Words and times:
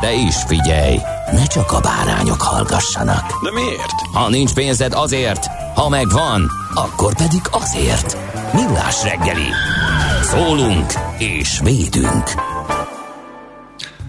De 0.00 0.12
is 0.12 0.36
figyelj, 0.46 0.96
ne 1.32 1.46
csak 1.46 1.72
a 1.72 1.80
bárányok 1.80 2.42
hallgassanak. 2.42 3.42
De 3.42 3.52
miért? 3.52 4.00
Ha 4.12 4.28
nincs 4.28 4.52
pénzed 4.52 4.92
azért, 4.92 5.46
ha 5.74 5.88
megvan, 5.88 6.50
akkor 6.74 7.14
pedig 7.14 7.40
azért. 7.50 8.16
Millás 8.52 9.02
reggeli. 9.02 9.48
Szólunk 10.22 10.92
és 11.18 11.60
védünk. 11.62 12.24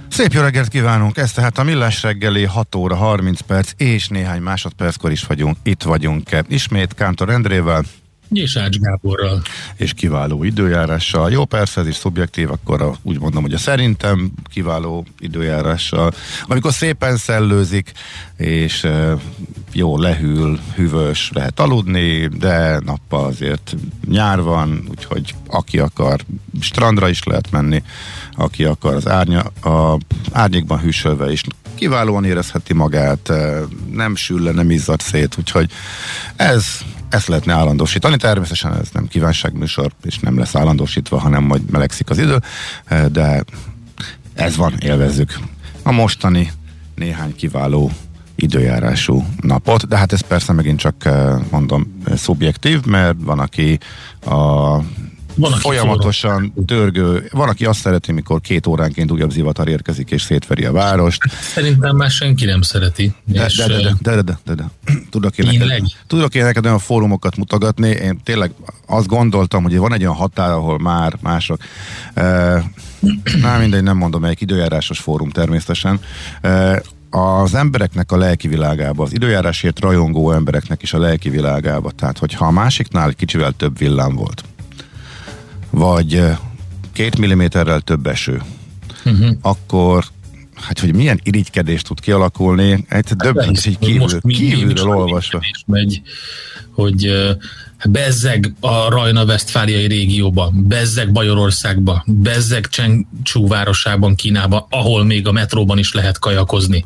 Szép 0.10 0.34
jó 0.34 0.42
reggelt 0.42 0.68
kívánunk! 0.68 1.18
Ez 1.18 1.32
tehát 1.32 1.58
a 1.58 1.64
Millás 1.64 2.04
reggeli 2.04 2.46
6 2.46 2.76
óra 2.76 2.96
30 2.96 3.40
perc 3.40 3.72
és 3.78 4.08
néhány 4.08 4.42
másodperckor 4.42 5.12
is 5.12 5.24
vagyunk. 5.24 5.58
Itt 5.64 5.84
vagyunk 5.84 6.30
ismét 6.48 6.94
Kántor 6.94 7.30
Endrével, 7.30 7.84
és 8.34 8.56
Ács 8.56 8.78
Gáborral. 8.78 9.42
És 9.76 9.94
kiváló 9.94 10.44
időjárással. 10.44 11.32
Jó, 11.32 11.46
persze 11.46 11.82
ez 11.82 11.88
is 11.88 11.96
szubjektív, 11.96 12.52
akkor 12.52 12.82
a, 12.82 12.96
úgy 13.02 13.20
mondom, 13.20 13.42
hogy 13.42 13.54
a 13.54 13.58
szerintem 13.58 14.32
kiváló 14.50 15.06
időjárással. 15.20 16.14
Amikor 16.48 16.74
szépen 16.74 17.18
szellőzik, 17.18 17.92
és 18.38 18.84
e, 18.84 19.18
jó 19.74 19.98
lehűl, 19.98 20.60
hűvös, 20.76 21.32
lehet 21.34 21.60
aludni, 21.60 22.28
de 22.28 22.80
nappal 22.86 23.26
azért 23.26 23.76
nyár 24.08 24.42
van, 24.42 24.84
úgyhogy 24.90 25.36
aki 25.48 25.80
akar, 25.80 26.20
strandra 26.60 27.10
is 27.10 27.24
lehet 27.24 27.52
menni, 27.52 27.84
aki 28.34 28.64
akar 28.64 28.96
az 28.96 29.08
árnya, 29.08 29.40
a 29.62 29.98
árnyékban 30.32 30.80
hűsölve 30.80 31.32
is 31.32 31.44
kiválóan 31.76 32.26
érezheti 32.26 32.74
magát, 32.74 33.32
nem 33.92 34.16
sül 34.16 34.42
le, 34.42 34.52
nem 34.52 34.70
izzad 34.70 35.00
szét, 35.00 35.36
úgyhogy 35.38 35.72
ez 36.36 36.66
ezt 37.12 37.28
lehetne 37.28 37.54
állandósítani. 37.54 38.18
Természetesen 38.18 38.74
ez 38.74 38.90
nem 38.94 39.08
kívánságműsor, 39.08 39.92
és 40.04 40.20
nem 40.20 40.38
lesz 40.38 40.56
állandósítva, 40.56 41.20
hanem 41.20 41.44
majd 41.44 41.70
melegszik 41.72 42.10
az 42.10 42.18
idő, 42.18 42.42
de 43.12 43.44
ez 44.34 44.56
van, 44.56 44.74
élvezzük. 44.80 45.40
A 45.84 45.92
mostani 45.92 46.52
néhány 46.96 47.36
kiváló 47.36 47.92
időjárású 48.36 49.26
napot, 49.42 49.88
de 49.88 49.98
hát 49.98 50.14
ez 50.14 50.22
persze 50.22 50.54
megint 50.54 50.80
csak 50.80 51.10
mondom 51.52 52.02
szubjektív, 52.16 52.86
mert 52.86 53.16
van, 53.20 53.40
aki 53.40 53.80
a 54.26 54.76
van, 55.42 55.52
folyamatosan 55.52 56.52
forró. 56.54 56.66
törgő. 56.66 57.28
Van, 57.32 57.50
aki 57.50 57.66
azt 57.66 57.80
szereti, 57.80 58.12
mikor 58.12 58.42
két 58.42 58.68
óránként 58.68 59.12
újabb 59.12 59.32
zivatar 59.32 59.68
érkezik 59.68 60.12
és 60.12 60.22
szétveri 60.22 60.66
a 60.66 60.72
várost. 60.72 61.22
Szerintem 61.54 61.96
már 61.96 62.10
senki 62.10 62.46
nem 62.46 62.62
szereti. 62.62 63.14
De, 63.26 63.50
de, 63.58 63.68
de, 63.68 63.78
de, 64.02 64.16
de, 64.16 64.22
de, 64.22 64.38
de, 64.46 64.54
de. 64.54 64.70
Tudok, 65.10 65.38
én 65.38 65.46
neked, 65.58 65.84
tudok 66.08 66.36
én 66.36 66.44
neked 66.44 66.66
olyan 66.66 66.80
fórumokat 66.80 67.38
mutogatni. 67.38 67.90
Én 67.90 68.20
tényleg 68.24 68.52
azt 68.86 69.08
gondoltam, 69.08 69.64
hogy 69.64 69.78
van 69.78 69.94
egy 69.94 70.02
olyan 70.02 70.16
határ, 70.16 70.52
ahol 70.52 70.80
már 70.80 71.18
mások. 71.22 71.60
Uh, 72.16 72.64
Na 73.42 73.58
mindegy, 73.58 73.84
nem 73.84 73.98
mondom, 73.98 74.22
melyik 74.22 74.42
időjárásos 74.42 75.00
fórum 75.00 75.30
természetesen. 75.30 76.00
Uh, 76.44 76.76
az 77.12 77.56
embereknek 77.56 78.12
a 78.12 78.18
lelki 78.18 78.48
világába, 78.48 79.04
az 79.04 79.14
időjárásért 79.14 79.80
rajongó 79.80 80.32
embereknek 80.32 80.82
is 80.82 80.94
a 80.94 81.00
lelki 81.00 81.30
világába. 81.30 81.92
Tehát, 81.92 82.18
hogyha 82.18 82.46
a 82.46 82.52
másiknál 82.52 83.10
egy 83.10 83.16
kicsivel 83.16 83.52
több 83.52 83.78
villám 83.78 84.16
volt, 84.16 84.44
vagy 85.72 86.24
két 86.94 87.18
milliméterrel 87.18 87.82
több 87.82 88.08
eső, 88.08 88.42
uh-huh. 89.06 89.30
akkor 89.42 90.06
hát 90.54 90.80
hogy 90.80 90.96
milyen 90.96 91.20
irigykedés 91.24 91.82
tud 91.82 92.00
kialakulni, 92.00 92.86
egy 92.90 93.06
döbbent, 93.06 93.64
hogy 93.64 93.78
kívül, 93.80 94.22
kívülről 94.22 94.88
olvasva. 94.88 95.42
Megy, 95.66 96.02
hogy 96.72 97.12
bezzeg 97.90 98.54
a 98.60 98.90
Rajna-Vesztfáliai 98.90 99.88
régióba, 99.88 100.52
bezzeg 100.54 101.12
Bajorországba, 101.12 102.04
bezzeg 102.06 102.68
Csengcsú 102.68 103.48
városában, 103.48 104.16
Kínába, 104.16 104.68
ahol 104.70 105.04
még 105.06 105.28
a 105.28 105.32
metróban 105.32 105.78
is 105.78 105.94
lehet 105.94 106.20
kajakozni. 106.20 106.86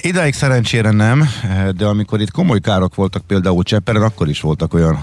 Idáig 0.00 0.34
szerencsére 0.34 0.90
nem, 0.90 1.28
de 1.76 1.86
amikor 1.86 2.20
itt 2.20 2.30
komoly 2.30 2.60
károk 2.60 2.94
voltak 2.94 3.22
például 3.26 3.62
Csepperen, 3.62 4.02
akkor 4.02 4.28
is 4.28 4.40
voltak 4.40 4.74
olyan 4.74 5.02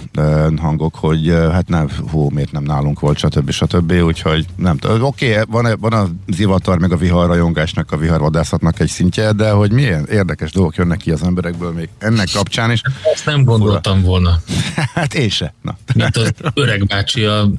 hangok, 0.57 0.95
hogy 0.95 1.33
hát 1.51 1.67
nem, 1.67 1.89
hú, 2.11 2.29
miért 2.29 2.51
nem 2.51 2.63
nálunk 2.63 2.99
volt, 2.99 3.17
stb. 3.17 3.51
stb. 3.51 3.91
Úgyhogy 3.91 4.45
nem 4.55 4.77
tudom. 4.77 5.03
Oké, 5.03 5.31
okay, 5.31 5.43
van, 5.47 5.77
van 5.79 5.93
a 5.93 6.07
zivatar, 6.27 6.79
meg 6.79 6.91
a 6.91 6.97
viharrajongásnak, 6.97 7.91
a 7.91 7.97
viharvadászatnak 7.97 8.79
egy 8.79 8.89
szintje, 8.89 9.31
de 9.31 9.51
hogy 9.51 9.71
milyen 9.71 10.05
érdekes 10.05 10.51
dolgok 10.51 10.75
jönnek 10.75 10.97
ki 10.97 11.11
az 11.11 11.23
emberekből 11.23 11.71
még 11.71 11.89
ennek 11.97 12.27
kapcsán 12.33 12.71
is. 12.71 12.81
Ezt 13.13 13.25
nem 13.25 13.43
gondoltam 13.43 14.01
volna. 14.01 14.39
hát 14.95 15.13
én 15.13 15.29
se. 15.29 15.53
Na. 15.61 15.77
Mint 15.93 16.17
az 16.17 16.31
öreg 16.53 16.85
bácsi 16.85 17.23
a 17.23 17.49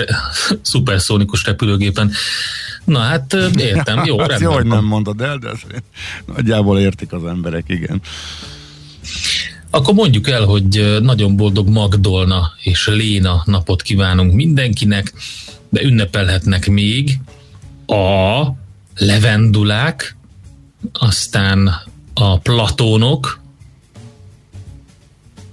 szuperszónikus 0.62 1.44
repülőgépen. 1.44 2.12
Na 2.84 2.98
hát 2.98 3.36
értem, 3.56 4.04
jó, 4.04 4.18
hát 4.28 4.40
jó, 4.40 4.52
hogy 4.52 4.66
nem 4.66 4.84
mondod 4.84 5.20
el, 5.20 5.38
de 5.38 5.50
nagyjából 6.26 6.78
értik 6.78 7.12
az 7.12 7.24
emberek, 7.24 7.64
igen. 7.66 8.00
Akkor 9.70 9.94
mondjuk 9.94 10.28
el, 10.28 10.44
hogy 10.44 10.98
nagyon 11.02 11.36
boldog 11.36 11.68
Magdolna 11.68 12.52
és 12.62 12.86
Léna 12.86 13.42
napot 13.46 13.82
kívánunk 13.82 14.32
mindenkinek, 14.32 15.12
de 15.68 15.82
ünnepelhetnek 15.82 16.68
még 16.68 17.18
a 17.86 18.42
levendulák, 18.96 20.16
aztán 20.92 21.82
a 22.14 22.38
platónok, 22.38 23.40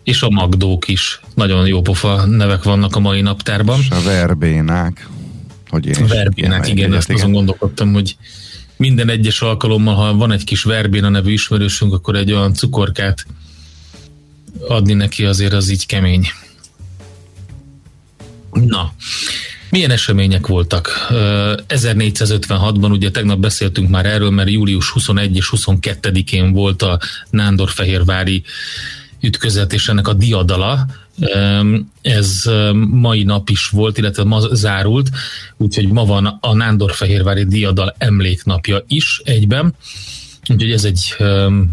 és 0.03 0.21
a 0.21 0.29
magdók 0.29 0.88
is. 0.88 1.19
Nagyon 1.39 1.67
jó 1.67 1.81
pofa 1.81 2.25
nevek 2.25 2.63
vannak 2.63 2.95
a 2.95 3.00
mai 3.00 3.22
naptárban. 3.22 3.79
És 3.79 3.89
a 3.89 4.01
verbénák. 4.01 5.07
Hogy 5.69 5.85
én 5.85 5.95
a 6.03 6.07
verbénák, 6.07 6.67
igen, 6.67 6.77
igen, 6.77 6.94
ezt 6.94 7.09
azon 7.09 7.31
gondolkodtam, 7.31 7.94
hogy 7.94 8.16
minden 8.77 9.09
egyes 9.09 9.41
alkalommal, 9.41 9.95
ha 9.95 10.13
van 10.13 10.31
egy 10.31 10.44
kis 10.44 10.63
verbéna 10.63 11.09
nevű 11.09 11.31
ismerősünk, 11.31 11.94
akkor 11.94 12.16
egy 12.16 12.31
olyan 12.31 12.53
cukorkát 12.53 13.25
adni 14.67 14.94
neki 14.94 15.25
azért 15.25 15.53
az 15.53 15.69
így 15.69 15.85
kemény. 15.85 16.27
Na, 18.51 18.94
milyen 19.69 19.91
események 19.91 20.47
voltak? 20.47 21.07
1456-ban, 21.68 22.91
ugye 22.91 23.12
tegnap 23.12 23.39
beszéltünk 23.39 23.89
már 23.89 24.06
erről, 24.06 24.30
mert 24.30 24.50
július 24.50 24.89
21 24.89 25.36
és 25.36 25.53
22-én 25.56 26.51
volt 26.51 26.81
a 26.81 27.00
Nándorfehérvári 27.30 28.44
ütközet 29.21 29.74
és 29.74 29.88
ennek 29.88 30.07
a 30.07 30.13
diadala, 30.13 30.86
ez 32.01 32.44
mai 32.89 33.24
nap 33.24 33.50
is 33.50 33.68
volt, 33.68 33.98
illetve 33.98 34.24
ma 34.24 34.39
zárult, 34.56 35.10
úgyhogy 35.57 35.88
ma 35.88 36.06
van 36.06 36.25
a 36.25 36.54
Nándorfehérvári 36.54 37.45
diadal 37.45 37.95
emléknapja 37.98 38.83
is 38.88 39.21
egyben, 39.24 39.75
úgyhogy 40.50 40.71
ez 40.71 40.83
egy 40.83 41.16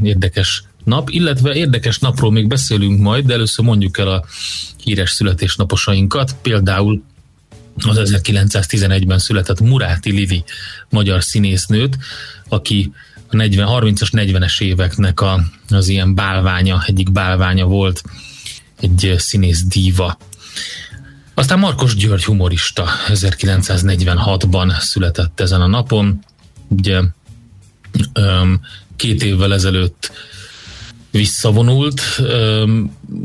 érdekes 0.02 0.64
nap, 0.84 1.10
illetve 1.10 1.54
érdekes 1.54 1.98
napról 1.98 2.32
még 2.32 2.46
beszélünk 2.46 3.00
majd, 3.00 3.26
de 3.26 3.32
először 3.32 3.64
mondjuk 3.64 3.98
el 3.98 4.08
a 4.08 4.24
híres 4.84 5.10
születésnaposainkat, 5.10 6.36
például 6.42 7.02
az 7.76 8.20
1911-ben 8.22 9.18
született 9.18 9.60
Muráti 9.60 10.10
Livi 10.10 10.44
magyar 10.88 11.22
színésznőt, 11.22 11.98
aki 12.48 12.92
a 13.28 13.36
40, 13.36 13.68
30-as, 13.70 14.08
40-es 14.12 14.60
éveknek 14.60 15.20
a, 15.20 15.40
az 15.68 15.88
ilyen 15.88 16.14
bálványa, 16.14 16.82
egyik 16.86 17.12
bálványa 17.12 17.64
volt, 17.64 18.02
egy 18.80 19.14
színész 19.18 19.64
díva. 19.64 20.18
Aztán 21.34 21.58
Markos 21.58 21.94
György 21.94 22.24
humorista 22.24 22.88
1946-ban 23.08 24.80
született 24.80 25.40
ezen 25.40 25.60
a 25.60 25.66
napon. 25.66 26.24
Ugye 26.68 27.00
két 28.96 29.22
évvel 29.22 29.54
ezelőtt 29.54 30.12
visszavonult, 31.10 32.02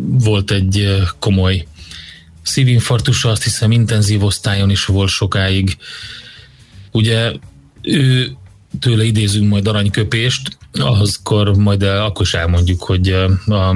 volt 0.07 0.51
egy 0.51 1.03
komoly 1.19 1.67
szívinfarktusa, 2.41 3.29
azt 3.29 3.43
hiszem 3.43 3.71
intenzív 3.71 4.23
osztályon 4.23 4.69
is 4.69 4.85
volt 4.85 5.09
sokáig. 5.09 5.77
Ugye 6.91 7.33
ő 7.81 8.31
tőle 8.79 9.03
idézünk 9.03 9.49
majd 9.49 9.67
aranyköpést, 9.67 10.57
ahhozkor 10.71 11.55
majd 11.55 11.81
akkor 11.83 12.25
is 12.25 12.33
elmondjuk, 12.33 12.83
hogy 12.83 13.09
a 13.45 13.75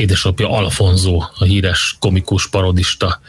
édesapja 0.00 0.50
Alfonso, 0.50 1.16
a 1.38 1.44
híres 1.44 1.96
komikus 1.98 2.48
parodista 2.48 3.20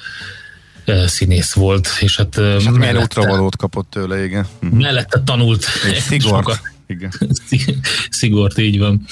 színész 1.05 1.53
volt, 1.53 1.89
és 1.99 2.17
hát, 2.17 2.37
és 2.37 2.63
hát 2.63 2.73
milyen 2.73 2.97
útravalót 2.97 3.55
kapott 3.55 3.89
tőle, 3.89 4.23
igen. 4.23 4.47
Mhm. 4.59 4.75
Mellette 4.75 5.21
tanult 5.25 5.65
szigort. 6.09 6.61
Igen. 6.87 7.11
Szigort, 8.09 8.57
így 8.57 8.79
van. 8.79 9.05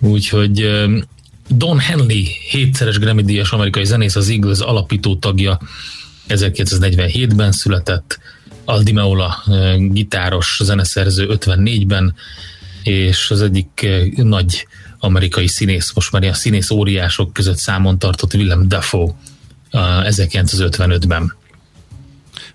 Úgyhogy 0.00 0.70
Don 1.48 1.78
Henley, 1.78 2.22
hétszeres 2.50 2.98
Grammy-díjas 2.98 3.50
amerikai 3.50 3.84
zenész, 3.84 4.16
az 4.16 4.28
Eagles 4.28 4.58
alapító 4.58 5.16
tagja, 5.16 5.60
1947-ben 6.28 7.52
született, 7.52 8.18
Aldi 8.64 8.92
Meola 8.92 9.44
gitáros, 9.78 10.60
zeneszerző 10.62 11.26
54-ben, 11.30 12.14
és 12.82 13.30
az 13.30 13.42
egyik 13.42 13.86
nagy 14.16 14.66
amerikai 15.06 15.48
színész, 15.48 15.92
most 15.94 16.12
már 16.12 16.24
a 16.24 16.34
színész 16.34 16.70
óriások 16.70 17.32
között 17.32 17.56
számon 17.56 17.98
tartott 17.98 18.34
Willem 18.34 18.68
Dafoe 18.68 19.14
1955-ben. 19.72 21.34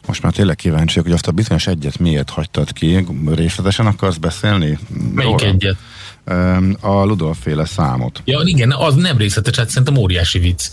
Most 0.07 0.21
már 0.21 0.33
tényleg 0.33 0.55
kíváncsi 0.55 0.99
hogy 0.99 1.11
azt 1.11 1.27
a 1.27 1.31
bizonyos 1.31 1.67
egyet 1.67 1.99
miért 1.99 2.29
hagytad 2.29 2.73
ki. 2.73 3.05
Részletesen 3.35 3.85
akarsz 3.85 4.17
beszélni? 4.17 4.79
Melyik 5.13 5.39
Róla? 5.39 5.53
egyet? 5.53 5.77
a 6.79 7.03
Ludolf 7.03 7.37
féle 7.41 7.65
számot. 7.65 8.21
Ja, 8.25 8.41
igen, 8.43 8.71
az 8.71 8.95
nem 8.95 9.17
részletes, 9.17 9.57
hát 9.57 9.69
szerintem 9.69 9.97
óriási 9.97 10.39
vicc, 10.39 10.69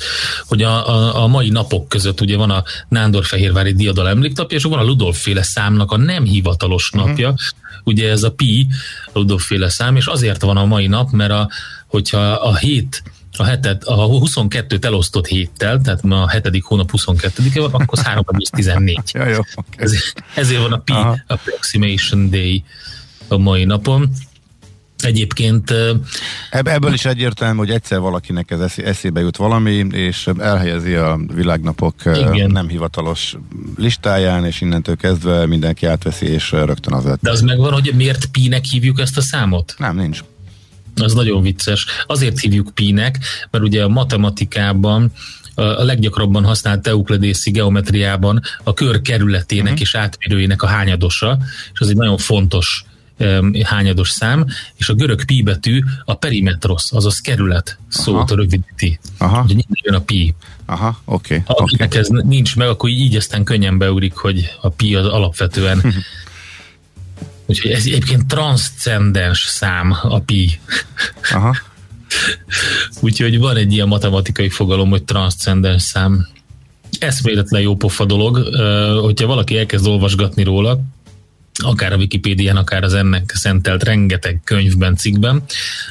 hogy 0.47 0.63
a, 0.63 0.89
a, 0.89 1.23
a 1.23 1.27
mai 1.27 1.49
napok 1.49 1.89
között 1.89 2.21
ugye 2.21 2.37
van 2.37 2.51
a 2.51 2.63
Nándor-Fehérvári 2.89 3.73
Diadal 3.73 4.09
emléktapja, 4.09 4.57
és 4.57 4.63
van 4.65 4.79
a 4.79 4.85
Ludolf 4.85 5.21
féle 5.21 5.43
számnak 5.43 5.93
a 5.93 5.97
nem 5.97 6.25
hivatalos 6.25 6.91
uh-huh. 6.95 7.35
Ugye 7.89 8.11
ez 8.11 8.23
a 8.23 8.31
pi, 8.31 8.67
a 9.07 9.19
Ludolf 9.19 9.47
féle 9.47 9.69
szám, 9.69 9.97
és 9.97 10.07
azért 10.07 10.43
van 10.43 10.57
a 10.57 10.65
mai 10.65 10.87
nap, 10.87 11.11
mert 11.11 11.31
a, 11.31 11.49
hogyha 11.87 12.33
a 12.33 12.57
hét 12.57 13.03
a, 13.39 13.45
hetet, 13.45 13.85
a 13.85 14.09
22-t 14.09 14.85
elosztott 14.85 15.27
héttel, 15.27 15.81
tehát 15.81 16.03
ma 16.03 16.23
a 16.23 16.29
hetedik 16.29 16.65
hónap 16.65 16.91
22-e 16.93 17.61
van, 17.61 17.73
akkor 17.73 17.99
3,14. 17.99 19.13
ja, 19.13 19.27
jó, 19.27 19.39
okay. 19.55 19.85
ezért, 19.85 20.23
ezért 20.35 20.61
van 20.61 20.73
a 20.73 20.79
Pi 20.79 20.93
Aha. 20.93 21.19
Approximation 21.27 22.31
Day 22.31 22.65
a 23.29 23.37
mai 23.37 23.65
napon. 23.65 24.11
Egyébként... 25.03 25.75
Ebből 26.51 26.93
is 26.93 27.05
egyértelmű, 27.05 27.59
hogy 27.59 27.71
egyszer 27.71 27.99
valakinek 27.99 28.51
ez 28.51 28.73
eszébe 28.77 29.21
jut 29.21 29.37
valami, 29.37 29.87
és 29.91 30.29
elhelyezi 30.39 30.95
a 30.95 31.21
világnapok 31.35 31.95
Igen. 32.05 32.51
nem 32.51 32.69
hivatalos 32.69 33.37
listáján, 33.77 34.45
és 34.45 34.61
innentől 34.61 34.97
kezdve 34.97 35.47
mindenki 35.47 35.87
átveszi, 35.87 36.27
és 36.27 36.51
rögtön 36.51 36.93
az 36.93 37.05
De 37.21 37.31
az 37.31 37.41
megvan, 37.41 37.73
hogy 37.73 37.93
miért 37.97 38.27
Pi-nek 38.27 38.65
hívjuk 38.65 39.01
ezt 39.01 39.17
a 39.17 39.21
számot? 39.21 39.75
Nem, 39.79 39.97
nincs. 39.97 40.21
Az 40.97 41.13
nagyon 41.15 41.43
vicces. 41.43 41.87
Azért 42.07 42.39
hívjuk 42.39 42.71
Pi-nek, 42.75 43.19
mert 43.51 43.65
ugye 43.65 43.85
a 43.85 43.89
matematikában 43.89 45.13
a 45.55 45.83
leggyakrabban 45.83 46.45
használt 46.45 46.87
eukledészi 46.87 47.51
geometriában 47.51 48.41
a 48.65 48.75
kör 48.75 49.03
kerületének 49.03 49.65
uh-huh. 49.65 49.81
és 49.81 49.95
átmérőjének 49.95 50.63
a 50.63 50.67
hányadosa, 50.67 51.39
és 51.73 51.81
az 51.81 51.89
egy 51.89 51.97
nagyon 51.97 52.17
fontos 52.17 52.85
hányados 53.63 54.11
szám, 54.11 54.47
és 54.77 54.89
a 54.89 54.95
görög 54.95 55.25
pi 55.25 55.43
betű 55.43 55.83
a 56.05 56.15
perimetros, 56.15 56.91
azaz 56.91 57.19
kerület 57.19 57.79
szót 57.89 58.15
Aha. 58.15 58.35
rövidíti. 58.35 58.99
Aha. 59.19 59.43
Ugye 59.43 59.63
jön 59.83 59.95
a 59.95 60.01
pi. 60.01 60.35
Aha, 60.67 61.01
oké. 61.05 61.35
Okay. 61.35 61.57
Ha 61.57 61.67
okay. 61.73 61.99
ez 61.99 62.09
nincs 62.09 62.57
meg, 62.57 62.69
akkor 62.69 62.91
így 62.91 63.17
aztán 63.17 63.45
könnyen 63.45 63.79
beugrik, 63.79 64.15
hogy 64.15 64.57
a 64.61 64.69
pi 64.69 64.95
az 64.95 65.07
alapvetően 65.07 65.83
Úgyhogy 67.49 67.71
ez 67.71 67.87
egyébként 67.87 68.27
transzcendens 68.27 69.39
szám 69.39 69.97
a 70.03 70.21
pi. 70.21 70.61
Aha. 71.31 71.57
Úgyhogy 73.01 73.39
van 73.39 73.57
egy 73.57 73.73
ilyen 73.73 73.89
matematikai 73.89 74.49
fogalom, 74.49 74.91
hogy 74.91 75.05
transzcendens 75.05 75.83
szám. 75.83 76.27
Eszméletlen 76.99 77.61
jó 77.61 77.77
pofa 77.77 78.05
dolog, 78.05 78.37
hogyha 79.01 79.27
valaki 79.27 79.59
elkezd 79.59 79.87
olvasgatni 79.87 80.43
róla, 80.43 80.81
akár 81.65 81.93
a 81.93 81.97
Wikipédián, 81.97 82.57
akár 82.57 82.83
az 82.83 82.95
ennek 82.95 83.33
szentelt 83.35 83.83
rengeteg 83.83 84.41
könyvben, 84.45 84.97
cikkben, 84.97 85.43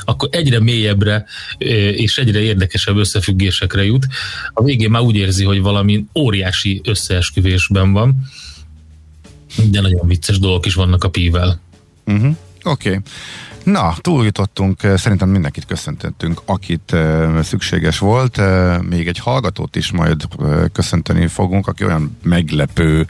akkor 0.06 0.30
egyre 0.32 0.60
mélyebbre 0.60 1.26
és 1.58 2.18
egyre 2.18 2.40
érdekesebb 2.40 2.98
összefüggésekre 2.98 3.86
jut. 3.86 4.08
A 4.54 4.64
végén 4.64 4.90
már 4.90 5.02
úgy 5.02 5.16
érzi, 5.16 5.44
hogy 5.44 5.62
valami 5.62 6.06
óriási 6.16 6.82
összeesküvésben 6.84 7.94
van, 7.94 8.16
de 9.72 9.82
nagyon 9.82 10.08
vicces 10.08 10.40
dolgok 10.40 10.66
is 10.66 10.74
vannak 10.74 11.04
a 11.04 11.10
pível. 11.10 11.60
Uh-huh. 12.06 12.36
Oké. 12.64 12.90
Okay. 12.90 13.02
Na, 13.64 13.96
túljutottunk, 14.02 14.82
szerintem 14.96 15.30
mindenkit 15.30 15.66
köszöntöttünk, 15.66 16.42
akit 16.46 16.96
szükséges 17.42 18.00
volt. 18.00 18.42
Még 18.90 19.08
egy 19.08 19.18
hallgatót 19.18 19.76
is 19.76 19.92
majd 19.92 20.24
köszönteni 20.72 21.28
fogunk, 21.28 21.68
aki 21.68 21.86
olyan 21.86 22.18
meglepő 22.24 23.08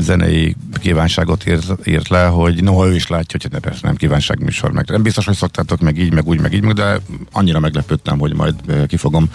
zenei 0.00 0.56
kívánságot 0.74 1.46
írt, 1.46 1.86
írt 1.86 2.08
le, 2.08 2.26
hogy 2.26 2.62
noha 2.62 2.86
ő 2.86 2.94
is 2.94 3.06
látja, 3.06 3.38
hogy 3.42 3.60
persze 3.60 3.80
nem 3.82 3.96
kívánságműsor, 3.96 4.72
meg 4.72 4.88
nem 4.88 5.02
biztos, 5.02 5.24
hogy 5.24 5.36
szoktátok 5.36 5.80
meg 5.80 5.98
így, 5.98 6.12
meg 6.12 6.26
úgy, 6.26 6.40
meg 6.40 6.52
így, 6.52 6.64
de 6.64 7.00
annyira 7.32 7.60
meglepődtem, 7.60 8.18
hogy 8.18 8.34
majd 8.34 8.54
ki 8.86 8.96
fogom 8.96 9.30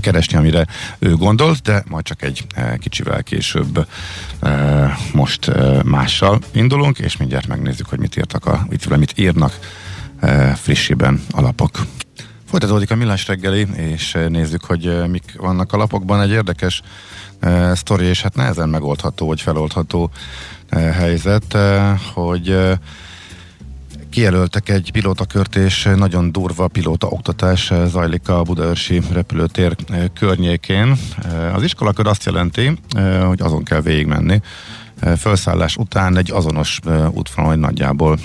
keresni, 0.00 0.36
amire 0.36 0.66
ő 0.98 1.16
gondolt, 1.16 1.62
de 1.62 1.84
majd 1.88 2.04
csak 2.04 2.22
egy 2.22 2.46
kicsivel 2.78 3.22
később 3.22 3.86
most 5.12 5.50
mással 5.84 6.38
indulunk, 6.52 6.98
és 6.98 7.16
mindjárt 7.16 7.46
megnézzük, 7.46 7.88
hogy 7.88 7.98
mit 7.98 8.16
írtak, 8.16 8.46
a, 8.46 8.66
mit, 8.68 8.96
mit 8.96 9.18
írnak 9.18 9.58
frissiben 10.54 11.22
alapok. 11.30 11.86
Folytatódik 12.50 12.90
a 12.90 12.94
millás 12.94 13.26
reggeli, 13.26 13.66
és 13.76 14.18
nézzük, 14.28 14.64
hogy 14.64 15.08
mik 15.08 15.34
vannak 15.36 15.72
a 15.72 15.76
lapokban. 15.76 16.20
Egy 16.20 16.30
érdekes 16.30 16.82
uh, 17.42 17.72
sztori, 17.72 18.04
és 18.04 18.22
hát 18.22 18.34
nehezen 18.34 18.68
megoldható, 18.68 19.26
vagy 19.26 19.40
feloldható 19.40 20.10
uh, 20.72 20.80
helyzet, 20.90 21.54
uh, 21.54 21.98
hogy 22.14 22.48
uh, 22.48 22.72
kijelöltek 24.10 24.68
egy 24.68 24.92
pilótakört, 24.92 25.56
és 25.56 25.88
nagyon 25.96 26.32
durva 26.32 26.68
pilóta 26.68 27.06
oktatás 27.06 27.72
zajlik 27.86 28.28
a 28.28 28.42
Budaörsi 28.42 29.00
repülőtér 29.12 29.76
környékén. 30.14 30.96
Az 31.54 31.62
iskolakör 31.62 32.06
azt 32.06 32.24
jelenti, 32.24 32.78
hogy 33.26 33.40
azon 33.40 33.62
kell 33.62 33.80
végigmenni. 33.80 34.40
Felszállás 35.16 35.76
után 35.76 36.16
egy 36.16 36.30
azonos 36.30 36.78
útvonal, 37.10 37.54
nagyjából 37.54 38.18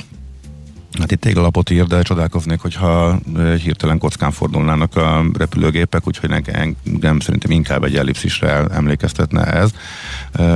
Hát 1.00 1.12
itt 1.12 1.22
téglalapot 1.22 1.70
ír, 1.70 1.86
de 1.86 2.02
csodálkoznék, 2.02 2.60
hogyha 2.60 3.20
hirtelen 3.64 3.98
kockán 3.98 4.32
fordulnának 4.32 4.96
a 4.96 5.25
repülőgépek, 5.38 6.08
úgyhogy 6.08 6.32
engem 6.32 7.20
szerintem 7.20 7.52
inkább 7.52 7.84
egy 7.84 7.96
ellipszisre 7.96 8.66
emlékeztetne 8.66 9.46
ez. 9.46 9.72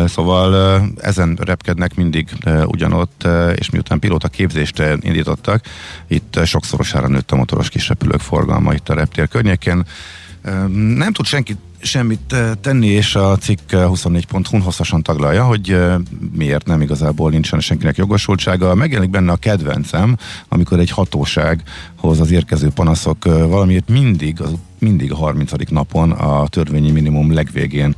Szóval 0.08 0.82
ezen 1.02 1.38
repkednek 1.42 1.96
mindig 1.96 2.30
ugyanott, 2.66 3.28
és 3.56 3.70
miután 3.70 4.00
pilóta 4.00 4.28
képzést 4.28 4.84
indítottak, 5.00 5.66
itt 6.08 6.40
sokszorosára 6.46 7.08
nőtt 7.08 7.32
a 7.32 7.36
motoros 7.36 7.70
kis 7.70 7.88
repülők 7.88 8.20
forgalma 8.20 8.74
itt 8.74 8.90
a 8.90 8.94
reptér 8.94 9.28
környékén. 9.28 9.86
Nem 10.96 11.14
tud 11.14 11.26
senki 11.26 11.56
semmit 11.82 12.36
tenni, 12.62 12.88
és 12.88 13.16
a 13.16 13.38
cikk 13.38 13.60
24.hu-n 13.72 14.62
hosszasan 14.62 15.04
taglalja, 15.04 15.44
hogy 15.44 15.78
miért 16.36 16.68
nem 16.68 16.82
igazából 16.82 17.30
nincsen 17.30 17.60
senkinek 17.60 17.98
jogosultsága. 17.98 18.76
Megjelenik 18.76 19.12
benne 19.12 19.32
a 19.32 19.36
kedvencem, 19.36 20.18
amikor 20.48 20.80
egy 20.80 20.90
hatósághoz 20.90 22.20
az 22.20 22.32
érkező 22.32 22.70
panaszok 22.70 23.26
valamiért 23.26 23.90
mindig 23.90 24.42
az 24.42 24.52
mindig 24.80 25.12
a 25.12 25.16
30. 25.16 25.52
napon 25.70 26.12
a 26.12 26.48
törvényi 26.48 26.92
minimum 26.92 27.34
legvégén 27.34 27.96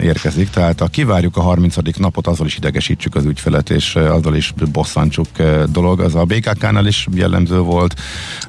érkezik. 0.00 0.50
Tehát 0.50 0.80
a 0.80 0.86
kivárjuk 0.86 1.36
a 1.36 1.40
30. 1.40 1.76
napot, 1.98 2.26
azzal 2.26 2.46
is 2.46 2.56
idegesítsük 2.56 3.14
az 3.14 3.24
ügyfelet, 3.24 3.70
és 3.70 3.96
azzal 3.96 4.36
is 4.36 4.54
bosszantsuk 4.72 5.26
dolog. 5.70 6.00
Az 6.00 6.14
a 6.14 6.24
BKK-nál 6.24 6.86
is 6.86 7.06
jellemző 7.14 7.58
volt. 7.58 8.00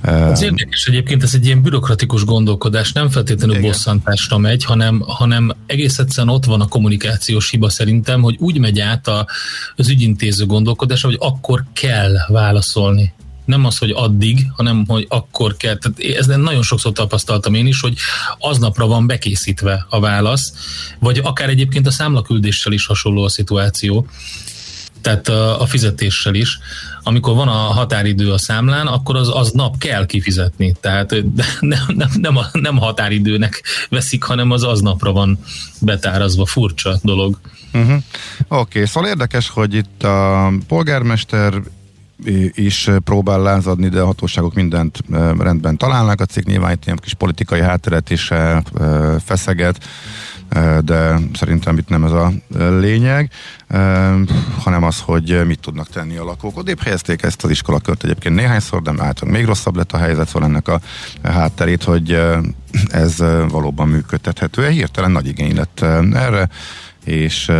Az 0.01 0.41
érdekes 0.41 0.85
egyébként, 0.85 1.23
ez 1.23 1.33
egy 1.33 1.45
ilyen 1.45 1.61
bürokratikus 1.61 2.25
gondolkodás, 2.25 2.91
nem 2.91 3.09
feltétlenül 3.09 3.55
Igen. 3.55 3.67
bosszantásra 3.67 4.37
megy, 4.49 4.63
hanem, 4.63 4.99
hanem 5.07 5.55
egész 5.65 5.97
egyszerűen 5.99 6.33
ott 6.33 6.45
van 6.45 6.61
a 6.61 6.67
kommunikációs 6.67 7.49
hiba 7.49 7.69
szerintem, 7.69 8.21
hogy 8.21 8.35
úgy 8.39 8.59
megy 8.59 8.79
át 8.79 9.07
a, 9.07 9.27
az 9.75 9.89
ügyintéző 9.89 10.45
gondolkodása, 10.45 11.07
hogy 11.07 11.17
akkor 11.19 11.63
kell 11.73 12.13
válaszolni 12.27 13.13
nem 13.45 13.65
az, 13.65 13.77
hogy 13.77 13.91
addig, 13.91 14.47
hanem 14.55 14.85
hogy 14.87 15.05
akkor 15.09 15.57
kell. 15.57 15.77
Tehát 15.77 16.17
ez 16.17 16.25
nagyon 16.25 16.61
sokszor 16.61 16.91
tapasztaltam 16.91 17.53
én 17.53 17.67
is, 17.67 17.81
hogy 17.81 17.97
aznapra 18.39 18.87
van 18.87 19.07
bekészítve 19.07 19.85
a 19.89 19.99
válasz, 19.99 20.53
vagy 20.99 21.17
akár 21.23 21.49
egyébként 21.49 21.87
a 21.87 21.91
számlaküldéssel 21.91 22.73
is 22.73 22.85
hasonló 22.85 23.23
a 23.23 23.29
szituáció 23.29 24.07
tehát 25.01 25.27
a, 25.27 25.61
a 25.61 25.65
fizetéssel 25.65 26.33
is. 26.33 26.59
Amikor 27.03 27.35
van 27.35 27.47
a 27.47 27.51
határidő 27.51 28.31
a 28.31 28.37
számlán, 28.37 28.87
akkor 28.87 29.15
az, 29.15 29.29
az 29.33 29.51
nap 29.51 29.77
kell 29.77 30.05
kifizetni. 30.05 30.75
Tehát 30.81 31.09
nem, 31.59 31.83
nem, 31.87 32.09
nem, 32.15 32.37
a, 32.37 32.45
nem 32.51 32.77
határidőnek 32.77 33.63
veszik, 33.89 34.23
hanem 34.23 34.51
az 34.51 34.63
aznapra 34.63 35.11
van 35.11 35.39
betárazva. 35.81 36.45
Furcsa 36.45 36.99
dolog. 37.03 37.39
Uh-huh. 37.73 37.93
Oké, 37.93 38.03
okay, 38.47 38.85
szóval 38.85 39.09
érdekes, 39.09 39.49
hogy 39.49 39.73
itt 39.73 40.03
a 40.03 40.51
polgármester 40.67 41.53
is 42.53 42.89
próbál 43.03 43.41
lázadni, 43.41 43.89
de 43.89 43.99
a 44.01 44.05
hatóságok 44.05 44.53
mindent 44.53 44.97
rendben 45.37 45.77
találnak. 45.77 46.21
A 46.21 46.25
cikk 46.25 46.45
nyilván 46.45 46.71
itt 46.71 46.85
ilyen 46.85 46.99
kis 47.01 47.13
politikai 47.13 47.61
hátteret 47.61 48.09
is 48.09 48.31
feszeget 49.23 49.85
de 50.83 51.19
szerintem 51.33 51.77
itt 51.77 51.89
nem 51.89 52.03
ez 52.03 52.11
a 52.11 52.31
lényeg, 52.79 53.31
hanem 54.59 54.83
az, 54.83 54.99
hogy 54.99 55.45
mit 55.45 55.59
tudnak 55.59 55.89
tenni 55.89 56.17
a 56.17 56.23
lakók. 56.23 56.57
Odébb 56.57 56.81
helyezték 56.81 57.21
ezt 57.23 57.43
az 57.43 57.49
iskolakört 57.49 58.03
egyébként 58.03 58.35
néhányszor, 58.35 58.81
de 58.81 58.89
általában 58.89 59.39
még 59.39 59.45
rosszabb 59.45 59.75
lett 59.75 59.91
a 59.91 59.97
helyzet, 59.97 60.27
szóval 60.27 60.49
ennek 60.49 60.67
a 60.67 60.79
hátterét, 61.23 61.83
hogy 61.83 62.21
ez 62.87 63.17
valóban 63.49 63.87
működtethető. 63.87 64.67
Hirtelen 64.67 65.11
nagy 65.11 65.27
igény 65.27 65.55
lett 65.55 65.81
erre, 66.13 66.49
és 67.05 67.51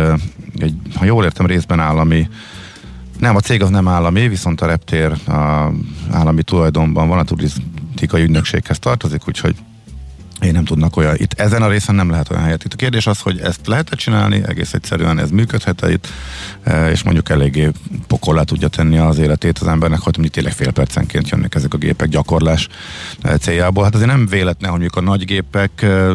egy, 0.58 0.74
ha 0.94 1.04
jól 1.04 1.24
értem, 1.24 1.46
részben 1.46 1.80
állami 1.80 2.28
nem, 3.18 3.36
a 3.36 3.40
cég 3.40 3.62
az 3.62 3.68
nem 3.68 3.88
állami, 3.88 4.28
viszont 4.28 4.60
a 4.60 4.66
reptér 4.66 5.12
a 5.28 5.72
állami 6.10 6.42
tulajdonban 6.42 7.08
van, 7.08 7.18
a 7.18 7.24
turisztikai 7.24 8.22
ügynökséghez 8.22 8.78
tartozik, 8.78 9.28
úgyhogy 9.28 9.56
én 10.42 10.52
nem 10.52 10.64
tudnak 10.64 10.96
olyan, 10.96 11.14
itt 11.16 11.32
ezen 11.32 11.62
a 11.62 11.68
részen 11.68 11.94
nem 11.94 12.10
lehet 12.10 12.30
olyan 12.30 12.42
helyet. 12.42 12.64
Itt 12.64 12.72
a 12.72 12.76
kérdés 12.76 13.06
az, 13.06 13.20
hogy 13.20 13.40
ezt 13.40 13.66
lehet 13.66 13.88
csinálni, 13.88 14.42
egész 14.46 14.72
egyszerűen 14.72 15.18
ez 15.18 15.30
működhet 15.30 15.86
itt, 15.88 16.08
e, 16.62 16.90
és 16.90 17.02
mondjuk 17.02 17.28
eléggé 17.28 17.70
pokollá 18.06 18.42
tudja 18.42 18.68
tenni 18.68 18.98
az 18.98 19.18
életét 19.18 19.58
az 19.58 19.66
embernek, 19.66 19.98
hogy 19.98 20.12
mondjuk 20.12 20.34
tényleg 20.34 20.52
fél 20.52 20.70
percenként 20.72 21.28
jönnek 21.28 21.54
ezek 21.54 21.74
a 21.74 21.78
gépek 21.78 22.08
gyakorlás 22.08 22.68
e, 23.22 23.36
céljából. 23.36 23.84
Hát 23.84 23.94
azért 23.94 24.10
nem 24.10 24.26
véletlen, 24.26 24.70
hogy 24.70 24.80
mondjuk 24.80 25.06
a 25.06 25.10
nagy 25.10 25.24
gépek 25.24 25.82
e, 25.82 26.14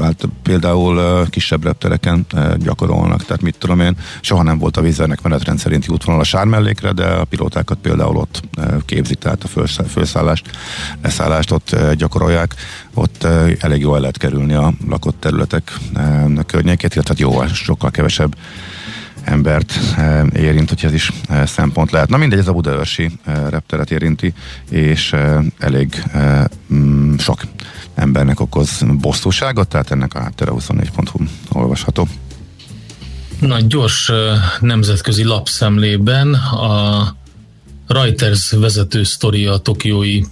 hát 0.00 0.28
például 0.42 1.26
kisebb 1.28 1.64
reptereken 1.64 2.26
gyakorolnak, 2.56 3.24
tehát 3.24 3.42
mit 3.42 3.58
tudom 3.58 3.80
én, 3.80 3.96
soha 4.20 4.42
nem 4.42 4.58
volt 4.58 4.76
a 4.76 4.80
vízernek 4.80 5.22
menetrend 5.22 5.58
szerinti 5.58 5.88
útvonal 5.88 6.20
a 6.20 6.24
sármellékre, 6.24 6.92
de 6.92 7.04
a 7.04 7.24
pilótákat 7.24 7.78
például 7.78 8.16
ott 8.16 8.42
képzik, 8.84 9.18
tehát 9.18 9.44
a 9.44 9.66
felszállást, 9.86 10.50
leszállást 11.02 11.50
ott 11.50 11.76
gyakorolják, 11.96 12.54
ott 12.94 13.24
elég 13.58 13.80
jól 13.80 14.00
lehet 14.00 14.18
kerülni 14.18 14.54
a 14.54 14.72
lakott 14.88 15.20
területek 15.20 15.72
környékét, 16.46 16.94
illetve 16.94 17.14
hát 17.16 17.20
jó, 17.20 17.46
sokkal 17.46 17.90
kevesebb 17.90 18.36
embert 19.24 19.80
érint, 20.34 20.68
hogy 20.68 20.84
ez 20.84 20.92
is 20.92 21.12
szempont 21.44 21.90
lehet. 21.90 22.08
Na 22.08 22.16
mindegy, 22.16 22.38
ez 22.38 22.48
a 22.48 22.52
Budaörsi 22.52 23.10
repteret 23.50 23.90
érinti, 23.90 24.32
és 24.70 25.14
elég 25.58 26.02
sok 27.18 27.40
embernek 27.96 28.40
okoz 28.40 28.82
bosszúságot, 29.00 29.68
tehát 29.68 29.90
ennek 29.90 30.14
a 30.14 30.20
háttere 30.20 30.50
24.hu 30.54 31.24
olvasható. 31.52 32.08
Na, 33.40 33.60
gyors 33.60 34.12
nemzetközi 34.60 35.24
lapszemlében 35.24 36.34
a 36.34 37.16
Reuters 37.86 38.50
vezető 38.50 39.02
sztoria 39.02 39.52
a 39.52 39.58
tokiói 39.58 40.22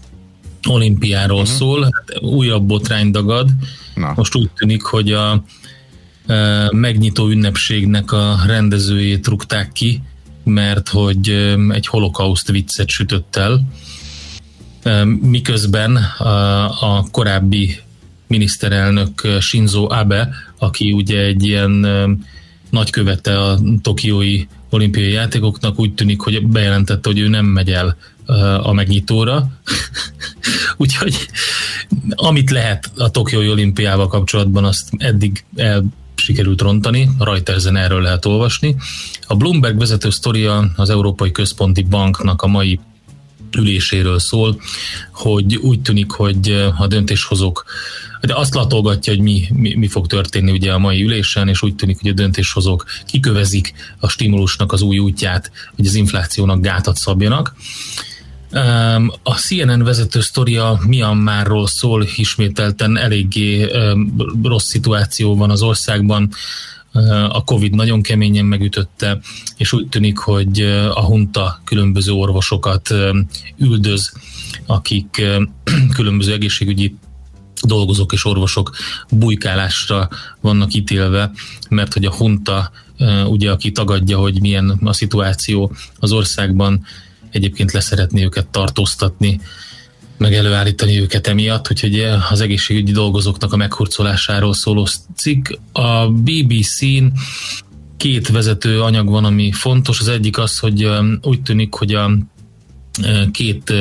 olimpiáról 0.69 1.41
uh-huh. 1.41 1.57
szól, 1.57 1.83
hát 1.83 2.21
újabb 2.21 2.67
botrány 2.67 3.11
dagad. 3.11 3.51
Na. 3.95 4.13
Most 4.17 4.35
úgy 4.35 4.51
tűnik, 4.57 4.83
hogy 4.83 5.13
a 5.13 5.45
e, 6.27 6.69
megnyitó 6.71 7.29
ünnepségnek 7.29 8.13
a 8.13 8.39
rendezőjét 8.47 9.27
rúgták 9.27 9.73
ki, 9.73 10.03
mert 10.45 10.89
hogy 10.89 11.29
egy 11.69 11.87
holokauszt 11.87 12.51
viccet 12.51 12.89
sütött 12.89 13.37
el 13.37 13.65
miközben 15.21 15.97
a, 16.19 16.97
a 16.97 17.07
korábbi 17.11 17.77
miniszterelnök 18.27 19.29
Shinzo 19.41 19.87
Abe, 19.91 20.29
aki 20.59 20.93
ugye 20.93 21.21
egy 21.21 21.45
ilyen 21.47 21.87
nagykövete 22.71 23.43
a 23.43 23.59
tokiói 23.83 24.47
olimpiai 24.71 25.13
játékoknak, 25.13 25.79
úgy 25.79 25.95
tűnik, 25.95 26.21
hogy 26.21 26.47
bejelentette, 26.47 27.09
hogy 27.09 27.19
ő 27.19 27.29
nem 27.29 27.45
megy 27.45 27.71
el 27.71 27.97
a 28.63 28.73
megnyitóra. 28.73 29.47
Úgyhogy 30.77 31.29
amit 32.11 32.51
lehet 32.51 32.91
a 32.97 33.11
Tokiói 33.11 33.49
olimpiával 33.49 34.07
kapcsolatban, 34.07 34.65
azt 34.65 34.89
eddig 34.97 35.45
el 35.57 35.85
sikerült 36.15 36.61
rontani, 36.61 37.09
Reutersen 37.19 37.77
erről 37.77 38.03
lehet 38.03 38.25
olvasni. 38.25 38.77
A 39.27 39.37
Bloomberg 39.37 39.79
vezető 39.79 40.11
sztoria 40.11 40.71
az 40.77 40.91
Európai 40.91 41.33
Központi 41.33 41.83
Banknak 41.83 42.43
a 42.43 42.47
mai 42.47 42.81
üléséről 43.55 44.19
szól, 44.19 44.61
hogy 45.13 45.57
úgy 45.57 45.81
tűnik, 45.81 46.11
hogy 46.11 46.71
a 46.79 46.87
döntéshozók 46.87 47.65
de 48.27 48.35
azt 48.35 48.55
latolgatja, 48.55 49.13
hogy 49.13 49.23
mi, 49.23 49.47
mi, 49.53 49.75
mi 49.75 49.89
fog 49.89 50.07
történni 50.07 50.51
ugye 50.51 50.73
a 50.73 50.79
mai 50.79 51.03
ülésen, 51.03 51.49
és 51.49 51.63
úgy 51.63 51.75
tűnik, 51.75 52.01
hogy 52.01 52.11
a 52.11 52.15
döntéshozók 52.15 52.85
kikövezik 53.07 53.73
a 54.01 54.09
stimulusnak 54.09 54.73
az 54.73 54.83
új 54.83 54.99
útját, 54.99 55.51
hogy 55.77 55.87
az 55.87 55.95
inflációnak 55.95 56.61
gátat 56.61 56.97
szabjanak. 56.97 57.55
A 59.23 59.35
CNN 59.35 59.83
vezető 59.83 60.21
sztoria 60.21 60.81
Myanmarról 60.87 61.67
szól, 61.67 62.07
ismételten 62.17 62.97
eléggé 62.97 63.71
rossz 64.43 64.67
szituáció 64.67 65.37
van 65.37 65.51
az 65.51 65.63
országban 65.63 66.31
a 67.29 67.45
Covid 67.45 67.75
nagyon 67.75 68.03
keményen 68.03 68.45
megütötte, 68.45 69.21
és 69.57 69.73
úgy 69.73 69.89
tűnik, 69.89 70.19
hogy 70.19 70.61
a 70.95 71.05
hunta 71.05 71.61
különböző 71.65 72.13
orvosokat 72.13 72.95
üldöz, 73.57 74.13
akik 74.67 75.23
különböző 75.97 76.33
egészségügyi 76.33 76.97
dolgozók 77.63 78.13
és 78.13 78.25
orvosok 78.25 78.71
bujkálásra 79.11 80.09
vannak 80.41 80.75
ítélve, 80.75 81.31
mert 81.69 81.93
hogy 81.93 82.05
a 82.05 82.15
hunta, 82.15 82.71
ugye, 83.27 83.51
aki 83.51 83.73
tagadja, 83.73 84.19
hogy 84.19 84.41
milyen 84.41 84.71
a 84.85 84.93
szituáció 84.93 85.73
az 85.99 86.13
országban, 86.13 86.85
egyébként 87.31 87.73
leszeretné 87.73 88.25
őket 88.25 88.47
tartóztatni, 88.47 89.41
meg 90.17 90.35
előállítani 90.35 91.01
őket 91.01 91.27
emiatt, 91.27 91.71
úgyhogy 91.71 92.01
az 92.31 92.41
egészségügyi 92.41 92.93
dolgozóknak 92.93 93.53
a 93.53 93.57
meghurcolásáról 93.57 94.55
szóló 94.55 94.89
cikk. 95.17 95.49
A 95.73 96.09
BBC-n 96.09 97.05
két 97.97 98.29
vezető 98.29 98.83
anyag 98.83 99.09
van, 99.09 99.25
ami 99.25 99.53
fontos. 99.53 100.01
Az 100.01 100.09
egyik 100.09 100.39
az, 100.39 100.59
hogy 100.59 100.89
úgy 101.23 101.43
tűnik, 101.43 101.75
hogy 101.75 101.95
a 101.95 102.11
két 103.33 103.73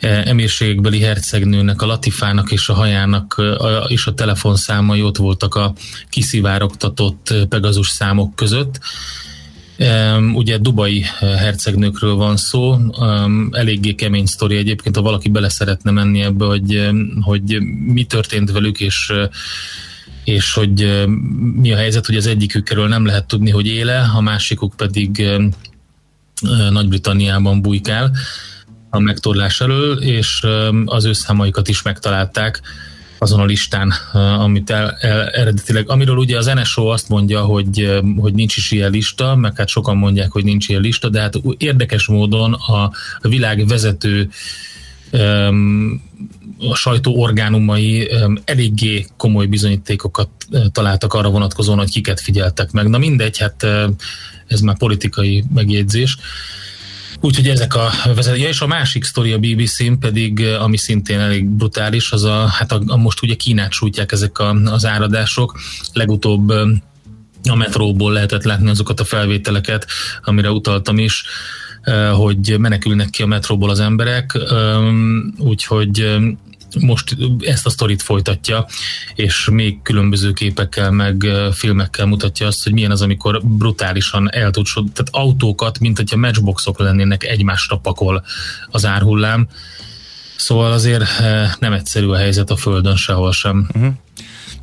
emírségekbeli 0.00 1.00
hercegnőnek, 1.00 1.82
a 1.82 1.86
Latifának 1.86 2.52
és 2.52 2.68
a 2.68 2.74
hajának 2.74 3.42
és 3.86 4.06
a 4.06 4.14
telefonszámai 4.14 5.02
ott 5.02 5.16
voltak 5.16 5.54
a 5.54 5.72
kiszivárogtatott 6.08 7.34
Pegazus 7.48 7.88
számok 7.88 8.34
között 8.34 8.80
Ugye 10.34 10.58
Dubai 10.58 11.04
eh, 11.20 11.38
hercegnőkről 11.38 12.14
van 12.14 12.36
szó, 12.36 12.76
eléggé 13.50 13.94
kemény 13.94 14.26
sztori 14.26 14.56
egyébként, 14.56 14.96
ha 14.96 15.02
valaki 15.02 15.28
bele 15.28 15.48
szeretne 15.48 15.90
menni 15.90 16.20
ebbe, 16.20 16.44
hogy, 16.44 16.90
hogy 17.20 17.58
mi 17.86 18.04
történt 18.04 18.50
velük, 18.50 18.80
és 18.80 19.10
eh, 19.10 19.28
és 20.24 20.54
hogy 20.54 20.82
eh, 20.82 21.06
mi 21.54 21.72
a 21.72 21.76
helyzet, 21.76 22.06
hogy 22.06 22.16
az 22.16 22.26
egyikükről 22.26 22.88
nem 22.88 23.06
lehet 23.06 23.26
tudni, 23.26 23.50
hogy 23.50 23.66
éle, 23.66 24.10
a 24.14 24.20
másikuk 24.20 24.74
pedig 24.76 25.28
Nagy-Britanniában 26.70 27.62
bujkál 27.62 28.10
a 28.90 28.98
megtorlás 28.98 29.60
elől, 29.60 29.98
és 30.02 30.46
az 30.84 31.04
ő 31.04 31.12
számaikat 31.12 31.68
is 31.68 31.82
megtalálták 31.82 32.60
azon 33.20 33.40
a 33.40 33.44
listán, 33.44 33.92
amit 34.38 34.70
el, 34.70 34.96
el, 35.00 35.28
eredetileg, 35.28 35.88
amiről 35.88 36.16
ugye 36.16 36.36
az 36.36 36.46
NSO 36.46 36.86
azt 36.86 37.08
mondja, 37.08 37.40
hogy, 37.40 38.00
hogy 38.16 38.34
nincs 38.34 38.56
is 38.56 38.70
ilyen 38.70 38.90
lista, 38.90 39.36
meg 39.36 39.56
hát 39.56 39.68
sokan 39.68 39.96
mondják, 39.96 40.30
hogy 40.30 40.44
nincs 40.44 40.68
ilyen 40.68 40.80
lista, 40.80 41.08
de 41.08 41.20
hát 41.20 41.34
érdekes 41.56 42.06
módon 42.06 42.52
a, 42.52 42.90
világ 43.20 43.66
vezető 43.66 44.28
a 46.58 46.74
sajtó 46.74 47.20
orgánumai 47.20 48.10
eléggé 48.44 49.06
komoly 49.16 49.46
bizonyítékokat 49.46 50.28
találtak 50.72 51.14
arra 51.14 51.30
vonatkozóan, 51.30 51.78
hogy 51.78 51.90
kiket 51.90 52.20
figyeltek 52.20 52.70
meg. 52.70 52.88
Na 52.88 52.98
mindegy, 52.98 53.38
hát 53.38 53.66
ez 54.46 54.60
már 54.60 54.76
politikai 54.76 55.44
megjegyzés. 55.54 56.16
Úgyhogy 57.20 57.48
ezek 57.48 57.74
a 57.74 57.90
vezetője, 58.14 58.48
és 58.48 58.60
a 58.60 58.66
másik 58.66 59.04
sztori 59.04 59.32
a 59.32 59.38
BBC-n 59.38 59.92
pedig, 60.00 60.46
ami 60.46 60.76
szintén 60.76 61.18
elég 61.18 61.48
brutális, 61.48 62.12
az 62.12 62.24
a, 62.24 62.46
hát 62.46 62.72
a, 62.72 62.80
a 62.86 62.96
most 62.96 63.22
ugye 63.22 63.34
Kínát 63.34 63.72
sújtják 63.72 64.12
ezek 64.12 64.38
a, 64.38 64.50
az 64.50 64.86
áradások. 64.86 65.60
Legutóbb 65.92 66.50
a 67.50 67.54
metróból 67.54 68.12
lehetett 68.12 68.44
látni 68.44 68.68
azokat 68.68 69.00
a 69.00 69.04
felvételeket, 69.04 69.86
amire 70.24 70.50
utaltam 70.50 70.98
is, 70.98 71.24
hogy 72.14 72.56
menekülnek 72.58 73.10
ki 73.10 73.22
a 73.22 73.26
metróból 73.26 73.70
az 73.70 73.80
emberek, 73.80 74.38
úgyhogy 75.38 76.18
most 76.80 77.16
ezt 77.40 77.66
a 77.66 77.70
sztorit 77.70 78.02
folytatja, 78.02 78.66
és 79.14 79.48
még 79.52 79.82
különböző 79.82 80.32
képekkel, 80.32 80.90
meg 80.90 81.26
filmekkel 81.52 82.06
mutatja 82.06 82.46
azt, 82.46 82.62
hogy 82.62 82.72
milyen 82.72 82.90
az, 82.90 83.02
amikor 83.02 83.40
brutálisan 83.44 84.32
el 84.32 84.50
tud, 84.50 84.66
tehát 84.74 85.08
autókat, 85.10 85.78
mint 85.78 85.96
hogyha 85.96 86.16
matchboxok 86.16 86.78
lennének, 86.78 87.24
egymásra 87.24 87.76
pakol 87.76 88.24
az 88.70 88.86
árhullám. 88.86 89.48
Szóval 90.36 90.72
azért 90.72 91.04
nem 91.58 91.72
egyszerű 91.72 92.06
a 92.06 92.16
helyzet 92.16 92.50
a 92.50 92.56
Földön 92.56 92.96
sehol 92.96 93.32
sem. 93.32 93.68
Uh-huh. 93.74 93.92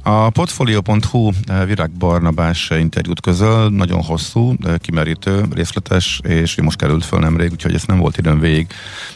A 0.10 0.30
Portfolio.hu 0.30 1.32
eh, 1.46 1.66
Virág 1.66 1.92
Barnabás 1.92 2.70
interjút 2.80 3.22
közöl, 3.22 3.70
nagyon 3.70 4.04
hosszú, 4.04 4.56
kimerítő, 4.80 5.46
részletes, 5.54 6.20
és 6.24 6.62
most 6.62 6.78
került 6.78 7.06
föl 7.06 7.20
nemrég, 7.20 7.52
úgyhogy 7.52 7.74
ezt 7.74 7.88
nem 7.88 7.98
volt 7.98 8.18
időm 8.18 8.40
végig 8.40 8.68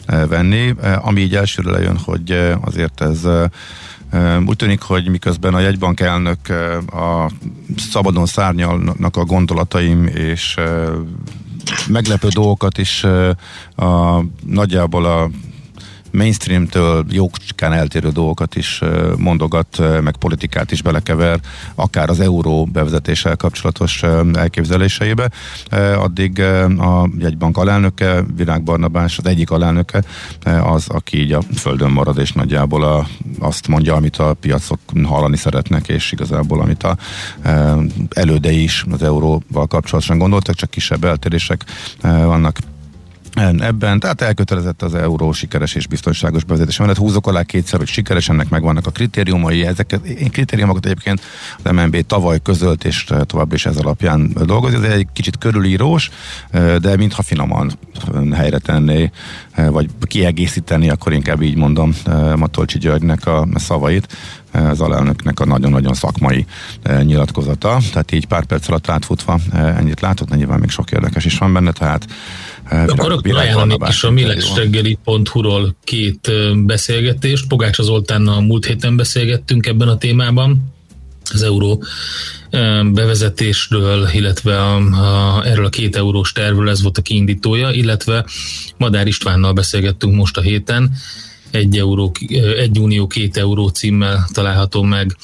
eh, 0.06 0.26
venni. 0.26 0.74
Eh, 0.82 1.06
ami 1.06 1.20
így 1.20 1.34
elsőre 1.34 1.70
lejön, 1.70 1.98
hogy 1.98 2.54
azért 2.60 3.00
ez 3.00 3.26
úgy 4.46 4.56
tűnik, 4.56 4.80
hogy 4.80 5.08
miközben 5.08 5.54
a 5.54 5.58
jegybank 5.60 6.00
elnök 6.00 6.38
a 6.86 7.30
szabadon 7.76 8.26
szárnyalnak 8.26 9.16
a 9.16 9.24
gondolataim 9.24 10.06
és 10.06 10.56
meglepő 11.88 12.28
dolgokat 12.28 12.78
is 12.78 13.04
a, 13.76 14.24
nagyjából 14.44 15.04
a 15.04 15.30
mainstreamtől 16.12 17.04
jókán 17.10 17.72
eltérő 17.72 18.08
dolgokat 18.08 18.56
is 18.56 18.80
mondogat, 19.16 19.82
meg 20.02 20.16
politikát 20.16 20.70
is 20.72 20.82
belekever, 20.82 21.40
akár 21.74 22.10
az 22.10 22.20
euró 22.20 22.64
bevezetéssel 22.64 23.36
kapcsolatos 23.36 24.02
elképzeléseibe. 24.34 25.30
Addig 25.96 26.40
a 26.78 27.08
jegybank 27.18 27.56
alelnöke, 27.56 28.24
Virág 28.36 28.62
Barnabás, 28.62 29.18
az 29.18 29.26
egyik 29.26 29.50
alelnöke, 29.50 30.02
az, 30.62 30.88
aki 30.88 31.20
így 31.20 31.32
a 31.32 31.42
földön 31.54 31.90
marad, 31.90 32.18
és 32.18 32.32
nagyjából 32.32 32.82
a, 32.82 33.06
azt 33.38 33.68
mondja, 33.68 33.94
amit 33.94 34.16
a 34.16 34.34
piacok 34.34 34.78
hallani 35.04 35.36
szeretnek, 35.36 35.88
és 35.88 36.12
igazából 36.12 36.60
amit 36.60 36.82
a 36.82 36.96
elődei 38.10 38.62
is 38.62 38.84
az 38.90 39.02
euróval 39.02 39.66
kapcsolatosan 39.66 40.18
gondoltak, 40.18 40.54
csak 40.54 40.70
kisebb 40.70 41.04
eltérések 41.04 41.64
vannak 42.00 42.58
ebben, 43.58 44.00
tehát 44.00 44.20
elkötelezett 44.20 44.82
az 44.82 44.94
euró 44.94 45.32
sikeres 45.32 45.74
és 45.74 45.86
biztonságos 45.86 46.44
bevezetés 46.44 46.78
mellett. 46.78 46.96
Húzok 46.96 47.26
alá 47.26 47.42
kétszer, 47.42 47.78
hogy 47.78 47.88
sikeres, 47.88 48.28
ennek 48.28 48.48
megvannak 48.48 48.86
a 48.86 48.90
kritériumai. 48.90 49.66
Ezeket, 49.66 50.06
én 50.06 50.30
kritériumokat 50.30 50.84
egyébként 50.84 51.20
az 51.62 51.70
MNB 51.70 52.06
tavaly 52.06 52.40
közölt, 52.42 52.84
és 52.84 53.06
tovább 53.26 53.52
is 53.52 53.66
ez 53.66 53.76
alapján 53.76 54.32
dolgozik. 54.44 54.84
Ez 54.84 54.90
egy 54.90 55.06
kicsit 55.12 55.38
körülírós, 55.38 56.10
de 56.80 56.96
mintha 56.96 57.22
finoman 57.22 57.72
helyre 58.32 58.58
tenné, 58.58 59.10
vagy 59.56 59.90
kiegészíteni, 60.00 60.90
akkor 60.90 61.12
inkább 61.12 61.42
így 61.42 61.56
mondom 61.56 61.92
Matolcsi 62.36 62.78
Györgynek 62.78 63.26
a 63.26 63.48
szavait 63.54 64.16
az 64.52 64.80
alelnöknek 64.80 65.40
a 65.40 65.44
nagyon-nagyon 65.44 65.94
szakmai 65.94 66.46
nyilatkozata. 67.02 67.78
Tehát 67.90 68.12
így 68.12 68.26
pár 68.26 68.44
perc 68.44 68.68
alatt 68.68 68.88
átfutva 68.88 69.40
ennyit 69.52 70.00
látott, 70.00 70.34
nyilván 70.34 70.60
még 70.60 70.70
sok 70.70 70.90
érdekes 70.90 71.24
is 71.24 71.38
van 71.38 71.52
benne, 71.52 71.72
tehát 71.72 72.06
akkor 72.86 73.20
ajánlani 73.24 73.76
is 73.88 74.04
a 74.04 74.10
millesreggeli.hu-ról 74.10 75.76
két 75.84 76.30
beszélgetést. 76.54 77.46
Pogácsa 77.46 77.82
Zoltánnal 77.82 78.40
múlt 78.40 78.66
héten 78.66 78.96
beszélgettünk 78.96 79.66
ebben 79.66 79.88
a 79.88 79.98
témában 79.98 80.72
az 81.32 81.42
euró 81.42 81.84
bevezetésről, 82.92 84.08
illetve 84.12 84.60
a, 84.60 84.76
a, 84.76 85.42
erről 85.46 85.64
a 85.64 85.68
két 85.68 85.96
eurós 85.96 86.32
tervről 86.32 86.68
ez 86.68 86.82
volt 86.82 86.98
a 86.98 87.02
kiindítója, 87.02 87.70
illetve 87.70 88.26
Madár 88.76 89.06
Istvánnal 89.06 89.52
beszélgettünk 89.52 90.14
most 90.14 90.36
a 90.36 90.40
héten, 90.40 90.92
egy, 91.52 91.78
euró, 91.78 92.12
egy 92.58 92.78
unió, 92.78 93.06
két 93.06 93.36
euró 93.36 93.68
címmel 93.68 94.28
található 94.32 94.82
meg 94.82 95.16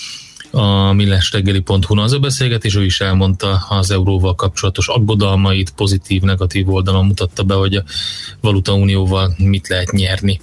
a 0.50 0.92
millásreggeli.hu-n 0.92 1.98
az 1.98 2.12
a 2.12 2.18
beszélgetés, 2.18 2.76
ő 2.76 2.84
is 2.84 3.00
elmondta 3.00 3.66
az 3.68 3.90
euróval 3.90 4.34
kapcsolatos 4.34 4.88
aggodalmait, 4.88 5.70
pozitív, 5.70 6.22
negatív 6.22 6.68
oldalon 6.68 7.06
mutatta 7.06 7.42
be, 7.42 7.54
hogy 7.54 7.74
a 7.74 7.84
valutaunióval 8.40 9.34
mit 9.38 9.68
lehet 9.68 9.92
nyerni 9.92 10.40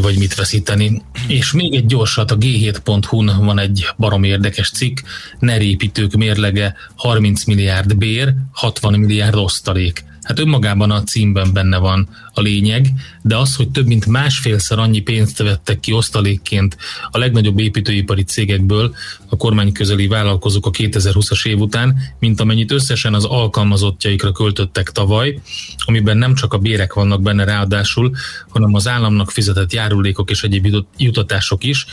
vagy 0.00 0.18
mit 0.18 0.34
veszíteni. 0.34 1.02
És 1.26 1.52
még 1.52 1.74
egy 1.74 1.86
gyorsat, 1.86 2.30
a 2.30 2.38
g7.hu-n 2.38 3.44
van 3.44 3.58
egy 3.58 3.86
barom 3.96 4.24
érdekes 4.24 4.70
cikk, 4.70 4.98
nerépítők 5.38 6.12
mérlege 6.12 6.74
30 6.96 7.44
milliárd 7.44 7.96
bér, 7.96 8.34
60 8.52 8.98
milliárd 8.98 9.34
osztalék. 9.34 10.04
Hát 10.22 10.38
önmagában 10.38 10.90
a 10.90 11.02
címben 11.02 11.52
benne 11.52 11.78
van 11.78 12.08
a 12.34 12.40
lényeg, 12.40 12.86
de 13.22 13.36
az, 13.36 13.56
hogy 13.56 13.68
több 13.68 13.86
mint 13.86 14.06
másfélszer 14.06 14.78
annyi 14.78 15.00
pénzt 15.00 15.38
vettek 15.38 15.80
ki 15.80 15.92
osztalékként 15.92 16.76
a 17.10 17.18
legnagyobb 17.18 17.58
építőipari 17.58 18.22
cégekből 18.22 18.94
a 19.28 19.36
kormány 19.36 19.72
közeli 19.72 20.06
vállalkozók 20.06 20.66
a 20.66 20.70
2020-as 20.70 21.46
év 21.46 21.58
után, 21.58 21.96
mint 22.18 22.40
amennyit 22.40 22.72
összesen 22.72 23.14
az 23.14 23.24
alkalmazottjaikra 23.24 24.32
költöttek 24.32 24.90
tavaly, 24.90 25.40
amiben 25.84 26.16
nem 26.16 26.34
csak 26.34 26.52
a 26.52 26.58
bérek 26.58 26.92
vannak 26.92 27.22
benne 27.22 27.44
ráadásul, 27.44 28.14
hanem 28.48 28.74
az 28.74 28.88
államnak 28.88 29.30
fizetett 29.30 29.72
járulékok 29.72 30.30
és 30.30 30.42
egyéb 30.42 30.84
jutatások 30.96 31.64
is, 31.64 31.86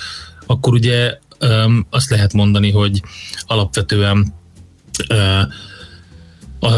akkor 0.46 0.74
ugye 0.74 1.18
azt 1.90 2.10
lehet 2.10 2.34
mondani, 2.34 2.72
hogy 2.72 3.02
alapvetően 3.46 4.34
a, 6.60 6.70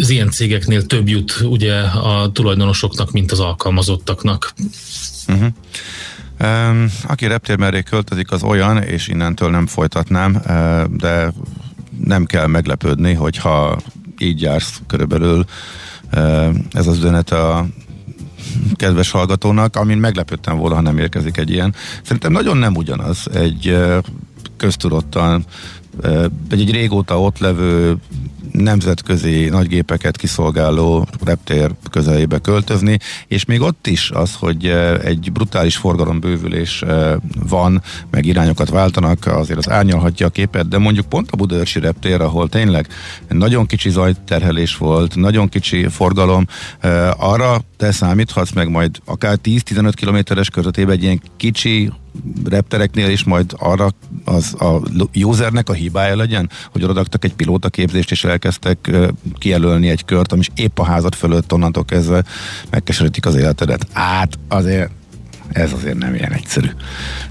az 0.00 0.10
ilyen 0.10 0.30
cégeknél 0.30 0.86
több 0.86 1.08
jut 1.08 1.40
ugye 1.42 1.80
a 1.82 2.32
tulajdonosoknak, 2.32 3.10
mint 3.10 3.32
az 3.32 3.40
alkalmazottaknak. 3.40 4.52
Uh-huh. 5.28 5.48
Um, 6.40 6.86
aki 7.06 7.26
reptér 7.26 7.56
mellé 7.56 7.82
költözik, 7.82 8.30
az 8.30 8.42
olyan, 8.42 8.82
és 8.82 9.08
innentől 9.08 9.50
nem 9.50 9.66
folytatnám, 9.66 10.34
uh, 10.34 10.96
de 10.96 11.32
nem 12.04 12.24
kell 12.24 12.46
meglepődni, 12.46 13.14
hogyha 13.14 13.78
így 14.18 14.40
jársz 14.40 14.80
körülbelül 14.86 15.44
uh, 16.12 16.48
ez 16.72 16.86
az 16.86 16.96
üzenet 16.96 17.30
a 17.30 17.66
kedves 18.74 19.10
hallgatónak, 19.10 19.76
amin 19.76 19.98
meglepődtem 19.98 20.56
volna, 20.56 20.74
ha 20.74 20.80
nem 20.80 20.98
érkezik 20.98 21.36
egy 21.36 21.50
ilyen. 21.50 21.74
Szerintem 22.02 22.32
nagyon 22.32 22.56
nem 22.56 22.76
ugyanaz 22.76 23.26
egy 23.34 23.68
uh, 23.68 23.98
köztudottan 24.56 25.44
egy, 26.50 26.60
egy 26.60 26.70
régóta 26.70 27.20
ott 27.20 27.38
levő 27.38 27.96
nemzetközi 28.52 29.48
nagygépeket 29.48 30.16
kiszolgáló 30.16 31.06
reptér 31.24 31.70
közelébe 31.90 32.38
költözni, 32.38 32.98
és 33.26 33.44
még 33.44 33.60
ott 33.60 33.86
is 33.86 34.10
az, 34.10 34.34
hogy 34.34 34.66
egy 35.04 35.32
brutális 35.32 35.76
forgalombővülés 35.76 36.84
van, 37.48 37.82
meg 38.10 38.26
irányokat 38.26 38.68
váltanak, 38.68 39.26
azért 39.26 39.58
az 39.58 39.70
árnyalhatja 39.70 40.26
a 40.26 40.30
képet, 40.30 40.68
de 40.68 40.78
mondjuk 40.78 41.08
pont 41.08 41.30
a 41.30 41.36
Budaörsi 41.36 41.80
reptér, 41.80 42.20
ahol 42.20 42.48
tényleg 42.48 42.88
nagyon 43.28 43.66
kicsi 43.66 43.90
zajterhelés 43.90 44.76
volt, 44.76 45.16
nagyon 45.16 45.48
kicsi 45.48 45.88
forgalom, 45.88 46.46
arra 47.16 47.60
te 47.76 47.92
számíthatsz 47.92 48.52
meg 48.52 48.68
majd 48.68 48.98
akár 49.04 49.38
10-15 49.44 49.92
kilométeres 49.94 50.50
körzetében 50.50 50.94
egy 50.94 51.02
ilyen 51.02 51.22
kicsi 51.36 51.92
reptereknél 52.44 53.08
is 53.10 53.24
majd 53.24 53.54
arra 53.58 53.90
az 54.24 54.54
a 54.58 54.80
usernek 55.14 55.68
a 55.68 55.72
hibája 55.72 56.16
legyen, 56.16 56.50
hogy 56.72 56.84
odaadtak 56.84 57.24
egy 57.24 57.34
pilótaképzést 57.34 58.10
és 58.10 58.24
elkezdtek 58.24 58.90
kijelölni 59.38 59.88
egy 59.88 60.04
kört, 60.04 60.32
ami 60.32 60.42
épp 60.54 60.78
a 60.78 60.84
házat 60.84 61.14
fölött 61.14 61.52
onnantól 61.52 61.84
kezdve 61.84 62.24
megkeserítik 62.70 63.26
az 63.26 63.34
életedet. 63.34 63.86
Át 63.92 64.38
azért 64.48 64.90
ez 65.52 65.72
azért 65.72 65.98
nem 65.98 66.14
ilyen 66.14 66.32
egyszerű. 66.32 66.68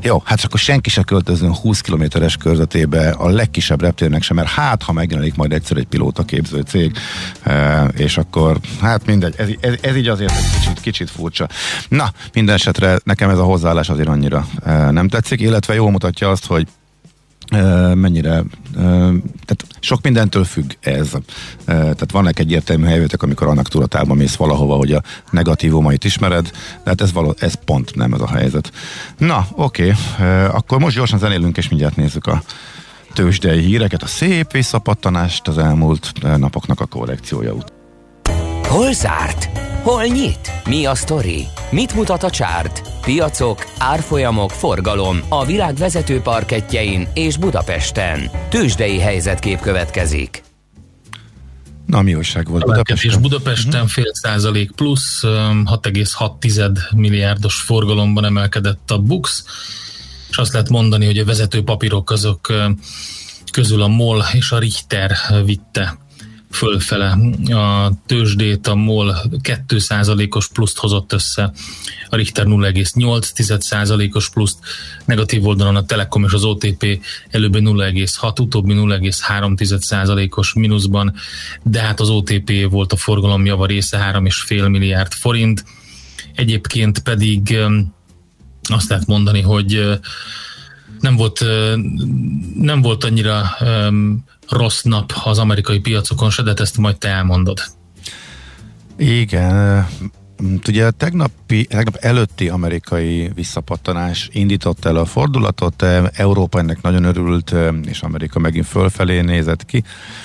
Jó, 0.01 0.21
hát 0.25 0.43
akkor 0.43 0.59
senki 0.59 0.89
se 0.89 1.03
költözön 1.03 1.55
20 1.55 1.81
kilométeres 1.81 2.37
körzetébe 2.37 3.09
a 3.09 3.29
legkisebb 3.29 3.81
reptérnek 3.81 4.21
sem, 4.23 4.35
mert 4.35 4.49
hát, 4.49 4.83
ha 4.83 4.91
megjelenik 4.91 5.35
majd 5.35 5.53
egyszer 5.53 5.77
egy 5.77 5.87
pilóta 5.87 6.23
képző 6.23 6.61
cég, 6.61 6.97
e, 7.43 7.83
és 7.83 8.17
akkor, 8.17 8.59
hát 8.81 9.05
mindegy, 9.05 9.33
ez, 9.37 9.47
ez, 9.59 9.73
ez 9.81 9.95
így 9.95 10.07
azért 10.07 10.31
egy 10.31 10.59
kicsit, 10.59 10.79
kicsit 10.79 11.09
furcsa. 11.09 11.47
Na, 11.89 12.11
minden 12.33 12.55
esetre 12.55 12.99
nekem 13.03 13.29
ez 13.29 13.37
a 13.37 13.43
hozzáállás 13.43 13.89
azért 13.89 14.07
annyira 14.07 14.47
e, 14.65 14.91
nem 14.91 15.07
tetszik, 15.07 15.41
illetve 15.41 15.73
jól 15.73 15.91
mutatja 15.91 16.29
azt, 16.29 16.45
hogy 16.45 16.67
mennyire, 17.93 18.43
tehát 19.45 19.65
sok 19.79 20.01
mindentől 20.01 20.43
függ 20.43 20.71
ez. 20.79 21.11
Tehát 21.65 22.11
vannak 22.11 22.39
egyértelmű 22.39 22.85
helyzetek, 22.85 23.23
amikor 23.23 23.47
annak 23.47 23.67
tudatában 23.67 24.17
mész 24.17 24.35
valahova, 24.35 24.75
hogy 24.75 24.91
a 24.91 25.03
negatívumait 25.31 26.03
ismered, 26.03 26.51
de 26.83 26.89
hát 26.89 27.01
ez, 27.01 27.13
való, 27.13 27.35
ez 27.39 27.53
pont 27.65 27.95
nem 27.95 28.13
ez 28.13 28.21
a 28.21 28.27
helyzet. 28.27 28.71
Na, 29.17 29.47
oké, 29.51 29.93
okay. 30.15 30.45
akkor 30.45 30.79
most 30.79 30.95
gyorsan 30.95 31.19
zenélünk, 31.19 31.57
és 31.57 31.69
mindjárt 31.69 31.95
nézzük 31.95 32.27
a 32.27 32.43
tőzsdei 33.13 33.59
híreket, 33.59 34.03
a 34.03 34.07
szép 34.07 34.51
visszapattanást 34.51 35.47
az 35.47 35.57
elmúlt 35.57 36.11
napoknak 36.37 36.79
a 36.79 36.85
korrekciója 36.85 37.53
után. 37.53 37.77
Hol 38.63 38.93
zárt? 38.93 39.68
Hol 39.83 40.05
nyit? 40.05 40.51
Mi 40.65 40.85
a 40.85 40.95
sztori? 40.95 41.47
Mit 41.71 41.95
mutat 41.95 42.23
a 42.23 42.29
csárt? 42.29 42.81
Piacok, 43.01 43.65
árfolyamok, 43.77 44.51
forgalom 44.51 45.21
a 45.29 45.45
világ 45.45 45.75
vezető 45.75 46.21
parketjein 46.21 47.07
és 47.13 47.37
Budapesten. 47.37 48.31
Tősdei 48.49 48.99
helyzetkép 48.99 49.59
következik. 49.59 50.43
Na, 51.85 52.01
mi 52.01 52.15
újság 52.15 52.47
volt 52.47 52.65
Budapesten? 52.65 53.11
És 53.11 53.17
Budapesten 53.17 53.73
uh-huh. 53.73 53.89
fél 53.89 54.11
százalék 54.13 54.71
plusz, 54.71 55.19
6,6 55.23 56.95
milliárdos 56.95 57.55
forgalomban 57.61 58.25
emelkedett 58.25 58.91
a 58.91 58.97
BUX, 58.97 59.43
és 60.29 60.37
azt 60.37 60.53
lehet 60.53 60.69
mondani, 60.69 61.05
hogy 61.05 61.17
a 61.17 61.25
vezető 61.25 61.63
papírok 61.63 62.11
azok 62.11 62.53
közül 63.51 63.81
a 63.81 63.87
MOL 63.87 64.23
és 64.33 64.51
a 64.51 64.59
Richter 64.59 65.17
vitte 65.45 65.97
fölfele. 66.49 67.17
A 67.55 67.91
tőzsdét 68.05 68.67
a 68.67 68.75
MOL 68.75 69.15
2%-os 69.43 70.47
pluszt 70.47 70.77
hozott 70.77 71.13
össze, 71.13 71.51
a 72.09 72.15
Richter 72.15 72.45
0,8%-os 72.47 74.29
pluszt, 74.29 74.57
negatív 75.05 75.45
oldalon 75.45 75.75
a 75.75 75.85
Telekom 75.85 76.23
és 76.23 76.33
az 76.33 76.43
OTP 76.43 76.99
előbb 77.29 77.55
0,6, 77.55 78.41
utóbbi 78.41 78.73
0,3%-os 78.73 80.53
mínuszban, 80.53 81.13
de 81.63 81.79
hát 81.79 81.99
az 81.99 82.09
OTP 82.09 82.69
volt 82.69 82.93
a 82.93 82.95
forgalom 82.95 83.45
java 83.45 83.65
része 83.65 84.11
3,5 84.13 84.69
milliárd 84.69 85.13
forint, 85.13 85.63
egyébként 86.35 86.99
pedig 86.99 87.57
azt 88.61 88.89
lehet 88.89 89.07
mondani, 89.07 89.41
hogy 89.41 89.99
nem 90.99 91.15
volt, 91.15 91.45
nem 92.55 92.81
volt 92.81 93.03
annyira 93.03 93.57
rossz 94.49 94.81
nap 94.81 95.13
az 95.23 95.39
amerikai 95.39 95.79
piacokon 95.79 96.29
se, 96.29 96.41
de 96.41 96.53
ezt 96.57 96.77
majd 96.77 96.97
te 96.97 97.09
elmondod. 97.09 97.59
Igen, 98.97 99.87
Ugye 100.67 100.91
tegnapi, 100.91 101.65
tegnap 101.65 101.95
előtti 101.95 102.49
amerikai 102.49 103.31
visszapattanás 103.35 104.29
indított 104.31 104.85
el 104.85 104.95
a 104.95 105.05
fordulatot, 105.05 105.85
Európa 106.13 106.59
ennek 106.59 106.81
nagyon 106.81 107.03
örült, 107.03 107.55
és 107.85 108.01
Amerika 108.01 108.39
megint 108.39 108.65
fölfelé 108.65 109.21
nézett 109.21 109.65
ki, 109.65 109.83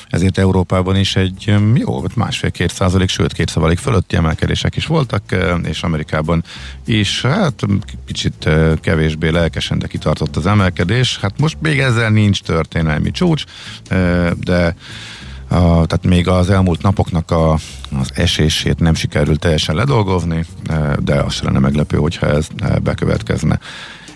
ezért 0.09 0.39
Európában 0.39 0.97
is 0.97 1.17
egy 1.17 1.55
jó, 1.75 2.03
másfél-két 2.15 2.73
százalék, 2.73 3.09
sőt 3.09 3.33
két 3.33 3.49
százalék 3.49 3.79
fölötti 3.79 4.17
emelkedések 4.17 4.77
is 4.77 4.87
voltak, 4.87 5.23
és 5.65 5.83
Amerikában 5.83 6.45
is, 6.85 7.23
hát 7.23 7.63
kicsit 8.07 8.49
kevésbé 8.81 9.29
lelkesen, 9.29 9.79
de 9.79 9.87
kitartott 9.87 10.37
az 10.37 10.47
emelkedés. 10.47 11.19
Hát 11.19 11.39
most 11.39 11.57
még 11.61 11.79
ezzel 11.79 12.11
nincs 12.11 12.43
történelmi 12.43 13.11
csúcs, 13.11 13.45
de 14.45 14.77
a, 15.55 15.87
tehát 15.87 16.05
még 16.05 16.29
az 16.29 16.51
elmúlt 16.51 16.83
napoknak 16.83 17.31
a, 17.31 17.53
az 17.99 18.11
esését 18.15 18.79
nem 18.79 18.95
sikerült 18.95 19.39
teljesen 19.39 19.75
ledolgozni, 19.75 20.45
e, 20.67 20.97
de 21.03 21.15
az 21.15 21.41
lenne 21.41 21.59
meglepő, 21.59 21.97
hogyha 21.97 22.27
ez 22.27 22.47
e, 22.59 22.79
bekövetkezne. 22.79 23.59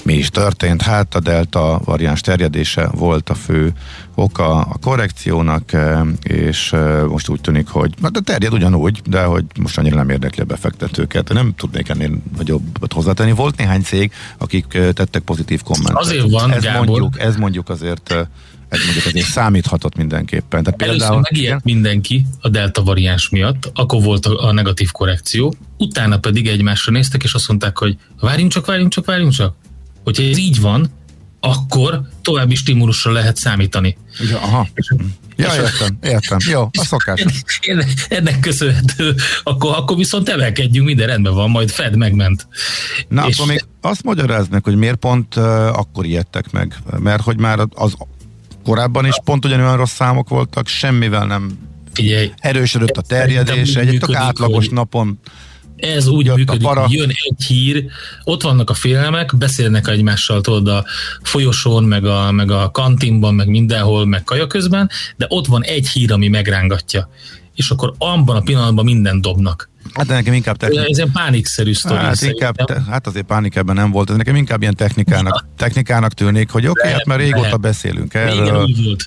Mi 0.04 0.14
is 0.14 0.30
történt? 0.30 0.82
Hát 0.82 1.14
a 1.14 1.20
delta 1.20 1.80
variáns 1.84 2.20
terjedése 2.20 2.88
volt 2.94 3.30
a 3.30 3.34
fő 3.34 3.72
oka 4.14 4.60
a 4.60 4.76
korrekciónak, 4.80 5.72
e, 5.72 6.04
és 6.22 6.74
most 7.08 7.28
úgy 7.28 7.40
tűnik, 7.40 7.68
hogy 7.68 7.94
hát 8.02 8.12
de 8.12 8.20
terjed 8.20 8.52
ugyanúgy, 8.52 9.02
de 9.06 9.22
hogy 9.22 9.44
most 9.60 9.78
annyira 9.78 9.96
nem 9.96 10.10
érdekli 10.10 10.42
a 10.42 10.46
befektetőket. 10.46 11.32
Nem 11.32 11.54
tudnék 11.56 11.88
ennél 11.88 12.10
nagyobbat 12.36 12.92
hozzátenni. 12.92 13.32
Volt 13.32 13.56
néhány 13.56 13.82
cég, 13.82 14.12
akik 14.38 14.66
tettek 14.66 15.22
pozitív 15.22 15.62
kommentet. 15.62 16.02
Azért 16.02 16.30
van, 16.30 16.52
ez 16.52 16.62
Gábor. 16.62 16.86
mondjuk, 16.86 17.20
ez 17.20 17.36
mondjuk 17.36 17.68
azért 17.68 18.28
ez 18.68 18.80
mondjuk 18.84 19.06
azért 19.06 19.26
számíthatott 19.26 19.96
mindenképpen. 19.96 20.66
Először 20.66 20.88
például, 20.88 21.20
megijedt 21.20 21.64
mindenki 21.64 22.26
a 22.40 22.48
delta 22.48 22.82
variáns 22.82 23.28
miatt, 23.28 23.70
akkor 23.74 24.02
volt 24.02 24.26
a, 24.26 24.46
a 24.46 24.52
negatív 24.52 24.90
korrekció, 24.90 25.54
utána 25.78 26.18
pedig 26.18 26.48
egymásra 26.48 26.92
néztek, 26.92 27.22
és 27.22 27.34
azt 27.34 27.48
mondták, 27.48 27.78
hogy 27.78 27.96
várjunk 28.20 28.52
csak, 28.52 28.66
várjunk 28.66 28.92
csak, 28.92 29.04
várjunk 29.04 29.32
csak. 29.32 29.54
Hogyha 30.04 30.22
ez 30.22 30.38
így 30.38 30.60
van, 30.60 30.90
akkor 31.40 32.00
további 32.22 32.54
stimulusra 32.54 33.12
lehet 33.12 33.36
számítani. 33.36 33.96
Ja, 34.30 34.36
aha. 34.36 34.68
Ja, 35.36 35.54
értem, 35.54 35.98
értem. 36.02 36.38
Jó, 36.50 36.62
a 36.62 36.84
szokás. 36.84 37.24
Ennek, 37.60 38.06
ennek 38.08 38.40
köszönhető, 38.40 39.14
akkor, 39.42 39.76
akkor 39.76 39.96
viszont 39.96 40.28
emelkedjünk, 40.28 40.86
minden 40.86 41.06
rendben 41.06 41.34
van, 41.34 41.50
majd 41.50 41.70
Fed 41.70 41.96
megment. 41.96 42.48
Na, 43.08 43.26
és 43.26 43.36
akkor 43.36 43.48
még 43.50 43.64
azt 43.80 44.02
magyaráznak, 44.02 44.64
hogy 44.64 44.76
miért 44.76 44.96
pont 44.96 45.36
uh, 45.36 45.44
akkor 45.78 46.04
ijedtek 46.04 46.50
meg, 46.50 46.76
mert 46.98 47.22
hogy 47.22 47.38
már 47.38 47.58
az 47.74 47.94
korábban 48.68 49.06
is 49.06 49.14
pont 49.24 49.44
ugyanolyan 49.44 49.76
rossz 49.76 49.92
számok 49.92 50.28
voltak, 50.28 50.66
semmivel 50.66 51.26
nem 51.26 51.58
Figyelj, 51.92 52.32
erősödött 52.36 52.96
a 52.96 53.00
terjedés, 53.00 53.74
egy 53.74 53.98
tök 53.98 54.14
átlagos 54.14 54.64
hogy... 54.64 54.74
napon 54.74 55.18
ez 55.76 56.06
úgy 56.06 56.32
működik, 56.34 56.66
hogy 56.66 56.92
jön 56.92 57.08
egy 57.08 57.44
hír, 57.46 57.84
ott 58.24 58.42
vannak 58.42 58.70
a 58.70 58.74
félelmek, 58.74 59.36
beszélnek 59.36 59.88
egymással 59.88 60.40
tudod 60.40 60.68
a 60.68 60.84
folyosón, 61.22 61.84
meg 61.84 62.04
a, 62.04 62.32
meg 62.32 62.50
a 62.50 62.70
kantinban, 62.70 63.34
meg 63.34 63.48
mindenhol, 63.48 64.06
meg 64.06 64.24
kaja 64.24 64.46
közben, 64.46 64.90
de 65.16 65.26
ott 65.28 65.46
van 65.46 65.64
egy 65.64 65.88
hír, 65.88 66.12
ami 66.12 66.28
megrángatja. 66.28 67.10
És 67.54 67.70
akkor 67.70 67.94
abban 67.98 68.36
a 68.36 68.40
pillanatban 68.40 68.84
minden 68.84 69.20
dobnak. 69.20 69.70
Hát 69.94 70.06
nekem 70.06 70.32
inkább 70.32 70.56
technik... 70.56 70.88
Ez 70.88 70.96
ilyen 70.96 71.12
pánikszerű 71.12 71.72
sztori. 71.72 71.98
Hát, 71.98 72.22
inkább, 72.22 72.54
te, 72.56 72.82
hát 72.90 73.06
azért 73.06 73.26
pánik 73.26 73.56
ebben 73.56 73.74
nem 73.74 73.90
volt, 73.90 74.10
ez 74.10 74.16
nekem 74.16 74.36
inkább 74.36 74.60
ilyen 74.60 74.74
technikának, 74.74 75.46
technikának 75.56 76.12
tűnik, 76.12 76.50
hogy 76.50 76.66
oké, 76.66 76.80
okay, 76.80 76.92
hát 76.92 77.06
már 77.06 77.18
régóta 77.18 77.40
lehet. 77.40 77.60
beszélünk 77.60 78.14
erről. 78.14 78.68
volt. 78.84 79.04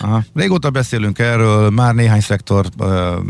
Aha, 0.00 0.24
régóta 0.34 0.70
beszélünk 0.70 1.18
erről, 1.18 1.70
már 1.70 1.94
néhány 1.94 2.20
szektor 2.20 2.66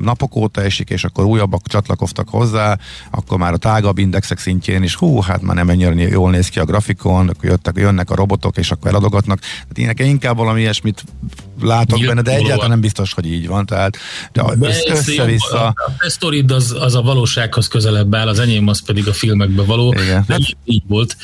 napok 0.03 0.37
óta 0.37 0.63
esik, 0.63 0.91
és 0.91 1.05
akkor 1.05 1.25
újabbak 1.25 1.67
csatlakoztak 1.67 2.29
hozzá, 2.29 2.79
akkor 3.11 3.39
már 3.39 3.53
a 3.53 3.57
tágabb 3.57 3.99
indexek 3.99 4.39
szintjén 4.39 4.83
is, 4.83 4.95
hú, 4.95 5.21
hát 5.21 5.43
már 5.43 5.57
nem 5.57 5.69
ennyire 5.69 6.09
jól 6.09 6.31
néz 6.31 6.49
ki 6.49 6.59
a 6.59 6.65
grafikon, 6.65 7.29
akkor 7.29 7.45
jöttek, 7.45 7.77
jönnek 7.77 8.11
a 8.11 8.15
robotok, 8.15 8.57
és 8.57 8.71
akkor 8.71 8.91
eladogatnak. 8.91 9.39
Tehát 9.39 9.79
én 9.79 9.87
nekem 9.87 10.07
inkább 10.07 10.37
valami 10.37 10.61
ilyesmit 10.61 11.05
látok 11.61 11.99
Nyilván 11.99 12.17
benne, 12.17 12.29
de 12.29 12.43
egyáltalán 12.43 12.71
nem 12.71 12.81
biztos, 12.81 13.13
hogy 13.13 13.27
így 13.27 13.47
van. 13.47 13.67
Tehát 13.67 13.97
de 14.33 14.43
össze-vissza. 14.91 15.67
A, 15.67 15.75
a 15.99 16.11
sztorid 16.11 16.51
az, 16.51 16.77
az 16.79 16.94
a 16.95 17.03
valósághoz 17.03 17.69
közelebb 17.69 18.15
áll, 18.15 18.29
az 18.29 18.39
enyém 18.39 18.69
az 18.69 18.83
pedig 18.85 19.09
a 19.09 19.13
filmekbe 19.13 19.63
való. 19.63 19.95
Igen. 20.03 20.25
De 20.27 20.37
így, 20.39 20.57
így 20.65 20.83
volt. 20.89 21.17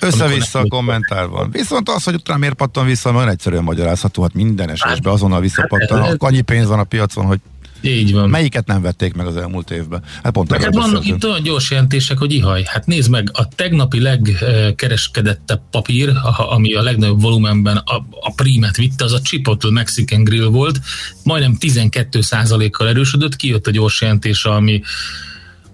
Össze-vissza 0.00 0.58
a 0.58 0.66
kommentár 0.68 1.26
van. 1.26 1.50
Viszont 1.50 1.88
az, 1.88 2.04
hogy 2.04 2.14
utána 2.14 2.38
miért 2.38 2.54
pattan 2.54 2.86
vissza, 2.86 3.10
nagyon 3.10 3.28
egyszerűen 3.28 3.62
magyarázható, 3.62 4.22
hát 4.22 4.34
minden 4.34 4.70
esésben 4.70 5.12
azonnal 5.12 5.40
visszapattan. 5.40 6.02
Hát, 6.02 6.14
annyi 6.18 6.40
pénz 6.40 6.68
van 6.68 6.78
a 6.78 6.84
piacon, 6.84 7.24
hogy 7.24 7.38
így 7.82 8.12
van. 8.12 8.28
Melyiket 8.28 8.66
nem 8.66 8.82
vették 8.82 9.14
meg 9.14 9.26
az 9.26 9.36
elmúlt 9.36 9.70
évben? 9.70 10.02
Hát 10.22 10.32
pont 10.32 10.52
hát 10.52 10.74
vannak 10.74 11.06
itt 11.06 11.24
olyan 11.24 11.42
gyors 11.42 11.70
jelentések, 11.70 12.18
hogy 12.18 12.32
ihaj. 12.32 12.62
Hát 12.66 12.86
nézd 12.86 13.10
meg, 13.10 13.30
a 13.32 13.48
tegnapi 13.48 14.00
legkereskedettebb 14.00 15.62
papír, 15.70 16.12
ami 16.36 16.74
a 16.74 16.82
legnagyobb 16.82 17.20
volumenben 17.20 17.76
a, 17.76 17.96
a 18.20 18.32
prímet 18.36 18.76
vitte, 18.76 19.04
az 19.04 19.12
a 19.12 19.20
Chipotle 19.20 19.70
Mexican 19.70 20.24
Grill 20.24 20.46
volt. 20.46 20.80
Majdnem 21.24 21.56
12%-kal 21.60 22.88
erősödött, 22.88 23.36
kijött 23.36 23.66
a 23.66 23.70
gyors 23.70 24.00
jelentés, 24.00 24.44
ami 24.44 24.82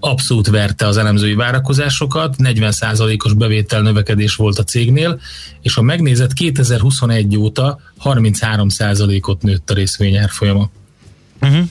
abszolút 0.00 0.46
verte 0.46 0.86
az 0.86 0.96
elemzői 0.96 1.34
várakozásokat, 1.34 2.34
40%-os 2.38 3.32
bevétel 3.32 3.82
növekedés 3.82 4.34
volt 4.34 4.58
a 4.58 4.64
cégnél, 4.64 5.20
és 5.62 5.74
ha 5.74 5.82
megnézett 5.82 6.32
2021 6.32 7.36
óta 7.36 7.80
33%-ot 8.04 9.42
nőtt 9.42 9.70
a 9.70 9.74
részvény 9.74 10.16
árfolyama. 10.16 10.70
Uh-huh. 11.40 11.64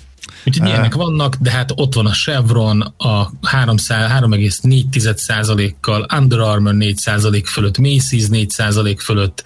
Úgyhogy 0.45 0.67
ilyenek 0.67 0.93
vannak, 0.93 1.35
de 1.35 1.51
hát 1.51 1.71
ott 1.75 1.93
van 1.93 2.05
a 2.05 2.13
Chevron 2.13 2.81
a 2.97 3.29
3,4%-kal, 3.29 6.05
Under 6.17 6.39
Armour 6.39 6.73
4% 6.77 7.43
fölött, 7.45 7.77
Macy's 7.77 8.27
4% 8.29 8.95
fölött, 8.99 9.43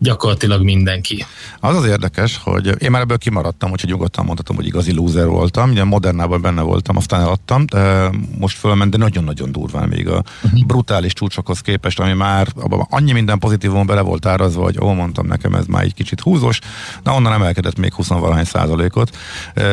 gyakorlatilag 0.00 0.62
mindenki. 0.62 1.24
Az 1.60 1.76
az 1.76 1.84
érdekes, 1.84 2.40
hogy 2.42 2.82
én 2.82 2.90
már 2.90 3.00
ebből 3.00 3.18
kimaradtam, 3.18 3.70
úgyhogy 3.70 3.90
nyugodtan 3.90 4.24
mondhatom, 4.24 4.56
hogy 4.56 4.66
igazi 4.66 4.92
loser 4.92 5.26
voltam. 5.26 5.70
Ugye 5.70 5.84
modernában 5.84 6.40
benne 6.40 6.62
voltam, 6.62 6.96
aztán 6.96 7.20
eladtam, 7.20 7.66
de 7.66 8.10
most 8.38 8.58
fölment, 8.58 8.90
de 8.90 8.96
nagyon-nagyon 8.96 9.52
durván 9.52 9.88
még 9.88 10.08
a 10.08 10.22
uh-huh. 10.42 10.64
brutális 10.66 11.12
csúcsokhoz 11.12 11.60
képest, 11.60 12.00
ami 12.00 12.12
már 12.12 12.48
abban 12.60 12.86
annyi 12.90 13.12
minden 13.12 13.38
pozitívum 13.38 13.86
bele 13.86 14.00
volt 14.00 14.26
árazva, 14.26 14.62
hogy 14.62 14.78
ó, 14.80 14.92
mondtam 14.92 15.26
nekem, 15.26 15.54
ez 15.54 15.66
már 15.66 15.82
egy 15.82 15.94
kicsit 15.94 16.20
húzós, 16.20 16.58
na 17.02 17.14
onnan 17.14 17.32
emelkedett 17.32 17.78
még 17.78 17.94
20 17.94 18.08
valahány 18.08 18.44
százalékot. 18.44 19.16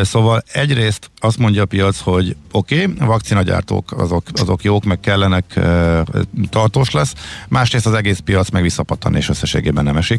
Szóval 0.02 0.44
egyrészt 0.52 1.12
azt 1.20 1.38
mondja 1.38 1.62
a 1.62 1.66
piac, 1.66 2.00
hogy 2.00 2.36
oké, 2.52 2.84
okay, 2.84 3.08
vakcinagyártók 3.08 3.92
azok, 3.92 4.24
azok 4.34 4.64
jók, 4.64 4.84
meg 4.84 5.00
kellenek, 5.00 5.60
tartós 6.50 6.92
lesz, 6.92 7.14
másrészt 7.48 7.86
az 7.86 7.94
egész 7.94 8.20
piac 8.20 8.50
meg 8.50 8.62
visszapattan 8.62 9.16
és 9.16 9.30
összességében 9.30 9.84
nem 9.84 9.98
esik. 9.98 10.17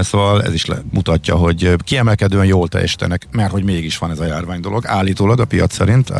Szóval 0.00 0.42
ez 0.42 0.54
is 0.54 0.66
mutatja, 0.90 1.36
hogy 1.36 1.74
kiemelkedően 1.84 2.46
jól 2.46 2.68
teljesítenek, 2.68 3.28
mert 3.30 3.50
hogy 3.50 3.64
mégis 3.64 3.98
van 3.98 4.10
ez 4.10 4.18
a 4.18 4.26
járvány 4.26 4.60
dolog, 4.60 4.86
állítólag 4.86 5.40
a 5.40 5.44
piac 5.44 5.74
szerint, 5.74 6.10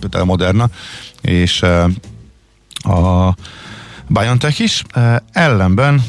például 0.00 0.22
a 0.22 0.24
Moderna, 0.24 0.68
és 1.20 1.62
a 2.78 3.34
BioNTech 4.08 4.60
is. 4.60 4.82
Ellenben 5.32 6.02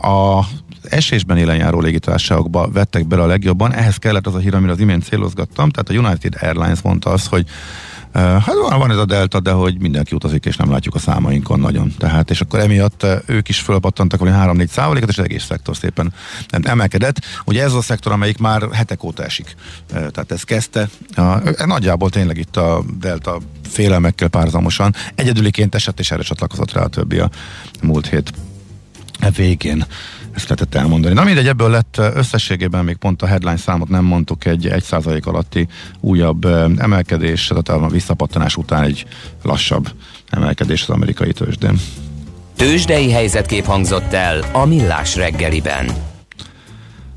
a 0.00 0.40
esésben 0.82 1.36
élen 1.36 1.56
járó 1.56 1.80
légitársaságokba 1.80 2.68
vettek 2.68 3.06
bele 3.06 3.22
a 3.22 3.26
legjobban, 3.26 3.72
ehhez 3.72 3.96
kellett 3.96 4.26
az 4.26 4.34
a 4.34 4.38
hír, 4.38 4.54
amire 4.54 4.72
az 4.72 4.80
imént 4.80 5.04
célozgattam, 5.04 5.70
tehát 5.70 5.88
a 5.88 6.08
United 6.08 6.34
Airlines 6.40 6.80
mondta 6.82 7.10
azt, 7.10 7.26
hogy 7.26 7.46
Hát 8.16 8.54
van, 8.70 8.90
ez 8.90 8.96
a 8.96 9.04
delta, 9.04 9.40
de 9.40 9.50
hogy 9.50 9.80
mindenki 9.80 10.14
utazik, 10.14 10.44
és 10.44 10.56
nem 10.56 10.70
látjuk 10.70 10.94
a 10.94 10.98
számainkon 10.98 11.60
nagyon. 11.60 11.94
Tehát, 11.98 12.30
és 12.30 12.40
akkor 12.40 12.58
emiatt 12.58 13.06
ők 13.26 13.48
is 13.48 13.60
fölpattantak 13.60 14.20
valami 14.20 14.62
3-4 14.62 14.68
százalékot, 14.68 15.08
és 15.08 15.18
az 15.18 15.24
egész 15.24 15.44
szektor 15.44 15.76
szépen 15.76 16.12
emelkedett. 16.62 17.16
Ugye 17.44 17.62
ez 17.62 17.72
a 17.72 17.82
szektor, 17.82 18.12
amelyik 18.12 18.38
már 18.38 18.68
hetek 18.72 19.04
óta 19.04 19.24
esik. 19.24 19.54
Tehát 19.88 20.32
ez 20.32 20.42
kezdte. 20.42 20.88
Nagyjából 21.64 22.10
tényleg 22.10 22.38
itt 22.38 22.56
a 22.56 22.84
delta 23.00 23.40
félelmekkel 23.68 24.28
párzamosan. 24.28 24.94
Egyedüliként 25.14 25.74
esett, 25.74 26.00
és 26.00 26.10
erre 26.10 26.22
csatlakozott 26.22 26.72
rá 26.72 26.82
a 26.82 26.88
többi 26.88 27.18
a 27.18 27.30
múlt 27.82 28.06
hét 28.06 28.32
végén 29.36 29.86
ezt 30.36 30.48
lehetett 30.48 30.74
elmondani. 30.74 31.14
Na 31.14 31.24
mindegy, 31.24 31.46
ebből 31.46 31.70
lett 31.70 32.00
összességében 32.14 32.84
még 32.84 32.96
pont 32.96 33.22
a 33.22 33.26
headline 33.26 33.56
számot 33.56 33.88
nem 33.88 34.04
mondtuk, 34.04 34.44
egy 34.44 34.68
1% 34.70 35.22
alatti 35.24 35.68
újabb 36.00 36.44
emelkedés, 36.78 37.46
tehát 37.46 37.68
a 37.68 37.88
visszapattanás 37.88 38.56
után 38.56 38.82
egy 38.82 39.06
lassabb 39.42 39.90
emelkedés 40.30 40.82
az 40.82 40.88
amerikai 40.88 41.32
tőzsdén. 41.32 41.80
Tőzsdei 42.56 43.10
helyzetkép 43.10 43.64
hangzott 43.64 44.12
el 44.12 44.44
a 44.52 44.64
Millás 44.64 45.16
reggeliben. 45.16 45.90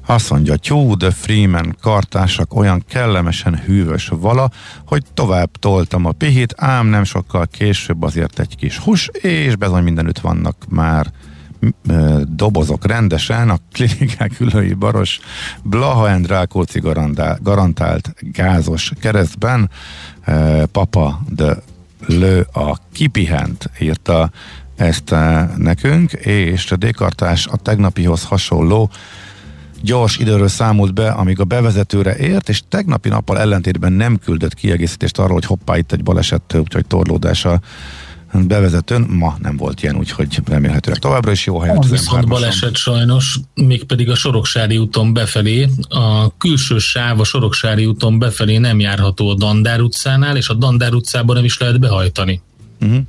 Azt 0.05 0.29
mondja, 0.29 0.55
Tyú, 0.55 0.97
de 0.97 1.11
Freeman 1.11 1.75
kartársak 1.81 2.55
olyan 2.55 2.83
kellemesen 2.89 3.61
hűvös 3.65 4.07
vala, 4.07 4.49
hogy 4.85 5.03
tovább 5.13 5.49
toltam 5.59 6.05
a 6.05 6.11
pihit, 6.11 6.53
ám 6.57 6.87
nem 6.87 7.03
sokkal 7.03 7.47
később 7.47 8.03
azért 8.03 8.39
egy 8.39 8.55
kis 8.55 8.77
hús, 8.77 9.07
és 9.21 9.55
bezony 9.55 9.83
mindenütt 9.83 10.19
vannak 10.19 10.55
már 10.69 11.11
dobozok 12.27 12.85
rendesen, 12.85 13.49
a 13.49 13.57
klinikák 13.71 14.39
ülői 14.39 14.73
baros 14.73 15.19
Blaha 15.63 16.07
and 16.07 16.27
Rákóczi 16.27 16.81
garantált 17.41 18.13
gázos 18.19 18.91
keresztben. 18.99 19.69
Papa 20.71 21.21
de 21.29 21.57
Lő 22.07 22.47
a 22.53 22.77
kipihent 22.93 23.69
írta 23.79 24.31
ezt 24.75 25.15
nekünk, 25.57 26.11
és 26.11 26.71
a 26.71 26.75
dékartás 26.75 27.47
a 27.47 27.57
tegnapihoz 27.57 28.23
hasonló 28.23 28.89
gyors 29.81 30.17
időről 30.17 30.47
számolt 30.47 30.93
be, 30.93 31.11
amíg 31.11 31.39
a 31.39 31.43
bevezetőre 31.43 32.17
ért, 32.17 32.49
és 32.49 32.61
tegnapi 32.69 33.09
nappal 33.09 33.39
ellentétben 33.39 33.93
nem 33.93 34.17
küldött 34.17 34.53
kiegészítést 34.53 35.19
arról, 35.19 35.33
hogy 35.33 35.45
hoppá, 35.45 35.77
itt 35.77 35.91
egy 35.91 36.03
baleset, 36.03 36.55
úgyhogy 36.55 36.85
torlódása 36.85 37.59
bevezetőn. 38.31 39.01
Ma 39.01 39.37
nem 39.41 39.57
volt 39.57 39.83
ilyen, 39.83 39.95
úgyhogy 39.95 40.39
remélhetőleg 40.45 40.99
továbbra 40.99 41.31
is 41.31 41.45
jó 41.45 41.59
helyen. 41.59 41.77
Az 41.77 41.89
viszont 41.89 42.27
baleset 42.27 42.75
sajnos, 42.75 43.39
mégpedig 43.53 44.09
a 44.09 44.15
Soroksári 44.15 44.77
úton 44.77 45.13
befelé, 45.13 45.69
a 45.89 46.37
külső 46.37 46.77
sáv 46.77 47.19
a 47.19 47.23
Soroksári 47.23 47.85
úton 47.85 48.19
befelé 48.19 48.57
nem 48.57 48.79
járható 48.79 49.29
a 49.29 49.35
Dandár 49.35 49.81
utcánál, 49.81 50.37
és 50.37 50.49
a 50.49 50.53
Dandár 50.53 50.93
utcában 50.93 51.35
nem 51.35 51.45
is 51.45 51.57
lehet 51.57 51.79
behajtani. 51.79 52.41
Uh-huh. 52.81 52.99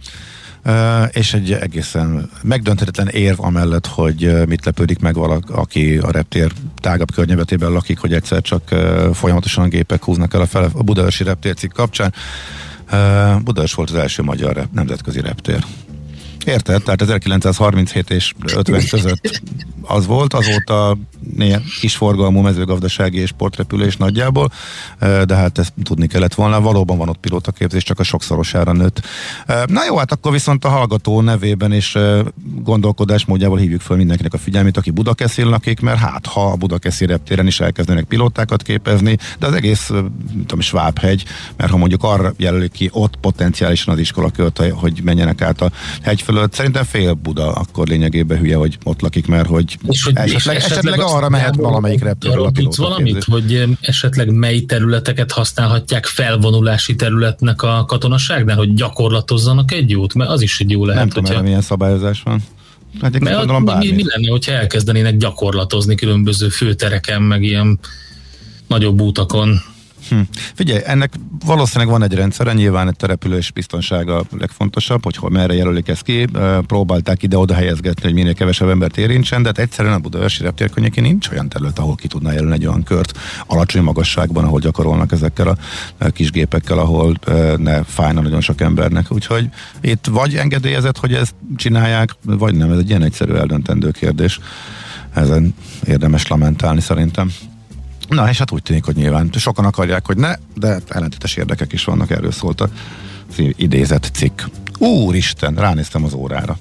Uh, 0.64 1.08
és 1.12 1.34
egy 1.34 1.52
egészen 1.52 2.30
megdönthetetlen 2.42 3.08
érv 3.08 3.40
amellett, 3.40 3.86
hogy 3.86 4.46
mit 4.46 4.64
lepődik 4.64 4.98
meg 4.98 5.14
valaki, 5.14 5.52
aki 5.52 5.98
a 5.98 6.10
reptér 6.10 6.52
tágabb 6.76 7.12
környezetében 7.12 7.72
lakik, 7.72 7.98
hogy 7.98 8.12
egyszer 8.12 8.42
csak 8.42 8.62
uh, 8.72 9.14
folyamatosan 9.14 9.68
gépek 9.68 10.04
húznak 10.04 10.34
el 10.34 10.40
a, 10.40 10.46
fele, 10.46 10.68
a 10.72 10.82
Budaörsi 10.82 11.24
reptércik 11.24 11.72
kapcsán. 11.72 12.14
Budapest 13.44 13.74
volt 13.74 13.90
az 13.90 13.96
első 13.96 14.22
magyar 14.22 14.68
nemzetközi 14.72 15.20
reptér. 15.20 15.64
Érted? 16.44 16.82
Tehát 16.82 17.02
1937 17.02 18.10
és 18.10 18.32
50 18.44 18.82
között 18.90 19.42
az 19.82 20.06
volt, 20.06 20.34
azóta 20.34 20.96
néha 21.36 21.60
kis 21.80 21.96
forgalmú 21.96 22.40
mezőgazdasági 22.40 23.18
és 23.18 23.28
sportrepülés 23.28 23.96
nagyjából, 23.96 24.50
de 24.98 25.34
hát 25.34 25.58
ezt 25.58 25.72
tudni 25.82 26.06
kellett 26.06 26.34
volna. 26.34 26.60
Valóban 26.60 26.98
van 26.98 27.08
ott 27.08 27.18
pilótaképzés, 27.18 27.82
csak 27.82 27.98
a 27.98 28.02
sokszorosára 28.02 28.72
nőtt. 28.72 29.02
Na 29.66 29.84
jó, 29.84 29.96
hát 29.96 30.12
akkor 30.12 30.32
viszont 30.32 30.64
a 30.64 30.68
hallgató 30.68 31.20
nevében 31.20 31.72
és 31.72 31.98
gondolkodás 32.62 33.24
módjából 33.24 33.58
hívjuk 33.58 33.80
fel 33.80 33.96
mindenkinek 33.96 34.34
a 34.34 34.38
figyelmét, 34.38 34.76
aki 34.76 34.90
Budakeszin 34.90 35.48
lakik, 35.48 35.80
mert 35.80 35.98
hát 35.98 36.26
ha 36.26 36.46
a 36.50 36.56
Budakeszi 36.56 37.06
reptéren 37.06 37.46
is 37.46 37.60
elkezdenek 37.60 38.04
pilótákat 38.04 38.62
képezni, 38.62 39.16
de 39.38 39.46
az 39.46 39.54
egész, 39.54 39.90
tudom, 40.46 40.60
Svábhegy, 40.60 41.24
mert 41.56 41.70
ha 41.70 41.76
mondjuk 41.76 42.02
arra 42.02 42.32
jelölik 42.36 42.72
ki 42.72 42.88
ott 42.92 43.16
potenciálisan 43.16 43.94
az 43.94 44.00
iskola 44.00 44.30
költ, 44.30 44.62
hogy 44.72 45.00
menjenek 45.04 45.42
át 45.42 45.60
a 45.60 45.70
hegy 46.02 46.22
fölött, 46.22 46.39
szerintem 46.50 46.84
fél 46.84 47.12
Buda 47.12 47.52
akkor 47.52 47.86
lényegében 47.86 48.38
hülye, 48.38 48.56
hogy 48.56 48.78
ott 48.84 49.00
lakik, 49.00 49.26
mert 49.26 49.46
hogy 49.46 49.78
és 49.88 50.04
hogy 50.04 50.16
esetleg, 50.16 50.56
és 50.56 50.64
esetleg, 50.64 50.92
esetleg 50.92 51.00
arra 51.00 51.28
mehet 51.28 51.56
valamelyik 51.56 52.02
reptérről 52.02 52.44
a 52.44 52.50
tudsz 52.50 52.76
valamit, 52.76 53.24
hogy 53.24 53.76
esetleg 53.80 54.30
mely 54.30 54.60
területeket 54.60 55.32
használhatják 55.32 56.06
felvonulási 56.06 56.94
területnek 56.94 57.62
a 57.62 57.84
katonaságnál, 57.84 58.56
hogy 58.56 58.74
gyakorlatozzanak 58.74 59.72
egy 59.72 59.90
jót, 59.90 60.14
mert 60.14 60.30
az 60.30 60.42
is 60.42 60.60
egy 60.60 60.70
jó 60.70 60.84
lehet. 60.84 61.00
Nem 61.00 61.08
tudom, 61.08 61.24
hogyha... 61.24 61.42
milyen 61.42 61.60
szabályozás 61.60 62.22
van. 62.22 62.42
Hát 63.00 63.18
mert 63.18 63.36
gondolom, 63.36 63.78
mi, 63.78 63.90
mi 63.92 64.02
lenne, 64.04 64.30
hogyha 64.30 64.52
elkezdenének 64.52 65.16
gyakorlatozni 65.16 65.94
különböző 65.94 66.48
főtereken, 66.48 67.22
meg 67.22 67.42
ilyen 67.42 67.78
nagyobb 68.66 69.00
útakon? 69.00 69.62
Hm. 70.10 70.20
Figyelj, 70.54 70.80
ennek 70.84 71.12
valószínűleg 71.46 71.92
van 71.92 72.02
egy 72.02 72.14
rendszere, 72.14 72.52
nyilván 72.52 72.88
egy 72.88 72.96
település 72.96 73.52
biztonsága 73.52 74.16
a 74.18 74.24
legfontosabb, 74.38 75.04
hogy 75.04 75.16
hol 75.16 75.30
merre 75.30 75.54
jelölik 75.54 75.88
ezt 75.88 76.02
ki. 76.02 76.26
Próbálták 76.66 77.22
ide-oda 77.22 77.54
helyezgetni, 77.54 78.02
hogy 78.02 78.14
minél 78.14 78.34
kevesebb 78.34 78.68
embert 78.68 78.96
érintsen, 78.96 79.42
de 79.42 79.48
hát 79.48 79.58
egyszerűen 79.58 79.94
a 79.94 79.98
Budaörsi 79.98 80.42
reptér 80.42 80.70
nincs 80.94 81.28
olyan 81.28 81.48
terület, 81.48 81.78
ahol 81.78 81.94
ki 81.94 82.08
tudná 82.08 82.32
jelölni 82.32 82.54
egy 82.54 82.66
olyan 82.66 82.82
kört 82.82 83.18
alacsony 83.46 83.82
magasságban, 83.82 84.44
ahol 84.44 84.60
gyakorolnak 84.60 85.12
ezekkel 85.12 85.58
a 85.98 86.08
kis 86.08 86.30
gépekkel, 86.30 86.78
ahol 86.78 87.16
ne 87.56 87.82
fájna 87.82 88.20
nagyon 88.20 88.40
sok 88.40 88.60
embernek. 88.60 89.12
Úgyhogy 89.12 89.48
itt 89.80 90.06
vagy 90.06 90.34
engedélyezett, 90.36 90.98
hogy 90.98 91.14
ezt 91.14 91.34
csinálják, 91.56 92.16
vagy 92.22 92.54
nem. 92.54 92.70
Ez 92.70 92.78
egy 92.78 92.88
ilyen 92.88 93.02
egyszerű 93.02 93.32
eldöntendő 93.32 93.90
kérdés. 93.90 94.40
Ezen 95.14 95.54
érdemes 95.86 96.26
lamentálni 96.26 96.80
szerintem. 96.80 97.32
Na, 98.10 98.28
és 98.28 98.38
hát 98.38 98.50
úgy 98.50 98.62
tűnik, 98.62 98.84
hogy 98.84 98.94
nyilván 98.94 99.30
sokan 99.32 99.64
akarják, 99.64 100.06
hogy 100.06 100.16
ne, 100.16 100.34
de 100.54 100.78
ellentétes 100.88 101.36
érdekek 101.36 101.72
is 101.72 101.84
vannak, 101.84 102.10
erről 102.10 102.32
szólt 102.32 102.60
a 102.60 102.68
idézett 103.36 104.10
cikk. 104.12 104.40
Úristen, 104.78 105.54
ránéztem 105.54 106.04
az 106.04 106.12
órára. 106.12 106.58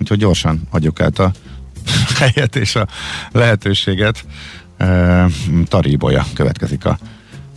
Úgyhogy 0.00 0.18
gyorsan 0.18 0.62
adjuk 0.70 1.00
át 1.00 1.18
a 1.18 1.32
helyet 2.18 2.56
és 2.56 2.74
a 2.74 2.86
lehetőséget. 3.32 4.24
Taríboja 5.68 6.26
következik 6.34 6.84
a 6.84 6.98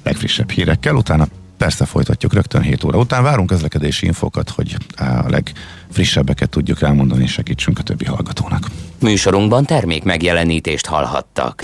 legfrissebb 0.03 0.49
hírekkel, 0.49 0.95
utána 0.95 1.27
persze 1.58 1.86
folytatjuk 1.86 2.34
rögtön 2.34 2.62
7 2.62 2.84
óra 2.84 2.97
után. 2.97 3.23
Várunk 3.23 3.49
közlekedési 3.49 4.06
infokat, 4.06 4.49
hogy 4.49 4.77
a 4.95 5.29
legfrissebbeket 5.29 6.49
tudjuk 6.49 6.82
elmondani, 6.82 7.23
és 7.23 7.32
segítsünk 7.32 7.79
a 7.79 7.84
többi 7.84 8.06
hallgatónak. 8.06 8.67
Műsorunkban 8.99 9.65
termék 9.65 10.03
megjelenítést 10.03 10.86
hallhattak. 10.86 11.63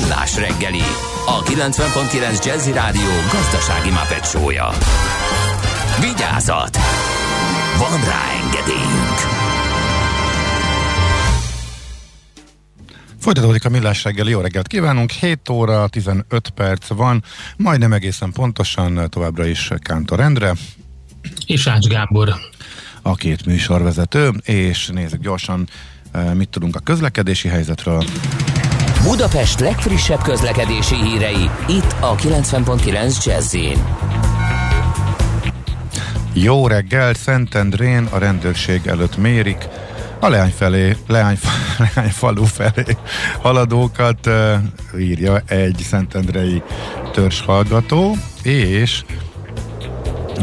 Millás 0.00 0.36
reggeli, 0.36 0.82
a 1.26 1.42
90.9 1.42 2.44
Jazzy 2.44 2.72
Rádió 2.72 3.10
gazdasági 3.32 3.90
mapetsója. 3.90 4.68
Vigyázat! 6.00 6.76
Van 7.78 8.04
rá 8.04 8.22
engedélyünk! 8.44 9.18
Folytatódik 13.20 13.64
a 13.64 13.68
millás 13.68 14.04
reggel, 14.04 14.28
jó 14.28 14.40
reggelt 14.40 14.66
kívánunk, 14.66 15.10
7 15.10 15.48
óra 15.48 15.88
15 15.88 16.50
perc 16.54 16.86
van, 16.88 17.24
majdnem 17.56 17.92
egészen 17.92 18.32
pontosan 18.32 19.10
továbbra 19.10 19.46
is 19.46 19.70
Kántor 19.78 20.20
Endre. 20.20 20.52
És 21.46 21.66
Ács 21.66 21.86
Gábor. 21.86 22.34
A 23.02 23.14
két 23.14 23.46
műsorvezető, 23.46 24.30
és 24.44 24.86
nézzük 24.86 25.20
gyorsan, 25.20 25.68
eh, 26.12 26.34
mit 26.34 26.48
tudunk 26.48 26.76
a 26.76 26.80
közlekedési 26.80 27.48
helyzetről. 27.48 28.04
Budapest 29.06 29.60
legfrissebb 29.60 30.22
közlekedési 30.22 30.94
hírei, 30.94 31.50
itt 31.68 31.96
a 32.00 32.14
90.9 32.14 33.24
jazz 33.24 33.56
jó 36.32 36.66
reggel, 36.66 37.14
Szentendrén 37.14 38.08
a 38.10 38.18
rendőrség 38.18 38.86
előtt 38.86 39.16
mérik. 39.16 39.68
A 40.20 40.28
leány 40.28 40.52
felé, 40.56 40.96
leány, 41.06 41.38
leány 41.94 42.10
falu 42.10 42.44
felé 42.44 42.96
haladókat 43.40 44.26
uh, 44.26 44.54
írja 44.98 45.42
egy 45.46 45.76
szentendrei 45.88 46.62
törzshallgató, 47.12 48.16
és 48.42 49.04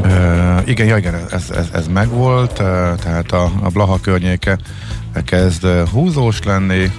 Uh, 0.04 0.67
igen, 0.67 0.88
ja, 0.88 0.97
igen, 0.97 1.15
ez, 1.32 1.49
ez, 1.49 1.67
ez 1.73 1.88
megvolt, 1.88 2.52
uh, 2.52 2.95
tehát 2.95 3.32
a, 3.32 3.43
a 3.43 3.69
Blaha 3.69 3.99
környéke 3.99 4.58
kezd 5.26 5.67
húzós 5.91 6.43
lenni, 6.43 6.91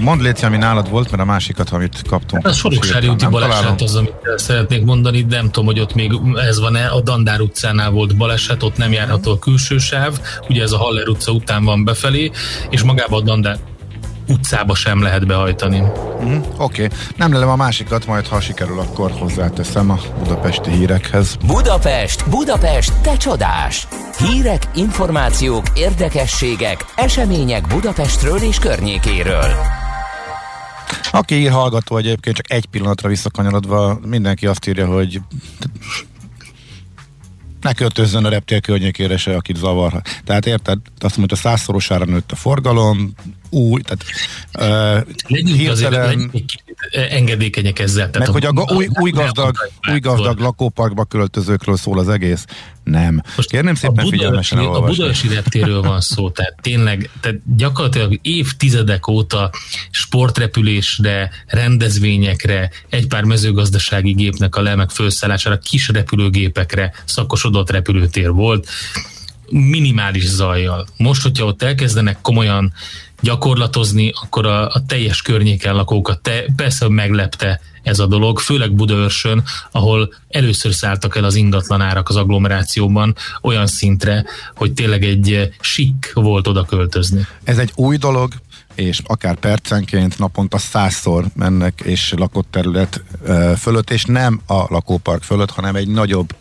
Mondd 0.00 0.22
Léci, 0.22 0.44
ami 0.44 0.56
nálad 0.56 0.90
volt, 0.90 1.10
mert 1.10 1.22
a 1.22 1.26
másikat, 1.26 1.70
amit 1.70 2.02
kaptunk. 2.08 2.42
Hát 2.42 2.52
a 2.52 2.56
Soroksári 2.56 3.08
úti 3.08 3.26
baleset 3.26 3.80
az, 3.80 3.94
amit 3.94 4.14
szeretnék 4.36 4.84
mondani, 4.84 5.22
de 5.22 5.36
nem 5.36 5.44
tudom, 5.44 5.64
hogy 5.64 5.80
ott 5.80 5.94
még 5.94 6.12
ez 6.48 6.60
van-e. 6.60 6.86
A 6.86 7.00
Dandár 7.00 7.40
utcánál 7.40 7.90
volt 7.90 8.16
baleset, 8.16 8.62
ott 8.62 8.76
nem 8.76 8.92
járható 8.92 9.30
a 9.30 9.38
külső 9.38 9.78
sáv, 9.78 10.20
ugye 10.48 10.62
ez 10.62 10.72
a 10.72 10.76
Haller 10.76 11.08
utca 11.08 11.32
után 11.32 11.64
van 11.64 11.84
befelé, 11.84 12.30
és 12.70 12.82
magában 12.82 13.20
a 13.20 13.24
Dandár 13.24 13.58
utcába 14.32 14.74
sem 14.74 15.02
lehet 15.02 15.26
behajtani. 15.26 15.78
Mm, 15.80 16.36
Oké, 16.56 16.84
okay. 16.84 16.98
nem 17.16 17.32
lelem 17.32 17.48
a 17.48 17.56
másikat, 17.56 18.06
majd 18.06 18.26
ha 18.26 18.40
sikerül, 18.40 18.78
akkor 18.78 19.10
hozzáteszem 19.10 19.90
a 19.90 19.98
budapesti 20.18 20.70
hírekhez. 20.70 21.36
Budapest, 21.46 22.28
Budapest, 22.28 22.92
te 23.00 23.16
csodás! 23.16 23.88
Hírek, 24.18 24.68
információk, 24.74 25.66
érdekességek, 25.74 26.84
események 26.96 27.66
Budapestről 27.66 28.38
és 28.38 28.58
környékéről. 28.58 29.46
Aki 31.10 31.34
ír 31.34 31.50
hallgató 31.50 31.96
egyébként, 31.96 32.36
csak 32.36 32.50
egy 32.50 32.66
pillanatra 32.66 33.08
visszakanyarodva, 33.08 33.98
mindenki 34.06 34.46
azt 34.46 34.68
írja, 34.68 34.86
hogy 34.86 35.20
ne 37.60 37.72
költözzön 37.72 38.24
a 38.24 38.28
reptér 38.28 38.60
környékére 38.60 39.16
se, 39.16 39.34
akit 39.34 39.56
zavar. 39.56 40.02
Tehát 40.24 40.46
érted? 40.46 40.78
Azt 40.98 41.16
mondja, 41.16 41.36
hogy 41.36 41.44
a 41.44 41.48
százszorosára 41.48 42.04
nőtt 42.04 42.32
a 42.32 42.36
forgalom, 42.36 43.12
új, 43.52 43.80
tehát 43.80 44.04
uh, 44.54 45.14
Legyünk 45.26 45.58
hirtelen, 45.58 46.08
azért 46.08 46.34
egy 46.34 46.62
engedékenyek 47.10 47.78
ezzel. 47.78 48.10
Tehát 48.10 48.32
meg, 48.32 48.44
a, 48.44 48.50
hogy 48.50 48.64
a, 48.66 48.74
új, 48.74 48.88
új, 49.00 49.10
gazdag, 49.10 49.56
új 49.90 49.98
gazdag 49.98 50.38
lakóparkba 50.38 51.04
költözőkről 51.04 51.76
szól 51.76 51.98
az 51.98 52.08
egész? 52.08 52.44
Nem. 52.84 53.22
Most 53.36 53.50
Kérném 53.50 53.74
szépen 53.74 54.06
figyelmesen 54.08 54.58
A 54.58 54.80
budapesti 54.80 55.28
reptéről 55.28 55.82
van 55.82 56.00
szó, 56.00 56.30
tehát 56.30 56.56
tényleg 56.62 57.10
tehát 57.20 57.38
gyakorlatilag 57.56 58.18
évtizedek 58.22 59.08
óta 59.08 59.50
sportrepülésre, 59.90 61.30
rendezvényekre, 61.46 62.70
egy 62.88 63.06
pár 63.06 63.24
mezőgazdasági 63.24 64.12
gépnek 64.12 64.56
a 64.56 64.60
lemek 64.60 64.90
felszállására, 64.90 65.58
kis 65.58 65.88
repülőgépekre 65.88 66.92
szakosodott 67.04 67.70
repülőtér 67.70 68.30
volt 68.30 68.68
minimális 69.52 70.26
zajjal. 70.26 70.86
Most, 70.96 71.22
hogyha 71.22 71.44
ott 71.44 71.62
elkezdenek 71.62 72.18
komolyan 72.20 72.72
gyakorlatozni, 73.22 74.12
akkor 74.22 74.46
a, 74.46 74.68
a 74.68 74.82
teljes 74.86 75.22
környéken 75.22 75.74
lakókat 75.74 76.20
te, 76.20 76.44
persze 76.56 76.88
meglepte 76.88 77.60
ez 77.82 77.98
a 77.98 78.06
dolog, 78.06 78.38
főleg 78.38 78.72
Budaörsön, 78.72 79.42
ahol 79.70 80.14
először 80.28 80.72
szálltak 80.72 81.16
el 81.16 81.24
az 81.24 81.34
ingatlanárak 81.34 82.08
az 82.08 82.16
agglomerációban 82.16 83.14
olyan 83.42 83.66
szintre, 83.66 84.24
hogy 84.56 84.72
tényleg 84.72 85.04
egy 85.04 85.52
sik 85.60 86.10
volt 86.14 86.46
oda 86.46 86.64
költözni. 86.64 87.26
Ez 87.44 87.58
egy 87.58 87.72
új 87.74 87.96
dolog, 87.96 88.32
és 88.74 89.00
akár 89.04 89.36
percenként 89.36 90.18
naponta 90.18 90.58
százszor 90.58 91.24
mennek 91.34 91.80
és 91.84 92.14
lakott 92.16 92.46
terület 92.50 93.02
fölött, 93.58 93.90
és 93.90 94.04
nem 94.04 94.40
a 94.46 94.54
lakópark 94.68 95.22
fölött, 95.22 95.50
hanem 95.50 95.76
egy 95.76 95.88
nagyobb 95.88 96.34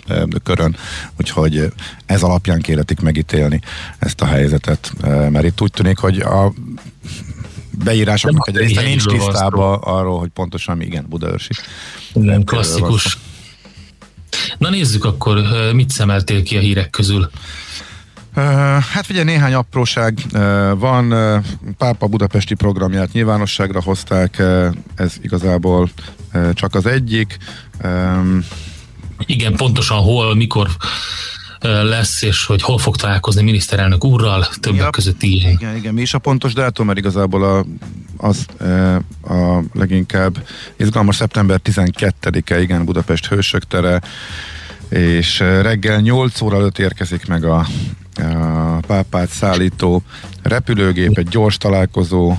körön, 0.43 0.75
úgyhogy 1.19 1.73
ez 2.05 2.23
alapján 2.23 2.61
kéretik 2.61 2.99
megítélni 2.99 3.61
ezt 3.99 4.21
a 4.21 4.25
helyzetet, 4.25 4.91
mert 5.01 5.45
itt 5.45 5.61
úgy 5.61 5.71
tűnik, 5.71 5.97
hogy 5.97 6.19
a 6.19 6.53
beírásoknak 7.83 8.47
egy 8.47 8.57
része 8.57 8.81
nincs 8.81 9.05
tisztában 9.05 9.79
arról, 9.81 10.19
hogy 10.19 10.29
pontosan 10.29 10.81
igen, 10.81 11.05
Budaörsi. 11.09 11.53
Nem, 12.13 12.43
klasszikus. 12.43 13.17
Na 14.57 14.69
nézzük 14.69 15.05
akkor, 15.05 15.41
mit 15.73 15.89
szemeltél 15.89 16.43
ki 16.43 16.57
a 16.57 16.59
hírek 16.59 16.89
közül? 16.89 17.29
Hát 18.33 19.05
ugye 19.09 19.23
néhány 19.23 19.53
apróság 19.53 20.19
van, 20.75 21.13
Pápa 21.77 22.07
budapesti 22.07 22.53
programját 22.53 23.11
nyilvánosságra 23.11 23.81
hozták, 23.81 24.43
ez 24.95 25.13
igazából 25.21 25.89
csak 26.53 26.75
az 26.75 26.85
egyik. 26.85 27.37
Igen, 29.25 29.55
pontosan 29.55 29.97
hol, 29.97 30.35
mikor 30.35 30.69
lesz, 31.61 32.21
és 32.21 32.45
hogy 32.45 32.61
hol 32.61 32.77
fog 32.77 32.95
találkozni 32.95 33.43
miniszterelnök 33.43 34.03
úrral, 34.03 34.47
többek 34.59 34.79
ja, 34.79 34.89
között 34.89 35.23
ilyen. 35.23 35.51
Igen, 35.51 35.75
igen, 35.75 35.93
mi 35.93 36.01
is 36.01 36.13
a 36.13 36.19
pontos 36.19 36.53
dátum, 36.53 36.85
mert 36.85 36.97
igazából 36.97 37.43
a, 37.43 37.65
az 38.17 38.45
a 39.23 39.59
leginkább 39.73 40.47
izgalmas 40.77 41.15
szeptember 41.15 41.61
12-e, 41.63 42.61
igen, 42.61 42.85
Budapest 42.85 43.27
Hősök 43.27 43.63
tere, 43.63 44.01
és 44.89 45.39
reggel 45.39 45.99
8 45.99 46.41
óra 46.41 46.57
előtt 46.57 46.79
érkezik 46.79 47.27
meg 47.27 47.45
a 47.45 47.55
a 47.55 48.00
pápát 48.87 49.29
szállító 49.29 50.03
repülőgép, 50.41 51.17
egy 51.17 51.27
gyors 51.27 51.57
találkozó 51.57 52.35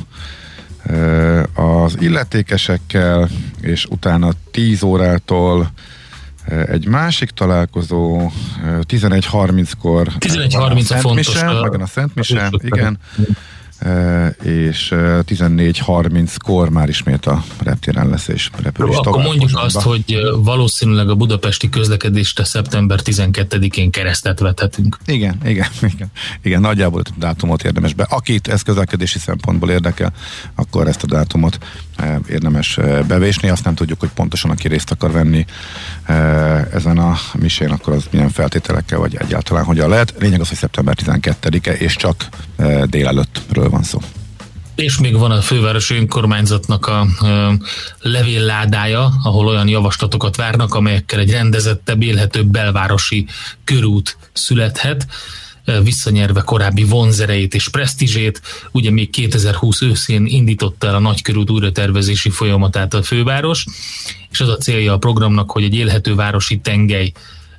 az 1.54 1.96
illetékesekkel, 2.00 3.28
és 3.61 3.87
utána 3.90 4.32
10 4.50 4.82
órától 4.82 5.72
egy 6.66 6.88
másik 6.88 7.30
találkozó 7.30 8.30
11.30-kor 8.88 10.08
11.30 10.18 10.90
a, 10.90 10.94
a 10.94 10.98
fontos. 10.98 11.26
Mise, 11.26 11.46
a 11.46 11.87
Szent 11.87 12.14
Mise, 12.14 12.50
igen 12.62 12.98
és 14.42 14.88
14.30-kor 14.95 16.68
már 16.68 16.88
ismét 16.88 17.27
a 17.27 17.45
reptéren 17.62 18.09
lesz 18.09 18.29
és 18.29 18.51
repülés 18.62 18.97
Akkor 18.97 19.12
tovább 19.12 19.27
mondjuk 19.27 19.51
azt, 19.55 19.81
hogy 19.81 20.16
valószínűleg 20.42 21.09
a 21.09 21.14
budapesti 21.14 21.68
közlekedést 21.68 22.45
szeptember 22.45 23.01
12-én 23.05 23.90
keresztet 23.90 24.40
vethetünk. 24.40 24.99
Igen, 25.07 25.38
igen, 25.45 25.68
igen, 25.95 26.11
igen 26.42 26.61
nagyjából 26.61 27.01
a 27.05 27.11
dátumot 27.18 27.64
érdemes 27.64 27.95
be. 27.95 28.07
Akit 28.11 28.49
ez 28.49 28.62
közlekedési 28.62 29.18
szempontból 29.18 29.71
érdekel, 29.71 30.12
akkor 30.55 30.88
ezt 30.88 31.03
a 31.03 31.07
dátumot 31.07 31.59
érdemes 32.29 32.79
bevésni. 33.07 33.49
Azt 33.49 33.64
nem 33.64 33.75
tudjuk, 33.75 34.01
hogy 34.01 34.11
pontosan 34.14 34.51
aki 34.51 34.68
részt 34.68 34.90
akar 34.90 35.12
venni 35.12 35.45
ezen 36.73 36.99
a 36.99 37.16
misén, 37.38 37.71
akkor 37.71 37.92
az 37.92 38.05
milyen 38.11 38.31
feltételekkel, 38.31 38.99
vagy 38.99 39.16
egyáltalán 39.16 39.64
hogyan 39.64 39.88
lehet. 39.88 40.14
Lényeg 40.18 40.40
az, 40.40 40.49
hogy 40.49 40.57
szeptember 40.57 40.97
12-e, 41.05 41.73
és 41.73 41.97
csak 41.97 42.29
délelőttről 42.85 43.68
van 43.72 43.82
szó. 43.82 43.98
És 44.74 44.98
még 44.98 45.16
van 45.16 45.30
a 45.30 45.40
fővárosi 45.40 45.94
önkormányzatnak 45.94 46.87
a 46.87 47.06
ö, 47.22 47.52
levélládája, 48.00 49.12
ahol 49.22 49.46
olyan 49.46 49.68
javaslatokat 49.68 50.37
várnak, 50.37 50.74
amelyekkel 50.74 51.20
egy 51.20 51.30
rendezettebb, 51.30 52.02
élhetőbb 52.02 52.46
belvárosi 52.46 53.26
körút 53.64 54.16
születhet 54.32 55.06
visszanyerve 55.82 56.40
korábbi 56.40 56.85
vonzereit 56.85 57.54
és 57.54 57.68
presztízsét. 57.68 58.40
Ugye 58.70 58.90
még 58.90 59.11
2020 59.11 59.82
őszén 59.82 60.26
indította 60.26 60.87
el 60.87 60.94
a 60.94 60.98
nagykörút 60.98 61.50
újratervezési 61.50 62.30
folyamatát 62.30 62.94
a 62.94 63.02
főváros, 63.02 63.66
és 64.30 64.40
az 64.40 64.48
a 64.48 64.56
célja 64.56 64.92
a 64.92 64.98
programnak, 64.98 65.50
hogy 65.50 65.64
egy 65.64 65.74
élhető 65.74 66.14
városi 66.14 66.58
tengely 66.58 67.12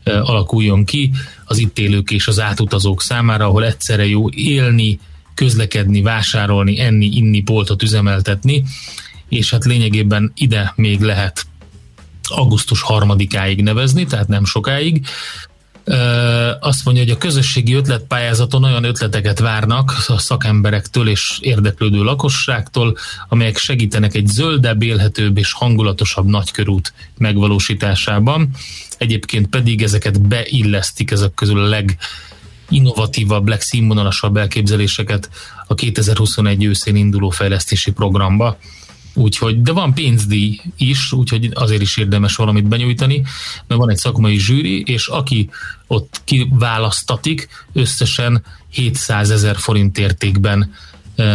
alakuljon 0.03 0.85
ki 0.85 1.11
az 1.45 1.57
itt 1.57 1.79
élők 1.79 2.11
és 2.11 2.27
az 2.27 2.39
átutazók 2.39 3.01
számára, 3.01 3.45
ahol 3.45 3.65
egyszerre 3.65 4.05
jó 4.05 4.29
élni, 4.29 4.99
közlekedni, 5.33 6.01
vásárolni, 6.01 6.79
enni, 6.79 7.05
inni, 7.05 7.41
boltot 7.41 7.83
üzemeltetni, 7.83 8.63
és 9.29 9.51
hát 9.51 9.65
lényegében 9.65 10.31
ide 10.35 10.73
még 10.75 11.01
lehet 11.01 11.45
augusztus 12.23 12.81
harmadikáig 12.81 13.61
nevezni, 13.61 14.05
tehát 14.05 14.27
nem 14.27 14.45
sokáig. 14.45 15.05
Azt 16.59 16.85
mondja, 16.85 17.03
hogy 17.03 17.11
a 17.11 17.17
közösségi 17.17 17.73
ötletpályázaton 17.73 18.63
olyan 18.63 18.83
ötleteket 18.83 19.39
várnak 19.39 19.95
a 20.07 20.17
szakemberektől 20.17 21.09
és 21.09 21.37
érdeklődő 21.41 22.03
lakosságtól, 22.03 22.97
amelyek 23.29 23.57
segítenek 23.57 24.15
egy 24.15 24.27
zöldebb, 24.27 24.81
élhetőbb 24.81 25.37
és 25.37 25.53
hangulatosabb 25.53 26.25
nagykörút 26.25 26.93
megvalósításában. 27.17 28.49
Egyébként 28.97 29.47
pedig 29.47 29.81
ezeket 29.81 30.21
beillesztik 30.27 31.11
ezek 31.11 31.33
közül 31.33 31.59
a 31.59 31.67
leg 31.67 31.97
innovatívabb, 32.69 33.47
legszínvonalasabb 33.47 34.37
elképzeléseket 34.37 35.29
a 35.67 35.73
2021 35.73 36.63
őszén 36.63 36.95
induló 36.95 37.29
fejlesztési 37.29 37.91
programba. 37.91 38.57
Úgyhogy, 39.13 39.61
de 39.61 39.71
van 39.71 39.93
pénzdíj 39.93 40.61
is, 40.77 41.11
úgyhogy 41.11 41.49
azért 41.53 41.81
is 41.81 41.97
érdemes 41.97 42.35
valamit 42.35 42.67
benyújtani, 42.67 43.23
mert 43.67 43.79
van 43.79 43.89
egy 43.89 43.97
szakmai 43.97 44.37
zsűri, 44.37 44.83
és 44.85 45.07
aki 45.07 45.49
ott 45.87 46.21
kiválasztatik, 46.23 47.47
összesen 47.73 48.43
700 48.69 49.29
ezer 49.29 49.55
forint 49.55 49.97
értékben 49.97 50.73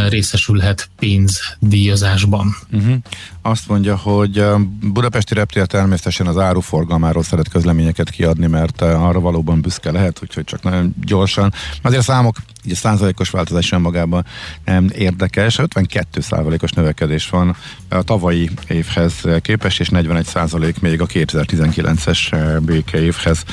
részesülhet 0.09 0.91
pénzdíjazásban. 0.99 2.57
Uh-huh. 2.73 2.97
Azt 3.43 3.69
mondja, 3.69 3.97
hogy 3.97 4.45
Budapesti 4.81 5.35
Reptér 5.35 5.67
természetesen 5.67 6.27
az 6.27 6.39
áruforgalmáról 6.39 7.23
szeret 7.23 7.49
közleményeket 7.49 8.11
kiadni, 8.11 8.47
mert 8.47 8.81
arra 8.83 9.21
valóban 9.21 9.61
büszke 9.61 9.91
lehet, 9.91 10.19
úgyhogy 10.23 10.45
csak 10.45 10.63
nagyon 10.63 10.95
gyorsan. 11.05 11.53
Azért 11.83 12.01
a 12.01 12.05
számok, 12.05 12.37
így 12.65 12.73
a 12.73 12.77
százalékos 12.77 13.31
változás 13.31 13.73
önmagában 13.73 14.27
nem 14.65 14.91
érdekes. 14.95 15.59
52 15.59 16.21
százalékos 16.21 16.71
növekedés 16.71 17.29
van 17.29 17.57
a 17.89 18.03
tavalyi 18.03 18.51
évhez 18.69 19.13
képest, 19.43 19.81
és 19.81 19.89
41 19.89 20.25
százalék 20.25 20.81
még 20.81 21.01
a 21.01 21.07
2019-es 21.07 22.61
béke 22.63 23.03
évhez 23.03 23.45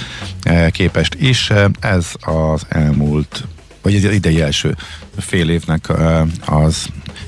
képest 0.72 1.14
is. 1.20 1.52
Ez 1.80 2.12
az 2.22 2.66
elmúlt 2.70 3.44
vagy 3.82 3.96
az 3.96 4.04
idei 4.04 4.42
első 4.42 4.76
fél 5.18 5.50
évnek 5.50 5.90
az 6.46 6.88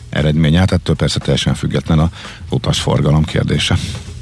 eredménye, 0.10 0.60
hát 0.60 0.72
ettől 0.72 0.96
persze 0.96 1.20
teljesen 1.20 1.54
független 1.54 2.00
a 2.00 2.10
utasforgalom 2.50 3.24
kérdése. 3.24 3.76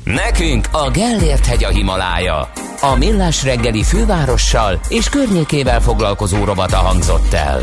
Nekünk 0.04 0.68
a 0.72 0.92
Gellért 0.92 1.46
hegy 1.46 1.64
a 1.64 1.70
Himalája. 1.70 2.50
A 2.82 2.96
Millás 2.98 3.44
reggeli 3.44 3.84
fővárossal 3.84 4.80
és 4.90 5.10
környékével 5.10 5.82
foglalkozó 5.82 6.44
robata 6.44 6.78
hangzott 6.78 7.34
el. 7.34 7.62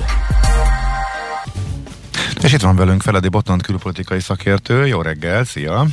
És 2.42 2.52
itt 2.52 2.60
van 2.60 2.76
velünk 2.76 3.02
Feledi 3.02 3.28
Botont 3.28 3.62
külpolitikai 3.62 4.20
szakértő. 4.20 4.86
Jó 4.86 5.02
reggel, 5.02 5.44
szia! 5.44 5.86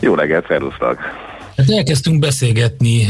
Jó 0.00 0.14
reggelt, 0.14 0.46
szervusztok! 0.46 0.98
Hát 1.58 1.70
elkezdtünk 1.70 2.18
beszélgetni 2.18 3.06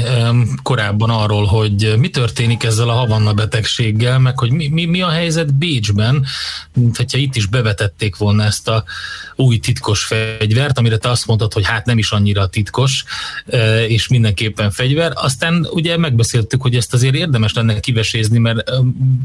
korábban 0.63 1.11
arról, 1.11 1.45
hogy 1.45 1.95
mi 1.99 2.09
történik 2.09 2.65
ezzel 2.65 2.89
a 2.89 2.93
havanna 2.93 3.33
betegséggel, 3.33 4.19
meg 4.19 4.39
hogy 4.39 4.51
mi, 4.51 4.69
mi, 4.69 4.85
mi 4.85 5.03
a 5.03 5.09
helyzet 5.09 5.55
Bécsben, 5.55 6.27
mint 6.75 6.97
hogyha 6.97 7.19
itt 7.19 7.37
is 7.37 7.47
bevetették 7.47 8.17
volna 8.17 8.45
ezt 8.45 8.69
a 8.69 8.85
új 9.41 9.59
titkos 9.59 10.05
fegyvert, 10.05 10.79
amire 10.79 10.97
te 10.97 11.09
azt 11.11 11.27
mondtad, 11.27 11.53
hogy 11.53 11.67
hát 11.67 11.87
nem 11.87 11.99
is 11.99 12.11
annyira 12.11 12.47
titkos, 12.47 13.05
és 13.89 14.09
mindenképpen 14.09 14.71
fegyver. 14.71 15.13
Aztán 15.15 15.67
ugye 15.71 15.97
megbeszéltük, 15.97 16.63
hogy 16.63 16.75
ezt 16.75 16.95
azért 16.95 17.15
érdemes 17.15 17.53
lenne 17.53 17.81
kivesézni, 17.81 18.39
mert 18.39 18.71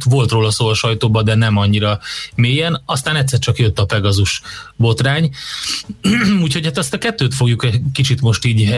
volt 0.05 0.32
róla 0.32 0.51
szó 0.51 0.68
a 0.68 0.74
sajtóban, 0.74 1.24
de 1.24 1.36
nem 1.36 1.57
annyira 1.57 1.99
mélyen. 2.36 2.82
Aztán 2.86 3.16
egyszer 3.16 3.39
csak 3.39 3.57
jött 3.57 3.80
a 3.80 3.86
Pegazus 3.86 4.41
botrány. 4.76 5.30
Úgyhogy 6.43 6.66
hát 6.66 6.78
azt 6.78 6.93
a 6.93 6.97
kettőt 6.97 7.34
fogjuk 7.34 7.68
kicsit 7.93 8.22
most 8.22 8.45
így 8.45 8.76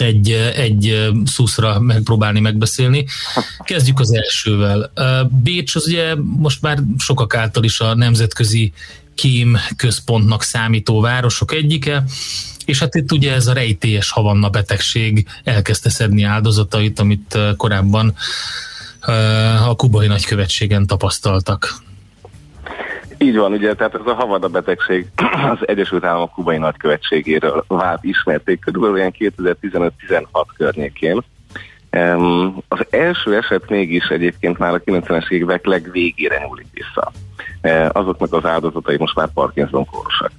egy, 0.00 0.30
egy 0.54 1.10
szuszra 1.24 1.80
megpróbálni 1.80 2.40
megbeszélni. 2.40 3.06
Kezdjük 3.64 4.00
az 4.00 4.12
elsővel. 4.12 4.92
Bécs 5.42 5.74
az 5.74 5.86
ugye 5.86 6.14
most 6.16 6.62
már 6.62 6.78
sokak 6.98 7.34
által 7.34 7.64
is 7.64 7.80
a 7.80 7.94
nemzetközi 7.94 8.72
kém 9.20 9.56
központnak 9.76 10.42
számító 10.42 11.00
városok 11.00 11.52
egyike, 11.52 12.02
és 12.64 12.78
hát 12.78 12.94
itt 12.94 13.12
ugye 13.12 13.32
ez 13.32 13.46
a 13.46 13.52
rejtélyes 13.52 14.10
havanna 14.10 14.48
betegség 14.48 15.26
elkezdte 15.44 15.90
szedni 15.90 16.22
áldozatait, 16.22 16.98
amit 16.98 17.38
korábban 17.56 18.14
a 19.68 19.74
kubai 19.76 20.06
nagykövetségen 20.06 20.86
tapasztaltak. 20.86 21.74
Így 23.18 23.36
van, 23.36 23.52
ugye, 23.52 23.74
tehát 23.74 23.94
ez 23.94 24.06
a 24.06 24.14
havada 24.14 24.48
betegség 24.48 25.06
az 25.52 25.58
Egyesült 25.68 26.04
Államok 26.04 26.32
kubai 26.32 26.56
nagykövetségéről 26.56 27.64
vált 27.68 28.04
ismerték 28.04 28.60
körülbelül 28.60 28.96
olyan 28.96 29.14
2015-16 29.18 29.92
környékén. 30.56 31.24
Um, 31.92 32.62
az 32.68 32.86
első 32.90 33.36
eset 33.36 33.68
mégis 33.68 34.04
egyébként 34.04 34.58
már 34.58 34.74
a 34.74 34.80
90-es 34.80 35.30
évek 35.30 35.66
legvégére 35.66 36.38
nyúlik 36.46 36.66
vissza. 36.72 37.12
Uh, 37.62 37.88
azoknak 37.92 38.32
az 38.32 38.44
áldozatai 38.44 38.96
most 38.98 39.14
már 39.14 39.28
Parkinson 39.34 39.84
kórosak. 39.84 40.30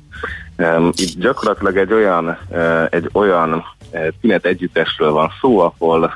Itt 0.95 1.19
gyakorlatilag 1.19 1.77
egy 1.77 1.93
olyan, 1.93 2.37
uh, 2.49 2.85
egy 2.89 3.09
olyan 3.11 3.53
uh, 3.91 4.07
tünet 4.21 4.45
együttesről 4.45 5.11
van 5.11 5.31
szó, 5.41 5.59
ahol 5.59 6.13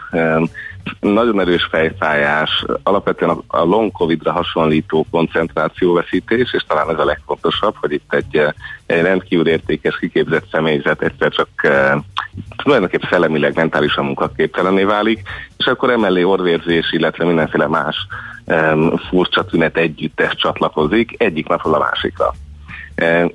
nagyon 0.99 1.39
erős 1.39 1.67
fejfájás, 1.71 2.65
alapvetően 2.83 3.37
a, 3.47 3.63
long 3.63 3.91
covid-ra 3.91 4.31
hasonlító 4.31 5.05
koncentrációveszítés, 5.11 6.53
és 6.53 6.63
talán 6.67 6.89
ez 6.89 6.99
a 6.99 7.05
legfontosabb, 7.05 7.75
hogy 7.79 7.91
itt 7.91 8.13
egy, 8.13 8.45
egy 8.85 9.01
rendkívül 9.01 9.47
értékes, 9.47 9.97
kiképzett 9.97 10.49
személyzet 10.51 11.01
egyszer 11.01 11.31
csak 11.31 11.49
tulajdonképpen 12.63 13.09
szellemileg, 13.09 13.55
mentálisan 13.55 14.05
munkaképtelené 14.05 14.83
válik, 14.83 15.21
és 15.57 15.65
akkor 15.65 15.89
emellé 15.89 16.23
orvérzés, 16.23 16.91
illetve 16.91 17.25
mindenféle 17.25 17.67
más 17.67 17.95
e, 18.45 18.75
furcsa 19.09 19.45
tünet 19.45 19.77
együttes 19.77 20.35
csatlakozik 20.35 21.15
egyik 21.17 21.47
napról 21.47 21.73
a 21.73 21.79
másikra. 21.79 22.33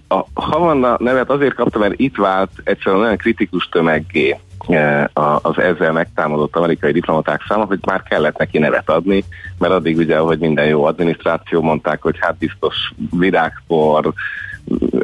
A 0.09 0.25
Havanna 0.35 0.97
nevet 0.99 1.31
azért 1.31 1.55
kapta, 1.55 1.79
mert 1.79 1.95
itt 1.97 2.17
vált 2.17 2.51
egyszerűen 2.65 3.03
olyan 3.03 3.17
kritikus 3.17 3.69
tömeggé, 3.69 4.37
E, 4.67 5.11
az 5.43 5.59
ezzel 5.59 5.93
megtámadott 5.93 6.57
amerikai 6.57 6.93
diplomaták 6.93 7.45
száma, 7.49 7.65
hogy 7.65 7.79
már 7.87 8.03
kellett 8.03 8.39
neki 8.39 8.59
nevet 8.59 8.91
adni, 8.91 9.25
mert 9.59 9.73
addig 9.73 9.97
ugye, 9.97 10.19
hogy 10.19 10.39
minden 10.39 10.67
jó 10.67 10.85
adminisztráció 10.85 11.63
mondták, 11.63 12.03
hogy 12.03 12.17
hát 12.21 12.39
biztos 12.39 12.93
virágpor, 13.11 14.13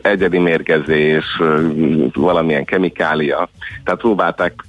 egyedi 0.03 0.39
mérgezés, 0.39 1.25
valamilyen 2.15 2.65
kemikália. 2.65 3.49
Tehát 3.85 4.01
próbálták 4.01 4.65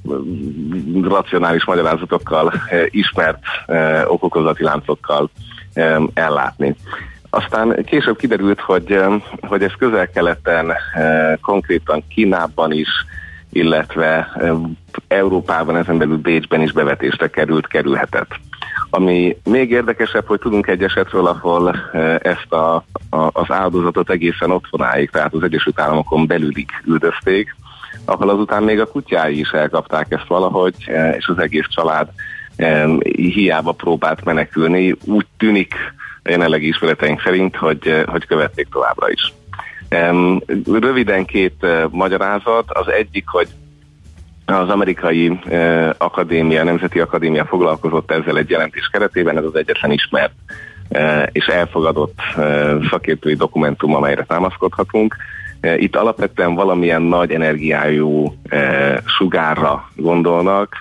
racionális 1.02 1.66
magyarázatokkal, 1.66 2.54
ismert 2.90 3.40
okokozati 4.06 4.64
láncokkal 4.64 5.30
ellátni. 6.14 6.76
Aztán 7.30 7.84
később 7.86 8.18
kiderült, 8.18 8.60
hogy, 8.60 9.00
hogy 9.42 9.64
ez 9.64 9.72
közel-keleten, 9.78 10.74
konkrétan 11.42 12.04
Kínában 12.08 12.72
is 12.72 12.90
illetve 13.56 14.38
Európában, 15.08 15.78
ezen 15.78 15.98
belül 15.98 16.18
Bécsben 16.18 16.62
is 16.62 16.72
bevetésre 16.72 17.30
került, 17.30 17.68
kerülhetett. 17.68 18.30
Ami 18.90 19.38
még 19.44 19.72
érdekesebb, 19.72 20.26
hogy 20.26 20.40
tudunk 20.40 20.68
egy 20.68 20.84
esetről, 20.84 21.28
ahol 21.28 21.76
ezt 22.22 22.52
a, 22.52 22.76
a, 23.10 23.30
az 23.32 23.46
áldozatot 23.48 24.10
egészen 24.10 24.52
otthonáig, 24.52 25.10
tehát 25.10 25.34
az 25.34 25.44
Egyesült 25.44 25.80
Államokon 25.80 26.28
belülig 26.28 26.70
üldözték, 26.86 27.56
ahol 28.06 28.30
azután 28.30 28.64
még 28.64 28.80
a 28.80 28.88
kutyái 28.88 29.40
is 29.40 29.50
elkapták 29.50 30.06
ezt 30.10 30.28
valahogy, 30.28 30.76
és 31.18 31.28
az 31.28 31.40
egész 31.40 31.68
család 31.68 32.10
hiába 33.16 33.72
próbált 33.72 34.24
menekülni. 34.24 34.96
Úgy 35.06 35.26
tűnik 35.38 35.74
jelenlegi 36.24 36.68
ismereteink 36.68 37.22
szerint, 37.22 37.56
hogy, 37.56 38.04
hogy 38.06 38.26
követték 38.26 38.68
továbbra 38.72 39.10
is. 39.10 39.34
Röviden 40.66 41.26
két 41.26 41.64
eh, 41.64 41.84
magyarázat. 41.90 42.72
Az 42.72 42.88
egyik, 42.88 43.28
hogy 43.28 43.48
az 44.46 44.70
amerikai 44.70 45.40
eh, 45.50 45.90
akadémia, 45.98 46.64
Nemzeti 46.64 47.00
Akadémia 47.00 47.46
foglalkozott 47.46 48.12
ezzel 48.12 48.38
egy 48.38 48.50
jelentés 48.50 48.90
keretében, 48.92 49.38
ez 49.38 49.44
az 49.44 49.56
egyetlen 49.56 49.92
ismert 49.92 50.34
eh, 50.90 51.24
és 51.32 51.46
elfogadott 51.46 52.20
szakértői 52.90 53.36
dokumentum, 53.36 53.96
amelyre 53.96 54.24
támaszkodhatunk. 54.24 55.16
Itt 55.78 55.96
alapvetően 55.96 56.56
valamilyen 56.56 57.02
nagy 57.02 57.32
energiájú 57.32 58.36
sugárra 59.06 59.90
gondolnak, 59.96 60.76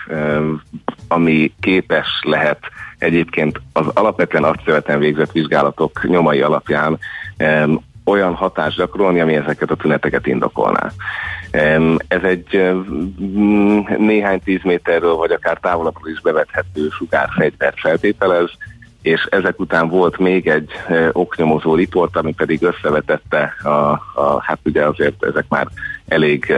ami 1.07 1.53
képes 1.59 2.07
lehet 2.21 2.59
egyébként 2.97 3.61
az 3.73 3.85
alapvetően 3.93 4.43
azt 4.43 4.97
végzett 4.97 5.31
vizsgálatok 5.31 6.07
nyomai 6.07 6.41
alapján 6.41 6.99
olyan 8.05 8.33
hatást 8.33 8.77
gyakorolni, 8.77 9.19
ami 9.19 9.35
ezeket 9.35 9.71
a 9.71 9.75
tüneteket 9.75 10.27
indokolná. 10.27 10.91
Ez 12.07 12.23
egy 12.23 12.73
néhány 13.97 14.41
tíz 14.43 14.63
méterről, 14.63 15.15
vagy 15.15 15.31
akár 15.31 15.57
távolabbról 15.57 16.09
is 16.09 16.21
bevethető 16.21 16.87
sugárfegyvert 16.89 17.79
feltételez, 17.79 18.49
és 19.01 19.27
ezek 19.29 19.59
után 19.59 19.87
volt 19.89 20.17
még 20.17 20.47
egy 20.47 20.71
oknyomozó 21.11 21.75
riport, 21.75 22.17
ami 22.17 22.33
pedig 22.33 22.63
összevetette 22.63 23.55
a, 23.63 23.69
a 24.13 24.41
hát 24.41 24.59
ugye 24.63 24.85
azért 24.85 25.23
ezek 25.23 25.45
már 25.49 25.67
elég 26.07 26.53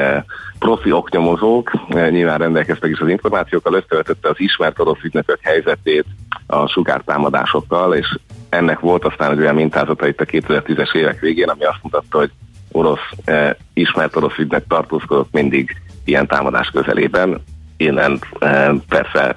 profi 0.59 0.91
oknyomozók, 0.91 1.71
nyilván 1.89 2.37
rendelkeztek 2.37 2.89
is 2.89 2.99
az 2.99 3.09
információkkal, 3.09 3.73
összevetette 3.73 4.29
az 4.29 4.39
ismert 4.39 4.79
orosz 4.79 5.03
ügynökök 5.03 5.39
helyzetét 5.41 6.05
a 6.47 6.67
sugártámadásokkal, 6.67 7.95
és 7.95 8.17
ennek 8.49 8.79
volt 8.79 9.05
aztán 9.05 9.31
egy 9.31 9.39
olyan 9.39 9.55
mintázata 9.55 10.07
itt 10.07 10.21
a 10.21 10.25
2010-es 10.25 10.95
évek 10.95 11.19
végén, 11.19 11.49
ami 11.49 11.63
azt 11.63 11.83
mutatta, 11.83 12.17
hogy 12.17 12.31
orosz, 12.71 13.09
eh, 13.23 13.55
ismert 13.73 14.15
orosz 14.15 14.37
ügynek 14.37 14.63
tartózkodott 14.67 15.31
mindig 15.31 15.81
ilyen 16.05 16.27
támadás 16.27 16.69
közelében. 16.69 17.43
Innen 17.77 18.19
eh, 18.39 18.69
persze 18.89 19.35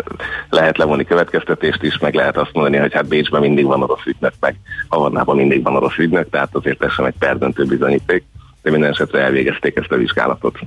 lehet 0.49 0.79
levonni 0.79 1.05
következtetést 1.05 1.83
is, 1.83 1.99
meg 1.99 2.15
lehet 2.15 2.37
azt 2.37 2.53
mondani, 2.53 2.77
hogy 2.77 2.93
hát 2.93 3.09
Bécsben 3.09 3.41
mindig 3.41 3.65
van 3.65 3.83
orosz 3.83 4.07
ügynök, 4.07 4.33
meg 4.41 4.57
Havannában 4.89 5.37
mindig 5.37 5.63
van 5.63 5.77
orosz 5.77 5.99
ügynök, 5.99 6.31
tehát 6.31 6.55
azért 6.55 6.85
ez 6.85 6.93
sem 6.93 7.05
egy 7.05 7.15
perdöntő 7.19 7.65
bizonyíték, 7.65 8.25
de 8.63 8.71
minden 8.71 8.91
esetre 8.91 9.21
elvégezték 9.21 9.77
ezt 9.77 9.93
a 9.93 9.97
vizsgálatot. 9.97 10.59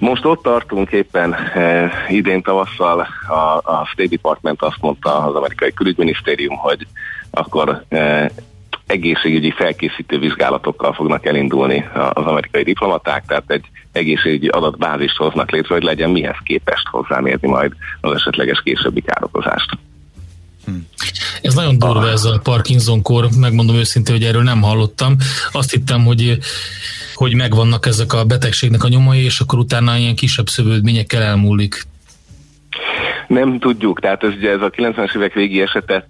Most 0.00 0.24
ott 0.24 0.42
tartunk 0.42 0.90
éppen 0.92 1.34
eh, 1.34 1.92
idén 2.08 2.42
tavasszal 2.42 3.06
a, 3.28 3.70
a 3.72 3.86
State 3.86 4.08
Department 4.08 4.62
azt 4.62 4.80
mondta 4.80 5.26
az 5.26 5.34
amerikai 5.34 5.72
külügyminisztérium, 5.72 6.56
hogy 6.56 6.86
akkor 7.32 7.84
e, 7.88 8.30
egészségügyi 8.86 9.50
felkészítő 9.50 10.18
vizsgálatokkal 10.18 10.92
fognak 10.92 11.26
elindulni 11.26 11.84
az 12.12 12.24
amerikai 12.24 12.62
diplomaták, 12.62 13.24
tehát 13.26 13.44
egy 13.46 13.64
egészségügyi 13.92 14.48
adatbázist 14.48 15.16
hoznak 15.16 15.50
létre, 15.50 15.74
hogy 15.74 15.82
legyen 15.82 16.10
mihez 16.10 16.36
képest 16.44 16.86
hozzámérni 16.86 17.48
majd 17.48 17.72
az 18.00 18.14
esetleges 18.14 18.60
későbbi 18.64 19.00
károkozást. 19.00 19.70
Ez 21.42 21.54
nagyon 21.54 21.78
durva 21.78 22.08
ez 22.08 22.24
a 22.24 22.40
Parkinson-kor, 22.42 23.28
megmondom 23.36 23.76
őszintén, 23.76 24.14
hogy 24.14 24.24
erről 24.24 24.42
nem 24.42 24.62
hallottam. 24.62 25.16
Azt 25.52 25.70
hittem, 25.70 26.04
hogy 26.04 26.38
hogy 27.14 27.34
megvannak 27.34 27.86
ezek 27.86 28.12
a 28.12 28.24
betegségnek 28.24 28.84
a 28.84 28.88
nyomai, 28.88 29.24
és 29.24 29.40
akkor 29.40 29.58
utána 29.58 29.96
ilyen 29.96 30.14
kisebb 30.14 30.46
szövődményekkel 30.46 31.22
elmúlik. 31.22 31.82
Nem 33.26 33.58
tudjuk, 33.58 34.00
tehát 34.00 34.22
ez 34.22 34.32
ugye 34.32 34.50
ez 34.50 34.60
a 34.60 34.70
90-es 34.70 35.16
évek 35.16 35.32
végi 35.32 35.60
esetet 35.60 36.06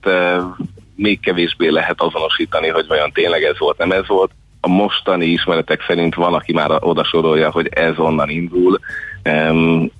még 0.97 1.20
kevésbé 1.20 1.68
lehet 1.68 2.01
azonosítani, 2.01 2.68
hogy 2.68 2.86
vajon 2.86 3.12
tényleg 3.12 3.43
ez 3.43 3.59
volt, 3.59 3.78
nem 3.78 3.93
ez 3.93 4.07
volt. 4.07 4.30
A 4.61 4.68
mostani 4.68 5.26
ismeretek 5.26 5.84
szerint 5.86 6.14
van, 6.14 6.34
aki 6.34 6.53
már 6.53 6.70
oda 6.80 7.05
sorolja, 7.05 7.51
hogy 7.51 7.68
ez 7.70 7.99
onnan 7.99 8.28
indul, 8.28 8.78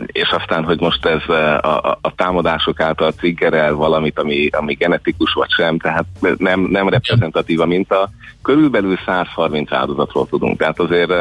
és 0.07 0.31
aztán, 0.31 0.65
hogy 0.65 0.81
most 0.81 1.07
ez 1.07 1.29
a, 1.29 1.59
a, 1.63 1.99
a 2.01 2.15
támadások 2.15 2.81
által 2.81 3.13
triggerel 3.13 3.75
valamit, 3.75 4.19
ami, 4.19 4.49
ami 4.53 4.75
genetikus 4.75 5.33
vagy 5.33 5.51
sem, 5.51 5.79
tehát 5.79 6.05
nem, 6.37 6.61
nem 6.61 6.89
reprezentatív 6.89 7.61
a 7.61 7.67
minta. 7.67 8.11
Körülbelül 8.43 8.99
130 9.07 9.73
áldozatról 9.73 10.27
tudunk, 10.27 10.59
tehát 10.59 10.79
azért, 10.79 11.13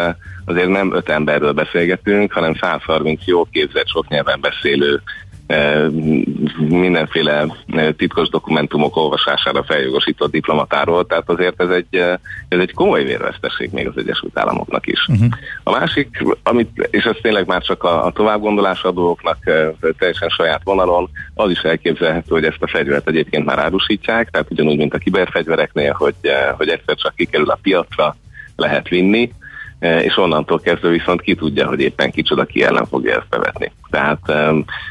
azért 0.45 0.69
nem 0.69 0.93
öt 0.93 1.09
emberről 1.09 1.51
beszélgetünk, 1.51 2.31
hanem 2.31 2.53
130 2.53 3.25
jó 3.25 3.43
képzett, 3.43 3.87
sok 3.87 4.07
nyelven 4.07 4.41
beszélő 4.41 5.01
mindenféle 6.57 7.45
titkos 7.97 8.29
dokumentumok 8.29 8.95
olvasására 8.95 9.63
feljogosított 9.63 10.31
diplomatáról, 10.31 11.05
tehát 11.05 11.29
azért 11.29 11.61
ez 11.61 11.69
egy, 11.69 11.95
ez 12.47 12.59
egy 12.59 12.73
komoly 12.73 13.03
vérveszteség 13.03 13.71
még 13.71 13.87
az 13.87 13.97
Egyesült 13.97 14.39
Államoknak 14.39 14.87
is. 14.87 15.07
Uh-huh. 15.07 15.27
A 15.63 15.71
másik, 15.71 16.23
amit, 16.43 16.87
és 16.91 17.03
ez 17.03 17.15
tényleg 17.21 17.47
már 17.47 17.61
csak 17.61 17.83
a, 17.83 18.05
a 18.05 18.11
továbbgondolás 18.11 18.83
adóknak 18.83 19.37
teljesen 19.97 20.29
saját 20.29 20.61
vonalon, 20.63 21.09
az 21.33 21.51
is 21.51 21.59
elképzelhető, 21.59 22.29
hogy 22.29 22.45
ezt 22.45 22.61
a 22.61 22.67
fegyvert 22.67 23.07
egyébként 23.07 23.45
már 23.45 23.59
árusítják, 23.59 24.29
tehát 24.29 24.51
ugyanúgy, 24.51 24.77
mint 24.77 24.93
a 24.93 24.97
kiberfegyvereknél, 24.97 25.93
hogy, 25.97 26.15
hogy 26.57 26.69
egyszer 26.69 26.95
csak 26.95 27.15
kikerül 27.15 27.49
a 27.49 27.59
piacra, 27.61 28.15
lehet 28.55 28.87
vinni, 28.87 29.31
E, 29.31 29.40
és 29.81 30.17
onnantól 30.17 30.59
kezdve 30.59 30.89
viszont 30.89 31.21
ki 31.21 31.35
tudja, 31.35 31.67
hogy 31.67 31.79
éppen 31.79 32.11
kicsoda 32.11 32.45
ki 32.45 32.63
ellen 32.63 32.85
fogja 32.85 33.15
ezt 33.15 33.29
bevetni. 33.29 33.71
Tehát 33.89 34.19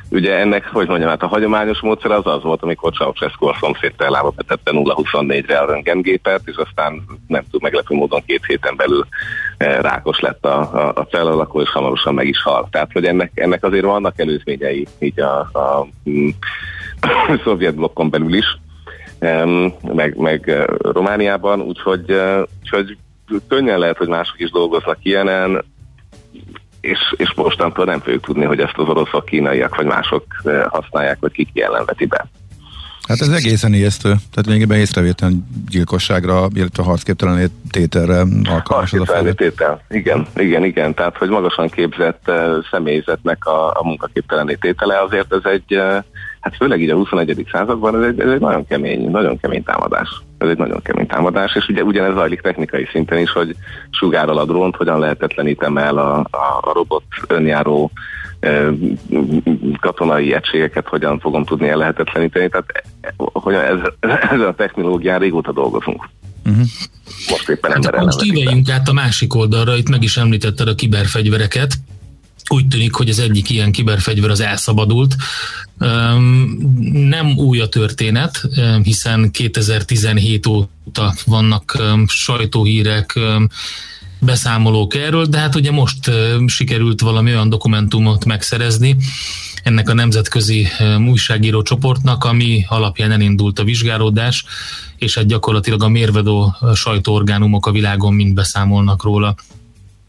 ugye 0.08 0.38
ennek, 0.38 0.66
hogy 0.72 0.88
mondjam, 0.88 1.08
hát 1.08 1.22
a 1.22 1.26
hagyományos 1.26 1.80
módszer 1.80 2.10
az 2.10 2.26
az 2.26 2.42
volt, 2.42 2.62
amikor 2.62 2.92
Ceausescu 2.92 3.46
a 3.46 3.56
szomszédtel 3.60 4.10
lába 4.10 4.30
betette 4.30 4.70
0-24-re 4.74 5.58
a 5.58 5.66
röntgengépet, 5.66 6.40
és 6.44 6.56
aztán 6.56 7.02
nem 7.26 7.42
tud 7.50 7.62
meglepő 7.62 7.94
módon 7.94 8.22
két 8.26 8.44
héten 8.46 8.76
belül 8.76 9.06
e, 9.56 9.80
rákos 9.80 10.20
lett 10.20 10.44
a, 10.44 10.58
a, 10.58 10.92
a 10.94 11.06
celalakó, 11.06 11.60
és 11.60 11.70
hamarosan 11.70 12.14
meg 12.14 12.26
is 12.26 12.42
hal. 12.42 12.68
Tehát, 12.70 12.92
hogy 12.92 13.04
ennek, 13.04 13.30
ennek 13.34 13.64
azért 13.64 13.84
vannak 13.84 14.18
előzményei 14.18 14.86
így 14.98 15.20
a, 15.20 15.50
a, 15.52 15.58
a 15.58 15.86
szovjet 17.44 17.74
blokkon 17.74 18.10
belül 18.10 18.34
is, 18.34 18.58
meg, 19.94 20.16
meg 20.16 20.66
Romániában, 20.78 21.60
úgyhogy, 21.60 22.14
úgyhogy 22.62 22.96
könnyen 23.48 23.78
lehet, 23.78 23.96
hogy 23.96 24.08
mások 24.08 24.40
is 24.40 24.50
dolgoznak 24.50 24.98
ilyenen, 25.02 25.64
és, 26.80 26.98
és 27.16 27.32
mostantól 27.36 27.84
nem 27.84 28.00
fogjuk 28.00 28.24
tudni, 28.24 28.44
hogy 28.44 28.60
ezt 28.60 28.76
az 28.78 28.88
oroszok, 28.88 29.24
kínaiak 29.24 29.76
vagy 29.76 29.86
mások 29.86 30.24
eh, 30.44 30.62
használják, 30.64 31.16
vagy 31.20 31.32
kik 31.32 31.48
jelenveti 31.52 32.06
be. 32.06 32.28
Hát 33.10 33.20
ez 33.20 33.28
egészen 33.28 33.72
ijesztő. 33.72 34.08
Tehát 34.08 34.46
lényegében 34.46 34.78
észrevétlen 34.78 35.46
gyilkosságra, 35.68 36.46
illetve 36.54 36.82
harcképtelen 36.82 37.50
tételre 37.70 38.22
alkalmas 38.44 38.92
az 38.92 39.08
a 39.08 39.32
tétel. 39.34 39.82
Igen, 39.88 40.26
igen, 40.36 40.64
igen. 40.64 40.94
Tehát, 40.94 41.16
hogy 41.16 41.28
magasan 41.28 41.68
képzett 41.68 42.22
uh, 42.26 42.36
személyzetnek 42.70 43.46
a, 43.46 43.68
a 43.68 43.80
munkaképtelen 43.84 44.56
tétele, 44.60 45.00
azért 45.00 45.32
ez 45.32 45.52
egy, 45.52 45.76
uh, 45.76 46.04
hát 46.40 46.56
főleg 46.56 46.80
így 46.80 46.90
a 46.90 46.94
21. 46.94 47.46
században 47.52 48.02
ez 48.02 48.08
egy, 48.08 48.20
ez 48.20 48.30
egy 48.30 48.40
nagyon 48.40 48.66
kemény, 48.66 49.10
nagyon 49.10 49.40
kemény 49.40 49.62
támadás. 49.62 50.22
Ez 50.40 50.48
egy 50.48 50.58
nagyon 50.58 50.82
kemény 50.82 51.06
támadás, 51.06 51.54
és 51.54 51.68
ugye 51.68 51.82
ugyanez 51.82 52.14
zajlik 52.14 52.40
technikai 52.40 52.88
szinten 52.92 53.18
is, 53.18 53.30
hogy 53.30 53.56
sugárral 53.90 54.38
a 54.38 54.44
drónt, 54.44 54.76
hogyan 54.76 54.98
lehetetlenítem 54.98 55.76
el 55.76 55.98
a, 55.98 56.18
a, 56.18 56.58
a 56.60 56.72
robot 56.72 57.02
önjáró 57.26 57.90
katonai 59.80 60.34
egységeket 60.34 60.88
hogyan 60.88 61.18
fogom 61.18 61.44
tudni 61.44 61.68
ellehetetleníteni. 61.68 62.48
Tehát 62.48 62.84
hogy 63.16 63.54
ez, 63.54 63.78
ezzel 64.30 64.46
a 64.46 64.54
technológián 64.54 65.18
régóta 65.18 65.52
dolgozunk. 65.52 66.08
Uh-huh. 66.46 66.64
Most 67.30 67.48
éppen 67.48 67.70
hát 67.70 68.04
most 68.04 68.24
íveljünk 68.24 68.70
át 68.70 68.88
a 68.88 68.92
másik 68.92 69.34
oldalra, 69.34 69.76
itt 69.76 69.88
meg 69.88 70.02
is 70.02 70.16
említetted 70.16 70.68
a 70.68 70.74
kiberfegyvereket. 70.74 71.74
Úgy 72.48 72.68
tűnik, 72.68 72.94
hogy 72.94 73.08
az 73.08 73.18
egyik 73.18 73.50
ilyen 73.50 73.72
kiberfegyver 73.72 74.30
az 74.30 74.40
elszabadult. 74.40 75.16
Nem 76.92 77.36
új 77.36 77.60
a 77.60 77.68
történet, 77.68 78.48
hiszen 78.82 79.30
2017 79.30 80.46
óta 80.46 81.14
vannak 81.24 81.82
sajtóhírek, 82.06 83.18
beszámolók 84.20 84.94
erről, 84.94 85.24
de 85.24 85.38
hát 85.38 85.54
ugye 85.54 85.70
most 85.70 86.10
sikerült 86.46 87.00
valami 87.00 87.30
olyan 87.30 87.48
dokumentumot 87.48 88.24
megszerezni 88.24 88.96
ennek 89.62 89.88
a 89.88 89.94
nemzetközi 89.94 90.68
újságíró 91.08 91.62
csoportnak, 91.62 92.24
ami 92.24 92.64
alapján 92.68 93.10
elindult 93.10 93.58
a 93.58 93.64
vizsgálódás, 93.64 94.44
és 94.96 95.14
hát 95.14 95.26
gyakorlatilag 95.26 95.82
a 95.82 95.88
mérvedó 95.88 96.56
sajtóorgánumok 96.74 97.66
a 97.66 97.70
világon 97.70 98.14
mind 98.14 98.34
beszámolnak 98.34 99.02
róla 99.02 99.34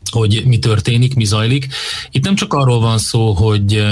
hogy 0.09 0.43
mi 0.45 0.59
történik, 0.59 1.15
mi 1.15 1.25
zajlik. 1.25 1.67
Itt 2.11 2.23
nem 2.23 2.35
csak 2.35 2.53
arról 2.53 2.79
van 2.79 2.97
szó, 2.97 3.33
hogy 3.33 3.85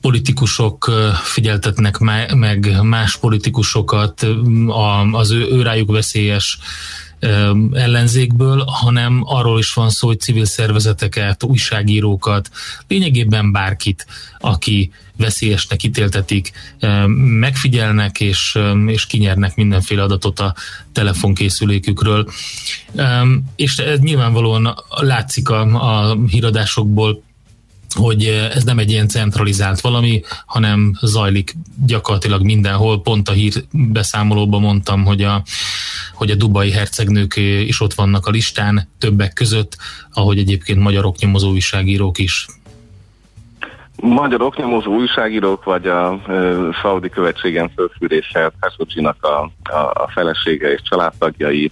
politikusok 0.00 0.90
figyeltetnek 1.22 1.98
meg 2.34 2.82
más 2.82 3.16
politikusokat 3.16 4.26
az 5.12 5.30
ő, 5.30 5.48
ő 5.50 5.62
rájuk 5.62 5.90
veszélyes 5.90 6.58
ellenzékből, 7.72 8.64
hanem 8.66 9.22
arról 9.26 9.58
is 9.58 9.72
van 9.72 9.90
szó, 9.90 10.06
hogy 10.06 10.20
civil 10.20 10.44
szervezeteket, 10.44 11.42
újságírókat, 11.42 12.50
lényegében 12.88 13.52
bárkit, 13.52 14.06
aki 14.38 14.90
veszélyesnek 15.16 15.82
ítéltetik, 15.82 16.52
megfigyelnek 17.16 18.20
és, 18.20 18.58
és 18.86 19.06
kinyernek 19.06 19.56
mindenféle 19.56 20.02
adatot 20.02 20.40
a 20.40 20.54
telefonkészülékükről. 20.92 22.30
És 23.56 23.76
ez 23.76 23.98
nyilvánvalóan 23.98 24.74
látszik 24.88 25.48
a, 25.48 25.60
a 26.10 26.18
híradásokból, 26.28 27.22
hogy 27.94 28.24
ez 28.54 28.64
nem 28.64 28.78
egy 28.78 28.90
ilyen 28.90 29.08
centralizált 29.08 29.80
valami, 29.80 30.22
hanem 30.46 30.92
zajlik 31.00 31.54
gyakorlatilag 31.86 32.42
mindenhol. 32.42 33.02
Pont 33.02 33.28
a 33.28 33.32
hír 33.32 33.52
beszámolóban 33.70 34.60
mondtam, 34.60 35.04
hogy 35.04 35.22
a, 35.22 35.42
hogy 36.14 36.30
a 36.30 36.34
dubai 36.34 36.70
hercegnők 36.70 37.36
is 37.66 37.80
ott 37.80 37.94
vannak 37.94 38.26
a 38.26 38.30
listán, 38.30 38.88
többek 38.98 39.32
között, 39.32 39.76
ahogy 40.12 40.38
egyébként 40.38 40.78
magyar 40.78 41.04
oknyomozó 41.04 41.50
újságírók 41.50 42.18
is. 42.18 42.46
Magyar 43.96 44.42
oknyomozó 44.42 44.94
újságírók, 44.94 45.64
vagy 45.64 45.86
a 45.86 46.20
e, 46.28 46.54
szaudi 46.82 47.08
követségen 47.08 47.70
fölfűrészelt 47.74 48.54
Khashoggi-nak 48.60 49.24
a, 49.24 49.50
a, 49.62 49.78
a 49.78 50.10
felesége 50.14 50.72
és 50.72 50.80
családtagjai, 50.82 51.70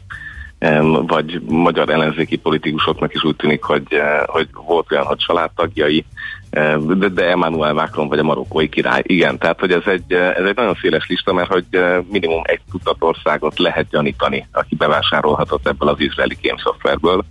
vagy 1.07 1.41
magyar 1.49 1.91
ellenzéki 1.91 2.37
politikusoknak 2.37 3.15
is 3.15 3.25
úgy 3.25 3.37
tűnik, 3.37 3.63
hogy, 3.63 3.83
eh, 3.89 4.23
hogy 4.27 4.49
volt 4.67 4.93
olyan, 4.93 5.05
hogy 5.05 5.17
családtagjai, 5.17 6.05
de, 6.51 7.09
de 7.09 7.31
Emmanuel 7.31 7.73
Macron 7.73 8.09
vagy 8.09 8.19
a 8.19 8.23
marokkói 8.23 8.69
király. 8.69 9.03
Igen, 9.07 9.39
tehát 9.39 9.61
hogy 9.61 9.73
ez 9.73 9.83
egy, 9.87 10.13
eh, 10.13 10.35
ez 10.37 10.45
egy 10.45 10.57
nagyon 10.57 10.77
széles 10.81 11.07
lista, 11.07 11.33
mert 11.33 11.53
hogy 11.53 11.65
eh, 11.71 11.99
minimum 12.11 12.43
egy 12.45 12.61
tudat 12.71 12.97
országot 12.99 13.59
lehet 13.59 13.89
gyanítani, 13.91 14.49
aki 14.53 14.75
bevásárolhatott 14.75 15.69
ebből 15.69 15.89
az 15.89 16.01
izraeli 16.01 16.37
kémszoftverből, 16.41 17.25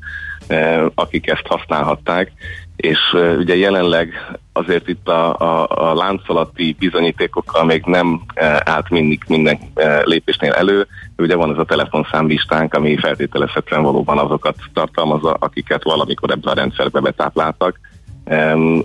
akik 0.96 1.28
ezt 1.28 1.48
használhatták, 1.48 2.32
és 2.76 2.98
ugye 3.38 3.56
jelenleg 3.56 4.14
azért 4.54 4.88
itt 4.88 5.08
a, 5.08 5.40
a, 5.40 5.68
a 5.90 5.94
láncolati 5.94 6.76
bizonyítékokkal 6.80 7.66
még 7.66 7.84
nem 7.86 8.22
állt 8.64 8.90
mindig 8.90 9.22
minden 9.28 9.60
lépésnél 10.04 10.52
elő. 10.52 10.88
Ugye 11.18 11.36
van 11.36 11.52
ez 11.52 11.58
a 11.58 11.64
telefonszámlistánk, 11.64 12.74
ami 12.74 12.98
feltételezhetően 12.98 13.84
valóban 13.84 14.18
azokat 14.18 14.56
tartalmazza, 14.74 15.34
akiket 15.40 15.84
valamikor 15.84 16.32
ebbe 16.32 16.52
a 16.52 16.56
rendszerbe 16.56 17.00
betápláltak. 17.00 17.80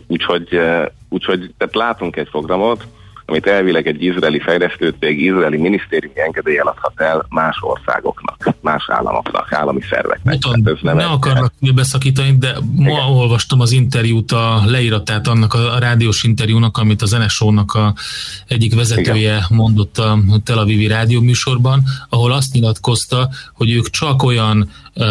Úgyhogy, 0.07 0.61
úgyhogy 1.09 1.55
tehát 1.59 1.75
látunk 1.75 2.17
egy 2.17 2.31
programot, 2.31 2.87
amit 3.27 3.47
elvileg 3.47 3.87
egy 3.87 4.03
izraeli 4.03 4.41
fejlesztőcég, 4.41 5.20
izraeli 5.20 5.57
minisztériumi 5.57 6.20
engedély 6.20 6.59
adhat 6.59 7.01
el 7.01 7.27
más 7.29 7.57
országoknak, 7.61 8.55
más 8.61 8.85
államoknak, 8.89 9.53
állami 9.53 9.81
szerveknek. 9.91 10.35
Mutan, 10.35 10.62
hát 10.64 10.83
nem 10.83 10.97
ne 10.97 11.05
akarnak 11.05 11.53
beszakítani, 11.74 12.37
de 12.39 12.57
ma 12.77 12.91
Igen. 12.91 13.05
olvastam 13.05 13.61
az 13.61 13.72
interjút, 13.72 14.33
a 14.33 14.62
leíratát 14.66 15.27
annak 15.27 15.55
a, 15.55 15.74
a 15.74 15.79
rádiós 15.79 16.24
interjúnak, 16.24 16.79
amit 16.79 17.03
az 17.03 17.11
NSO-nak 17.11 17.74
a 17.74 17.95
egyik 18.47 18.74
vezetője 18.74 19.35
Igen. 19.35 19.47
mondott 19.49 19.99
a 19.99 20.18
Tel 20.45 20.59
Avivi 20.59 20.87
rádióműsorban, 20.87 21.83
ahol 22.09 22.33
azt 22.33 22.53
nyilatkozta, 22.53 23.29
hogy 23.53 23.70
ők 23.70 23.91
csak 23.91 24.22
olyan 24.22 24.70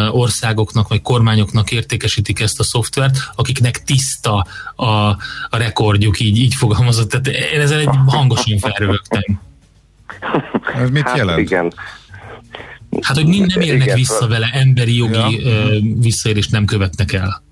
országoknak 0.10 0.88
vagy 0.88 1.02
kormányoknak 1.02 1.72
értékesítik 1.72 2.40
ezt 2.40 2.60
a 2.60 2.64
szoftvert, 2.64 3.18
akiknek 3.36 3.84
tiszta 3.84 4.46
a, 4.76 4.86
a 5.50 5.58
rekordjuk, 5.58 6.20
így, 6.20 6.38
így 6.38 6.54
fogalmazott. 6.54 7.10
Tehát 7.10 7.28
én 7.28 7.60
ezzel 7.60 7.80
egy 7.80 7.90
hangosan 8.06 8.58
felrögtem. 8.58 9.40
Ez 10.82 10.90
mit 10.90 11.04
hát 11.04 11.18
jelent? 11.18 11.40
Igen. 11.40 11.74
Hát, 13.02 13.16
hogy 13.16 13.28
nem 13.28 13.62
érnek 13.62 13.82
igen, 13.82 13.96
vissza 13.96 14.28
vele, 14.28 14.50
emberi 14.54 14.96
jogi 14.96 15.44
ja. 15.44 15.80
visszaélést 16.00 16.52
nem 16.52 16.66
követnek 16.66 17.14
el. 17.14 17.44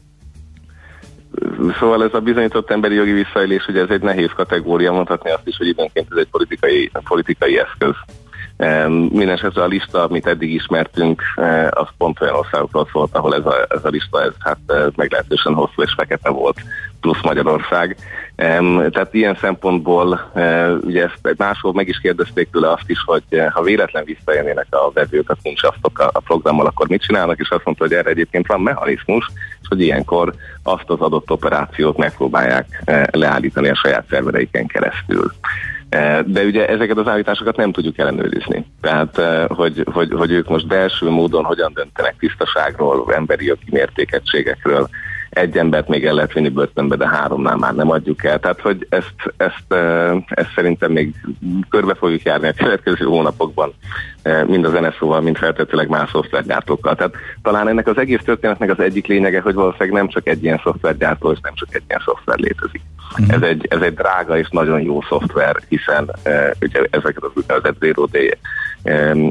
Szóval 1.79 2.03
ez 2.03 2.13
a 2.13 2.19
bizonyított 2.19 2.71
emberi 2.71 2.95
jogi 2.95 3.11
visszaélés, 3.11 3.67
ugye 3.67 3.81
ez 3.81 3.89
egy 3.89 4.01
nehéz 4.01 4.29
kategória, 4.35 4.91
mondhatni 4.91 5.31
azt 5.31 5.47
is, 5.47 5.57
hogy 5.57 5.67
időnként 5.67 6.07
ez 6.11 6.17
egy 6.17 6.27
politikai, 6.27 6.91
politikai 7.03 7.59
eszköz. 7.59 7.95
Mindenesetre 8.87 9.61
a 9.61 9.67
lista, 9.67 10.03
amit 10.03 10.27
eddig 10.27 10.53
ismertünk, 10.53 11.21
eh, 11.35 11.67
az 11.71 11.87
pont 11.97 12.21
olyan 12.21 12.35
országokról 12.35 12.87
szólt, 12.91 13.15
ahol 13.15 13.35
ez 13.35 13.45
a, 13.45 13.65
ez 13.69 13.85
a 13.85 13.89
lista 13.89 14.23
ez 14.23 14.33
hát 14.39 14.57
eh, 14.67 14.83
meglehetősen 14.95 15.53
hosszú 15.53 15.81
és 15.81 15.93
fekete 15.97 16.29
volt, 16.29 16.57
plusz 17.01 17.21
Magyarország. 17.21 17.97
Tehát 18.35 19.09
ilyen 19.11 19.37
szempontból 19.41 20.31
eh, 20.33 20.71
ugye 20.81 21.03
ezt 21.03 21.37
máshol 21.37 21.73
meg 21.73 21.87
is 21.87 21.99
kérdezték 21.99 22.49
tőle 22.51 22.71
azt 22.71 22.89
is, 22.89 23.03
hogy 23.05 23.23
ha 23.53 23.61
véletlen 23.61 24.03
visszaélnének 24.03 24.67
a 24.69 24.91
vevők 24.93 25.29
a 25.29 25.37
kuncsasztok 25.43 25.99
a 25.99 26.19
programmal, 26.19 26.65
akkor 26.65 26.87
mit 26.87 27.01
csinálnak, 27.01 27.39
és 27.39 27.49
azt 27.49 27.65
mondta, 27.65 27.83
hogy 27.83 27.93
erre 27.93 28.09
egyébként 28.09 28.47
van 28.47 28.61
mechanizmus, 28.61 29.31
és 29.61 29.67
hogy 29.67 29.81
ilyenkor 29.81 30.33
azt 30.63 30.89
az 30.89 30.99
adott 30.99 31.31
operációt 31.31 31.97
megpróbálják 31.97 32.83
leállítani 33.11 33.69
a 33.69 33.75
saját 33.75 34.05
szervereiken 34.09 34.67
keresztül. 34.67 35.31
Eh, 35.93 36.19
de 36.25 36.43
ugye 36.43 36.67
ezeket 36.67 36.97
az 36.97 37.07
állításokat 37.07 37.55
nem 37.55 37.71
tudjuk 37.71 37.97
ellenőrizni. 37.97 38.65
Tehát, 38.81 39.17
eh, 39.17 39.45
hogy, 39.47 39.83
hogy, 39.91 40.11
hogy 40.11 40.31
ők 40.31 40.49
most 40.49 40.67
belső 40.67 41.09
módon 41.09 41.43
hogyan 41.43 41.73
döntenek 41.73 42.15
tisztaságról, 42.19 43.13
emberi 43.13 43.45
jogi 43.45 43.67
mértékegységekről, 43.69 44.89
egy 45.33 45.57
embert 45.57 45.87
még 45.87 46.05
el 46.05 46.13
lehet 46.13 46.33
vinni 46.33 46.49
börtönbe, 46.49 46.95
de 46.95 47.07
háromnál 47.07 47.55
már 47.55 47.75
nem 47.75 47.89
adjuk 47.89 48.23
el. 48.23 48.39
Tehát, 48.39 48.61
hogy 48.61 48.87
ezt, 48.89 49.33
ezt, 49.37 49.73
eh, 49.73 50.15
ezt 50.27 50.53
szerintem 50.55 50.91
még 50.91 51.15
körbe 51.69 51.93
fogjuk 51.93 52.21
járni 52.21 52.47
a 52.47 52.53
következő 52.53 53.05
hónapokban, 53.05 53.73
mind 54.45 54.65
az 54.65 54.71
NSZ-val, 54.71 55.21
mind 55.21 55.37
feltetőleg 55.37 55.89
más 55.89 56.09
szoftvergyártókkal. 56.09 56.95
Tehát 56.95 57.15
talán 57.41 57.67
ennek 57.67 57.87
az 57.87 57.97
egész 57.97 58.21
történetnek 58.25 58.69
az 58.69 58.79
egyik 58.79 59.07
lényege, 59.07 59.41
hogy 59.41 59.53
valószínűleg 59.53 59.93
nem 59.93 60.07
csak 60.07 60.27
egy 60.27 60.43
ilyen 60.43 60.61
szoftvergyártó, 60.63 61.31
és 61.31 61.39
nem 61.41 61.53
csak 61.55 61.75
egy 61.75 61.83
ilyen 61.87 62.01
szoftver 62.05 62.37
létezik. 62.37 62.81
Uh-huh. 63.11 63.35
Ez, 63.35 63.41
egy, 63.41 63.67
ez 63.69 63.81
egy 63.81 63.93
drága 63.93 64.37
és 64.37 64.47
nagyon 64.49 64.81
jó 64.81 65.01
szoftver, 65.01 65.55
hiszen 65.69 66.03
uh, 66.25 66.51
ugye 66.61 66.81
ezeket 66.89 67.23
az 67.23 67.31
úgynevezett 67.35 67.79
zero 67.79 68.05
day 68.05 68.37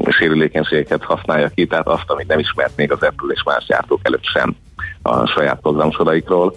sérülékenységeket 0.09 1.03
használja 1.03 1.49
ki, 1.55 1.65
tehát 1.65 1.87
azt, 1.87 2.09
amit 2.09 2.27
nem 2.27 2.39
ismert 2.39 2.77
még 2.77 2.91
az 2.91 3.01
Apple 3.01 3.33
és 3.33 3.43
más 3.43 3.65
gyártók 3.65 3.99
előtt 4.03 4.25
sem 4.25 4.55
a 5.03 5.25
saját 5.25 5.59
programsoraikról. 5.61 6.53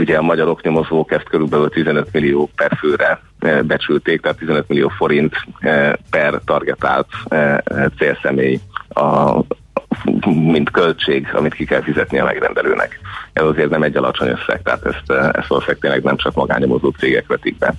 Ugye 0.00 0.16
a 0.16 0.22
magyar 0.22 0.48
oknyomozók 0.48 1.12
ezt 1.12 1.28
körülbelül 1.28 1.68
15 1.68 2.12
millió 2.12 2.50
per 2.56 2.76
főre 2.78 3.20
uh, 3.40 3.62
becsülték, 3.62 4.20
tehát 4.20 4.38
15 4.38 4.68
millió 4.68 4.88
forint 4.88 5.34
uh, 5.62 5.92
per 6.10 6.40
targetált 6.44 7.06
uh, 7.30 7.56
célszemély 7.98 8.60
a, 8.88 9.40
mint 10.30 10.70
költség, 10.70 11.28
amit 11.32 11.54
ki 11.54 11.64
kell 11.64 11.82
fizetni 11.82 12.18
a 12.18 12.24
megrendelőnek. 12.24 13.00
Ez 13.32 13.44
azért 13.44 13.70
nem 13.70 13.82
egy 13.82 13.96
alacsony 13.96 14.28
összeg, 14.28 14.62
tehát 14.62 14.84
ezt, 14.86 15.10
ezt 15.10 15.46
valószínűleg 15.46 15.80
tényleg 15.80 16.02
nem 16.02 16.16
csak 16.16 16.34
magányomozó 16.34 16.88
cégek 16.88 17.26
vetik 17.26 17.58
be. 17.58 17.74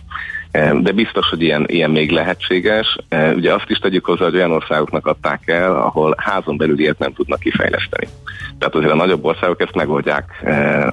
De 0.81 0.91
biztos, 0.91 1.29
hogy 1.29 1.41
ilyen, 1.41 1.65
ilyen 1.67 1.91
még 1.91 2.11
lehetséges. 2.11 2.97
Ugye 3.35 3.53
azt 3.53 3.69
is 3.69 3.77
tegyük 3.77 4.05
hozzá, 4.05 4.23
hogy 4.23 4.35
olyan 4.35 4.51
országoknak 4.51 5.05
adták 5.07 5.47
el, 5.47 5.75
ahol 5.75 6.15
házon 6.17 6.57
belül 6.57 6.79
ilyet 6.79 6.99
nem 6.99 7.13
tudnak 7.13 7.39
kifejleszteni. 7.39 8.07
Tehát 8.59 8.75
azért 8.75 8.91
a 8.91 8.95
nagyobb 8.95 9.25
országok 9.25 9.61
ezt 9.61 9.75
megoldják, 9.75 10.45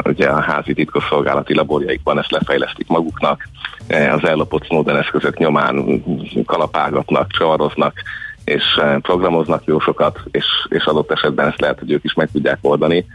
ugye 0.05 0.29
a 0.29 0.41
házi 0.41 0.75
titkosszolgálati 0.75 1.55
laborjaikban 1.55 2.19
ezt 2.19 2.31
lefejlesztik 2.31 2.89
maguknak, 2.89 3.49
az 3.89 4.25
ellopott 4.25 4.65
Snowden 4.65 4.97
eszközök 4.97 5.39
nyomán 5.39 6.03
kalapálgatnak, 6.47 7.31
csavaroznak, 7.31 8.03
és 8.45 8.65
programoznak 9.01 9.65
jó 9.65 9.79
sokat, 9.81 10.21
és, 10.31 10.45
és 10.69 10.85
adott 10.85 11.11
esetben 11.11 11.49
ezt 11.49 11.61
lehet, 11.61 11.79
hogy 11.79 11.93
ők 11.93 12.05
is 12.05 12.15
meg 12.15 12.29
tudják 12.33 12.59
oldani. 12.61 13.07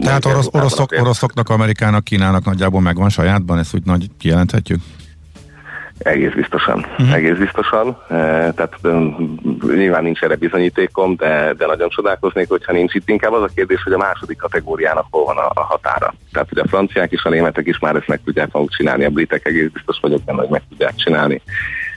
Tehát 0.00 0.24
orosz, 0.24 0.48
oroszok, 0.52 0.92
oroszoknak, 1.00 1.48
Amerikának, 1.48 2.04
Kínának 2.04 2.44
nagyjából 2.44 2.80
megvan 2.80 3.08
sajátban, 3.08 3.58
ezt 3.58 3.74
úgy 3.74 3.84
nagy 3.84 4.06
kijelenthetjük? 4.18 4.80
Egész 5.98 6.32
biztosan, 6.32 6.78
uh-huh. 6.78 7.14
egész 7.14 7.36
biztosan. 7.36 7.88
E, 8.08 8.14
tehát 8.52 8.78
nyilván 9.74 10.02
nincs 10.02 10.22
erre 10.22 10.34
bizonyítékom, 10.34 11.16
de, 11.16 11.54
de 11.56 11.66
nagyon 11.66 11.88
csodálkoznék, 11.88 12.48
hogyha 12.48 12.72
nincs 12.72 12.94
itt. 12.94 13.08
Inkább 13.08 13.32
az 13.32 13.42
a 13.42 13.50
kérdés, 13.54 13.82
hogy 13.82 13.92
a 13.92 13.98
második 13.98 14.36
kategóriának 14.36 15.06
hol 15.10 15.24
van 15.24 15.36
a, 15.36 15.50
a 15.54 15.60
határa. 15.60 16.14
Tehát 16.32 16.48
hogy 16.48 16.58
a 16.58 16.68
franciák 16.68 17.12
is, 17.12 17.24
a 17.24 17.28
németek 17.28 17.66
is 17.66 17.78
már 17.78 17.96
ezt 17.96 18.08
meg 18.08 18.20
tudják 18.24 18.52
maguk 18.52 18.70
csinálni, 18.70 19.04
a 19.04 19.10
britek 19.10 19.46
egész 19.46 19.68
biztos 19.68 19.98
vagyok 20.00 20.22
benne, 20.24 20.40
hogy 20.40 20.50
meg 20.50 20.62
tudják 20.68 20.94
csinálni. 20.94 21.42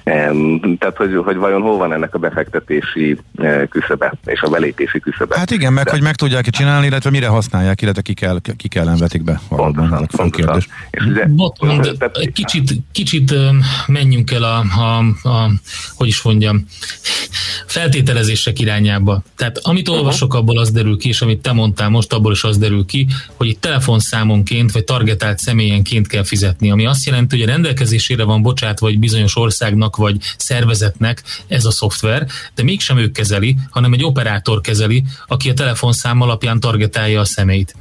Tehát, 0.04 0.96
hogy, 0.96 1.16
hogy 1.24 1.36
vajon 1.36 1.62
hol 1.62 1.78
van 1.78 1.94
ennek 1.94 2.16
a 2.16 2.20
befektetési 2.20 3.18
eh, 3.36 3.68
küszöbe 3.70 4.14
és 4.26 4.42
a 4.42 4.50
belépési 4.50 5.00
küszöbe. 5.00 5.38
Hát 5.38 5.52
igen, 5.52 5.74
meg 5.74 5.86
De... 5.86 5.92
hogy 5.92 6.02
meg 6.02 6.16
tudják 6.16 6.50
csinálni, 6.50 6.86
illetve 6.86 7.10
mire 7.10 7.28
használják, 7.28 7.82
illetve 7.82 8.02
ki 8.02 8.14
kell, 8.14 8.40
ki 8.58 8.68
kell 8.68 8.96
vetik 8.98 9.24
be. 9.24 9.42
Pontosan, 9.50 10.08
pontosan. 10.16 10.64
És 10.92 11.06
ugye, 11.06 11.26
Botmond, 11.26 11.92
tehát... 11.98 12.32
kicsit, 12.34 12.74
kicsit 12.92 13.34
menjünk 13.88 14.32
el 14.32 14.44
a, 14.44 14.58
a, 14.60 14.98
a, 15.30 15.52
hogy 15.96 16.08
is 16.08 16.22
mondjam, 16.22 16.66
feltételezések 17.66 18.60
irányába. 18.60 19.22
Tehát 19.36 19.58
amit 19.58 19.88
olvasok, 19.88 20.34
abból 20.34 20.58
az 20.58 20.72
derül 20.72 20.98
ki, 20.98 21.08
és 21.08 21.22
amit 21.22 21.42
te 21.42 21.52
mondtál 21.52 21.90
most, 21.90 22.14
abból 22.14 22.32
is 22.32 22.44
az 22.44 22.58
derül 22.58 22.86
ki, 22.86 23.08
hogy 23.36 23.48
itt 23.48 23.62
telefonszámonként, 23.62 24.72
vagy 24.72 24.84
targetált 24.84 25.40
személyenként 25.40 26.08
kell 26.08 26.24
fizetni, 26.24 26.72
ami 26.72 26.86
azt 26.86 27.06
jelenti, 27.06 27.40
hogy 27.40 27.48
a 27.48 27.52
rendelkezésére 27.52 28.24
van 28.24 28.42
bocsátva 28.42 28.88
egy 28.88 29.00
bizonyos 29.00 29.36
országnak, 29.36 29.91
vagy 29.96 30.18
szervezetnek 30.38 31.24
ez 31.48 31.66
a 31.66 31.72
szoftver, 31.72 32.28
de 32.56 32.64
mégsem 32.64 32.98
ők 32.98 33.12
kezeli, 33.12 33.58
hanem 33.70 33.94
egy 33.94 34.04
operátor 34.04 34.62
kezeli, 34.62 35.04
aki 35.28 35.50
a 35.50 35.54
telefonszám 35.54 36.22
alapján 36.22 36.60
targetálja 36.60 37.20
a 37.20 37.26
szemét. 37.26 37.76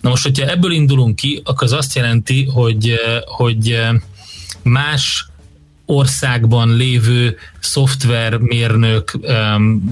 Na 0.00 0.10
most, 0.10 0.22
hogyha 0.22 0.46
ebből 0.46 0.72
indulunk 0.72 1.16
ki, 1.16 1.40
akkor 1.44 1.62
az 1.62 1.72
azt 1.72 1.94
jelenti, 1.94 2.44
hogy, 2.44 2.94
hogy 3.24 3.80
más 4.62 5.26
országban 5.86 6.76
lévő 6.76 7.36
szoftvermérnök, 7.60 9.18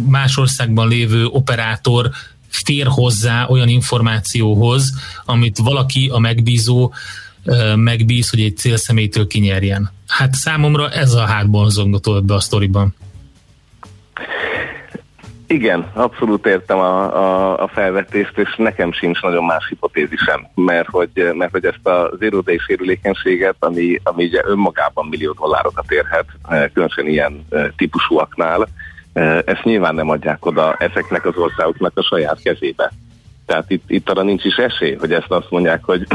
más 0.08 0.36
országban 0.36 0.88
lévő 0.88 1.26
operátor 1.26 2.10
fér 2.48 2.86
hozzá 2.86 3.46
olyan 3.46 3.68
információhoz, 3.68 4.92
amit 5.24 5.58
valaki, 5.58 6.08
a 6.12 6.18
megbízó 6.18 6.92
megbíz, 7.76 8.30
hogy 8.30 8.40
egy 8.40 8.56
célszemélytől 8.56 9.26
kinyerjen. 9.26 9.90
Hát 10.08 10.34
számomra 10.34 10.90
ez 10.90 11.12
a 11.12 11.26
hátborzongató 11.26 12.16
ebbe 12.16 12.34
a 12.34 12.40
sztoriban. 12.40 12.94
Igen, 15.46 15.90
abszolút 15.92 16.46
értem 16.46 16.78
a, 16.78 17.16
a, 17.16 17.62
a 17.62 17.68
felvetést, 17.68 18.38
és 18.38 18.54
nekem 18.56 18.92
sincs 18.92 19.20
nagyon 19.20 19.44
más 19.44 19.66
hipotézisem, 19.68 20.46
mert 20.54 20.88
hogy, 20.88 21.08
mert 21.32 21.50
hogy 21.50 21.64
ezt 21.64 21.86
a 21.86 22.10
zero 22.18 22.40
day 22.40 22.58
sérülékenységet, 22.58 23.56
ami, 23.58 24.00
ami 24.02 24.24
ugye 24.24 24.40
önmagában 24.44 25.06
millió 25.06 25.32
dollárokat 25.32 25.90
érhet, 25.90 26.24
különösen 26.72 27.06
ilyen 27.06 27.46
típusúaknál, 27.76 28.68
ezt 29.44 29.62
nyilván 29.62 29.94
nem 29.94 30.10
adják 30.10 30.46
oda 30.46 30.76
ezeknek 30.78 31.26
az 31.26 31.36
országoknak 31.36 31.92
a 31.94 32.02
saját 32.02 32.42
kezébe. 32.42 32.92
Tehát 33.46 33.70
itt, 33.70 33.84
itt 33.86 34.10
arra 34.10 34.22
nincs 34.22 34.44
is 34.44 34.56
esély, 34.56 34.94
hogy 34.94 35.12
ezt 35.12 35.30
azt 35.30 35.50
mondják, 35.50 35.84
hogy 35.84 36.06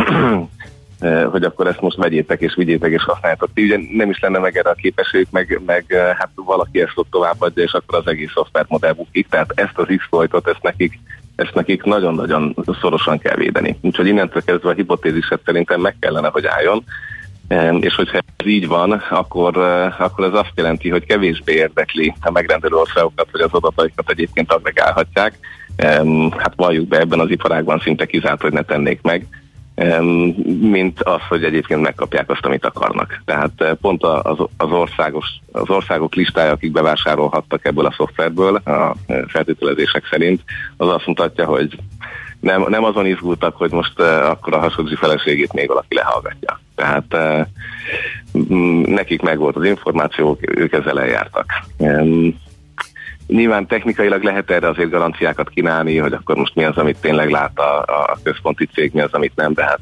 hogy 1.31 1.43
akkor 1.43 1.67
ezt 1.67 1.81
most 1.81 1.97
vegyétek 1.97 2.41
és 2.41 2.55
vigyétek 2.55 2.91
és 2.91 3.03
használjátok. 3.03 3.49
Ti 3.53 3.63
ugye 3.63 3.79
nem 3.91 4.09
is 4.09 4.19
lenne 4.19 4.39
meg 4.39 4.57
erre 4.57 4.69
a 4.69 4.73
képességük, 4.73 5.31
meg, 5.31 5.61
meg 5.65 5.85
eh, 5.87 6.15
hát 6.17 6.29
valaki 6.35 6.81
ezt 6.81 6.91
ott 6.97 7.11
továbbadja, 7.11 7.63
és 7.63 7.71
akkor 7.71 7.99
az 7.99 8.07
egész 8.07 8.31
szoftvermodell 8.33 8.93
bukik. 8.93 9.27
Tehát 9.29 9.51
ezt 9.55 9.77
az 9.77 9.85
exploitot, 9.89 10.47
ezt 10.47 10.61
nekik, 10.61 10.99
ezt 11.35 11.53
nekik 11.53 11.83
nagyon-nagyon 11.83 12.55
szorosan 12.81 13.19
kell 13.19 13.35
védeni. 13.35 13.77
Úgyhogy 13.81 14.07
innentől 14.07 14.43
kezdve 14.43 14.69
a 14.69 14.73
hipotéziset 14.73 15.41
szerintem 15.45 15.81
meg 15.81 15.95
kellene, 15.99 16.27
hogy 16.27 16.45
álljon. 16.45 16.83
És 17.79 17.95
hogyha 17.95 18.17
ez 18.37 18.45
így 18.45 18.67
van, 18.67 18.91
akkor, 18.91 19.57
eh, 19.57 20.01
akkor 20.01 20.25
ez 20.25 20.33
azt 20.33 20.51
jelenti, 20.55 20.89
hogy 20.89 21.05
kevésbé 21.05 21.53
érdekli 21.53 22.13
a 22.21 22.31
megrendelő 22.31 22.75
országokat, 22.75 23.27
hogy 23.31 23.41
az 23.41 23.53
adataikat 23.53 24.09
egyébként 24.09 24.51
agregálhatják. 24.53 25.37
Hát 26.37 26.53
valljuk 26.55 26.87
be, 26.87 26.99
ebben 26.99 27.19
az 27.19 27.29
iparágban 27.29 27.79
szinte 27.79 28.05
kizárt, 28.05 28.41
hogy 28.41 28.51
ne 28.51 28.61
tennék 28.61 29.01
meg 29.01 29.27
mint 30.61 31.03
az, 31.03 31.21
hogy 31.29 31.43
egyébként 31.43 31.81
megkapják 31.81 32.29
azt, 32.29 32.45
amit 32.45 32.65
akarnak. 32.65 33.21
Tehát 33.25 33.51
eh, 33.57 33.73
pont 33.81 34.03
az, 34.03 34.37
az, 34.57 34.71
országos, 34.71 35.27
az 35.51 35.69
országok 35.69 36.15
listája, 36.15 36.51
akik 36.51 36.71
bevásárolhattak 36.71 37.65
ebből 37.65 37.85
a 37.85 37.93
szoftverből 37.97 38.55
a 38.55 38.95
eh, 39.05 39.21
feltételezések 39.27 40.07
szerint, 40.09 40.43
az 40.77 40.87
azt 40.87 41.05
mutatja, 41.05 41.45
hogy 41.45 41.79
nem, 42.39 42.65
nem 42.67 42.83
azon 42.83 43.05
izgultak, 43.05 43.55
hogy 43.55 43.71
most 43.71 43.99
uh, 43.99 44.29
akkor 44.29 44.53
a 44.53 44.59
hasonló 44.59 44.95
feleségét 44.95 45.53
még 45.53 45.67
valaki 45.67 45.95
lehallgatja. 45.95 46.59
Tehát 46.75 47.15
nekik 48.85 49.21
megvolt 49.21 49.55
az 49.55 49.65
információ, 49.65 50.37
ők 50.41 50.73
ezzel 50.73 50.99
eljártak. 50.99 51.45
Nyilván 53.27 53.67
technikailag 53.67 54.23
lehet 54.23 54.51
erre 54.51 54.69
azért 54.69 54.89
garanciákat 54.89 55.49
kínálni, 55.49 55.97
hogy 55.97 56.13
akkor 56.13 56.35
most 56.35 56.55
mi 56.55 56.63
az, 56.63 56.77
amit 56.77 56.97
tényleg 57.01 57.29
lát 57.29 57.59
a, 57.59 57.79
a 57.79 58.19
központi 58.23 58.65
cég, 58.73 58.91
mi 58.93 59.01
az, 59.01 59.13
amit 59.13 59.35
nem, 59.35 59.53
de 59.53 59.63
hát... 59.63 59.79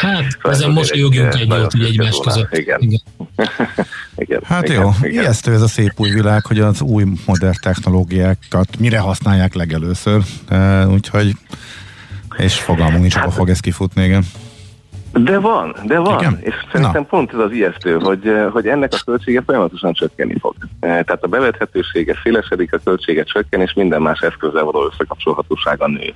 Hát, 0.00 0.30
szóval 0.30 0.52
ezen 0.52 0.70
mosolyogjunk 0.70 1.34
egy 1.34 1.48
jót 1.48 1.74
így 1.74 1.84
egymás 1.84 2.20
között. 2.24 2.56
Igen. 2.56 2.80
igen. 2.80 3.00
igen. 4.16 4.40
Hát 4.44 4.68
igen, 4.68 4.82
jó, 4.82 4.90
igen. 5.02 5.22
ijesztő 5.22 5.52
ez 5.52 5.62
a 5.62 5.68
szép 5.68 5.92
új 5.96 6.10
világ, 6.10 6.46
hogy 6.46 6.60
az 6.60 6.80
új 6.80 7.04
modern 7.26 7.56
technológiákat 7.60 8.78
mire 8.78 8.98
használják 8.98 9.54
legelőször, 9.54 10.22
úgyhogy 10.88 11.32
és 12.36 12.54
fogalmunk 12.54 13.00
nincs, 13.00 13.14
hát, 13.14 13.32
fog 13.32 13.48
ez 13.48 13.60
kifutni, 13.60 14.04
igen. 14.04 14.24
De 15.18 15.38
van, 15.38 15.74
de 15.86 15.98
van. 15.98 16.18
Igen? 16.18 16.38
És 16.40 16.54
szerintem 16.72 17.02
Na. 17.02 17.06
pont 17.08 17.32
ez 17.32 17.38
az 17.38 17.52
ijesztő, 17.52 17.98
hogy, 17.98 18.28
eh, 18.28 18.50
hogy 18.50 18.66
ennek 18.66 18.92
a 18.92 19.02
költsége 19.04 19.42
folyamatosan 19.46 19.92
csökkenni 19.92 20.38
fog. 20.38 20.54
Eh, 20.80 20.88
tehát 20.88 21.22
a 21.22 21.26
bevethetősége 21.26 22.18
szélesedik, 22.22 22.72
a 22.72 22.78
költsége 22.84 23.22
csökken, 23.22 23.60
és 23.60 23.72
minden 23.72 24.02
más 24.02 24.20
eszközzel 24.20 24.64
való 24.64 24.86
összekapcsolhatósága 24.92 25.86
nő. 25.86 26.14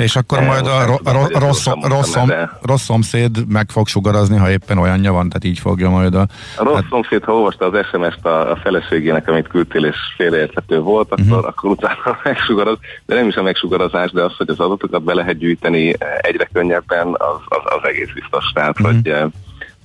És 0.00 0.16
akkor 0.16 0.38
eh, 0.38 0.46
majd 0.46 0.66
a, 0.66 0.84
ro- 0.86 1.08
ro- 1.12 1.36
rossz, 1.38 1.66
rossz, 1.82 2.10
szom, 2.10 2.32
rossz 2.62 2.82
szomszéd 2.82 3.48
meg 3.48 3.70
fog 3.70 3.86
sugarazni, 3.86 4.36
ha 4.36 4.50
éppen 4.50 4.78
olyanja 4.78 5.12
van, 5.12 5.28
tehát 5.28 5.44
így 5.44 5.58
fogja 5.58 5.90
majd 5.90 6.14
a... 6.14 6.26
A 6.56 6.64
rossz 6.64 6.74
hát... 6.74 6.84
szomszéd, 6.90 7.24
ha 7.24 7.32
olvasta 7.32 7.66
az 7.66 7.86
SMS-t 7.92 8.26
a, 8.26 8.50
a 8.50 8.56
feleségének, 8.56 9.28
amit 9.28 9.48
küldtél, 9.48 9.84
és 9.84 9.96
félreérthető 10.16 10.80
volt, 10.80 11.10
akkor, 11.10 11.24
uh-huh. 11.24 11.46
akkor 11.46 11.70
utána 11.70 12.18
megsugaraz, 12.24 12.78
de 13.06 13.14
nem 13.14 13.28
is 13.28 13.34
a 13.34 13.42
megsugarazás, 13.42 14.10
de 14.10 14.22
az, 14.22 14.36
hogy 14.36 14.48
az 14.48 14.60
adatokat 14.60 15.02
be 15.02 15.14
lehet 15.14 15.38
gyűjteni 15.38 15.94
egyre 16.20 16.48
könnyebben, 16.52 17.06
az, 17.06 17.40
az, 17.48 17.62
az 17.64 17.88
egész 17.88 18.10
biztos. 18.14 18.44
Tehát, 18.54 18.80
uh-huh. 18.80 18.94
hogy 18.94 19.32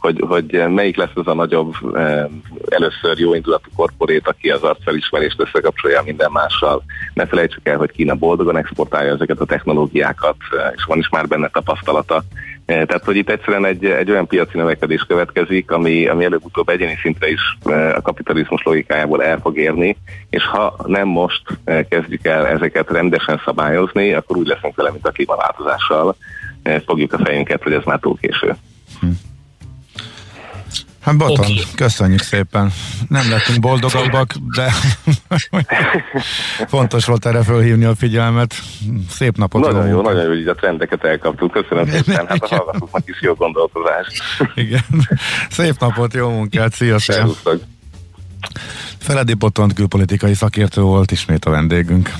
hogy, 0.05 0.23
hogy 0.27 0.63
melyik 0.69 0.97
lesz 0.97 1.09
az 1.13 1.27
a 1.27 1.33
nagyobb, 1.33 1.73
először 2.69 3.17
jó 3.17 3.33
indulatú 3.33 3.69
korporét, 3.75 4.27
aki 4.27 4.49
az 4.49 4.61
arcfelismerést 4.61 5.39
összekapcsolja 5.39 6.01
minden 6.05 6.31
mással. 6.31 6.83
Ne 7.13 7.25
felejtsük 7.25 7.67
el, 7.67 7.77
hogy 7.77 7.91
Kína 7.91 8.15
boldogan 8.15 8.57
exportálja 8.57 9.13
ezeket 9.13 9.39
a 9.39 9.45
technológiákat, 9.45 10.35
és 10.75 10.83
van 10.83 10.97
is 10.97 11.09
már 11.09 11.27
benne 11.27 11.49
tapasztalata. 11.49 12.23
Tehát, 12.65 13.03
hogy 13.05 13.15
itt 13.15 13.29
egyszerűen 13.29 13.65
egy, 13.65 13.85
egy 13.85 14.11
olyan 14.11 14.27
piaci 14.27 14.57
növekedés 14.57 15.01
következik, 15.07 15.71
ami, 15.71 16.07
ami 16.07 16.25
előbb-utóbb 16.25 16.69
egyéni 16.69 16.97
szintre 17.01 17.29
is 17.29 17.57
a 17.95 18.01
kapitalizmus 18.01 18.63
logikájából 18.63 19.23
el 19.23 19.39
fog 19.39 19.57
érni, 19.57 19.97
és 20.29 20.45
ha 20.45 20.75
nem 20.85 21.07
most 21.07 21.41
kezdjük 21.89 22.25
el 22.25 22.47
ezeket 22.47 22.89
rendesen 22.89 23.41
szabályozni, 23.45 24.13
akkor 24.13 24.37
úgy 24.37 24.47
leszünk 24.47 24.75
vele, 24.75 24.91
mint 24.91 25.07
a 25.07 25.11
klímaváltozással. 25.11 26.15
Fogjuk 26.85 27.13
a 27.13 27.23
fejünket, 27.23 27.63
hogy 27.63 27.73
ez 27.73 27.83
már 27.85 27.99
túl 27.99 28.17
késő. 28.17 28.55
Hm. 28.99 29.07
Hát 31.05 31.17
Baton, 31.17 31.39
okay. 31.39 31.63
köszönjük 31.75 32.19
szépen. 32.19 32.71
Nem 33.07 33.29
lettünk 33.29 33.59
boldogabbak, 33.59 34.33
de 34.55 34.71
fontos 36.67 37.05
volt 37.05 37.25
erre 37.25 37.43
fölhívni 37.43 37.85
a 37.85 37.95
figyelmet. 37.95 38.55
Szép 39.09 39.37
napot. 39.37 39.61
Nagyon 39.61 39.87
jó, 39.87 40.01
nagyon 40.01 40.23
jó, 40.23 40.27
hogy 40.27 40.47
a 40.47 40.55
trendeket 40.55 41.03
elkaptuk. 41.03 41.51
Köszönöm 41.51 41.87
szépen, 41.91 42.27
hát 42.27 42.43
a 42.43 42.55
hallgatóknak 42.55 43.07
is 43.07 43.21
jó 43.21 43.33
gondolkozást. 43.33 44.23
Igen. 44.55 44.83
Szép 45.49 45.79
napot, 45.79 46.13
jó 46.13 46.29
munkát, 46.29 46.73
szia, 46.73 46.99
szia. 46.99 47.27
Feledi 48.97 49.33
Botont 49.33 49.73
külpolitikai 49.73 50.33
szakértő 50.33 50.81
volt 50.81 51.11
ismét 51.11 51.45
a 51.45 51.49
vendégünk. 51.49 52.13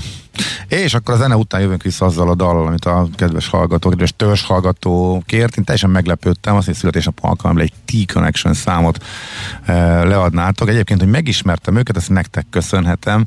És 0.68 0.94
akkor 0.94 1.14
a 1.14 1.18
zene 1.18 1.36
után 1.36 1.62
jövünk 1.62 1.84
vissza 1.84 2.06
azzal 2.06 2.30
a 2.30 2.36
dallal, 2.36 2.68
amit 2.68 2.86
a 2.86 3.08
kedves 3.16 3.48
hallgató, 3.48 3.90
kedves 3.90 4.14
törzs 4.16 4.44
hallgató 4.44 5.24
kért. 5.26 5.58
Én 5.58 5.64
teljesen 5.64 5.90
meglepődtem, 5.90 6.56
azt, 6.56 6.66
hogy 6.66 6.76
születésnap 6.76 7.18
alkalommal 7.22 7.64
egy 7.64 7.74
T-Connection 7.86 8.54
számot 8.54 9.04
e, 9.66 10.04
leadnátok. 10.04 10.70
Egyébként, 10.70 11.00
hogy 11.00 11.10
megismertem 11.10 11.76
őket, 11.76 11.98
ezt 11.98 12.10
nektek 12.10 12.46
köszönhetem. 12.50 13.26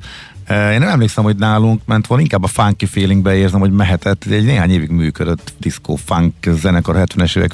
Én 0.50 0.78
nem 0.78 0.88
emlékszem, 0.88 1.24
hogy 1.24 1.36
nálunk 1.36 1.80
ment 1.84 2.06
volna, 2.06 2.22
inkább 2.22 2.42
a 2.42 2.46
funky 2.46 2.86
feelingbe 2.86 3.36
érzem, 3.36 3.60
hogy 3.60 3.70
mehetett. 3.70 4.24
Egy 4.30 4.44
néhány 4.44 4.70
évig 4.70 4.90
működött 4.90 5.52
disco 5.58 5.94
funk 5.94 6.34
zenekar 6.46 6.96
70-es 6.98 7.36
évek 7.36 7.52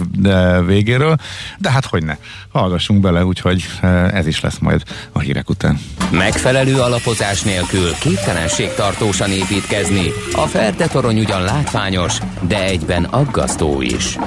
végéről, 0.66 1.16
de 1.59 1.70
hát 1.70 1.84
hogy 1.84 2.05
ne. 2.05 2.16
Hallgassunk 2.53 3.01
bele, 3.01 3.24
úgyhogy 3.24 3.64
ez 4.12 4.26
is 4.26 4.40
lesz 4.40 4.59
majd 4.59 4.82
a 5.12 5.18
hírek 5.18 5.51
után. 5.51 5.78
Megfelelő 6.11 6.80
alapozás 6.80 7.42
nélkül 7.42 7.92
képtelenség 8.01 8.68
tartósan 8.76 9.30
építkezni. 9.30 10.11
A 10.32 10.47
Ferde 10.47 10.86
torony 10.86 11.18
ugyan 11.18 11.42
látványos, 11.42 12.18
de 12.49 12.64
egyben 12.64 13.05
aggasztó 13.05 13.82
is. 13.82 14.18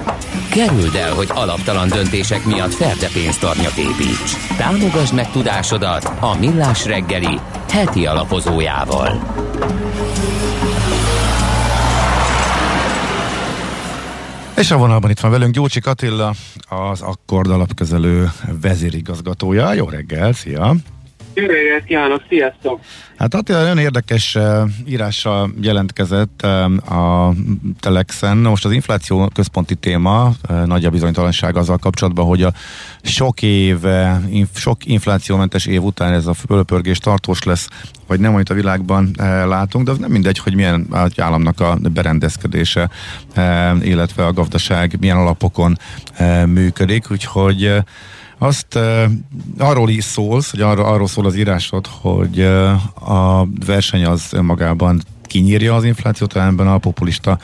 Kerüld 0.49 0.95
el, 0.95 1.13
hogy 1.13 1.29
alaptalan 1.33 1.87
döntések 1.87 2.45
miatt 2.45 2.73
Ferde 2.73 3.07
pénztarnyat 3.13 3.77
építs. 3.77 4.55
Támogasd 4.57 5.13
meg 5.13 5.31
tudásodat 5.31 6.11
a 6.19 6.37
Millás 6.39 6.85
reggeli 6.85 7.39
heti 7.71 8.05
alapozójával. 8.05 9.19
És 14.55 14.71
a 14.71 14.77
vonalban 14.77 15.09
itt 15.09 15.19
van 15.19 15.31
velünk 15.31 15.53
Gyócsik 15.53 15.87
Attila, 15.87 16.33
az 16.69 17.01
Akkord 17.01 17.49
alapkezelő 17.49 18.31
vezérigazgatója. 18.61 19.73
Jó 19.73 19.89
reggel, 19.89 20.33
szia! 20.33 20.75
Jó 21.39 21.45
reggelt 21.45 21.83
kívánok, 21.83 22.23
sziasztok! 22.29 22.79
Hát 23.17 23.33
Attila 23.33 23.57
nagyon 23.57 23.77
érdekes 23.77 24.37
írással 24.87 25.51
jelentkezett 25.61 26.41
a 26.89 27.33
Telexen. 27.79 28.37
Most 28.37 28.65
az 28.65 28.71
infláció 28.71 29.29
központi 29.33 29.75
téma, 29.75 30.31
nagy 30.65 30.85
a 30.85 30.89
bizonytalanság 30.89 31.55
azzal 31.55 31.77
kapcsolatban, 31.77 32.25
hogy 32.25 32.43
a 32.43 32.53
sok 33.01 33.41
év, 33.41 33.77
sok 34.53 34.85
inflációmentes 34.85 35.65
év 35.65 35.83
után 35.83 36.13
ez 36.13 36.27
a 36.27 36.33
fölpörgés 36.33 36.97
tartós 36.97 37.43
lesz, 37.43 37.67
vagy 38.07 38.19
nem, 38.19 38.33
amit 38.33 38.49
a 38.49 38.53
világban 38.53 39.11
látunk, 39.47 39.85
de 39.85 39.91
az 39.91 39.97
nem 39.97 40.11
mindegy, 40.11 40.37
hogy 40.37 40.55
milyen 40.55 40.87
államnak 41.17 41.59
a 41.59 41.77
berendezkedése, 41.93 42.89
illetve 43.81 44.25
a 44.25 44.33
gazdaság 44.33 44.97
milyen 44.99 45.17
alapokon 45.17 45.77
működik, 46.45 47.11
úgyhogy 47.11 47.83
azt 48.37 48.75
uh, 48.75 49.03
arról 49.57 49.89
is 49.89 50.03
szólsz, 50.03 50.51
hogy 50.51 50.61
arról, 50.61 50.85
arról 50.85 51.07
szól 51.07 51.25
az 51.25 51.35
írásod, 51.35 51.87
hogy 52.01 52.39
uh, 52.39 53.09
a 53.11 53.47
verseny 53.65 54.05
az 54.05 54.33
önmagában 54.33 55.01
kinyírja 55.27 55.75
az 55.75 55.83
inflációt, 55.83 56.35
ebben 56.35 56.67
a 56.67 56.77
populista 56.77 57.37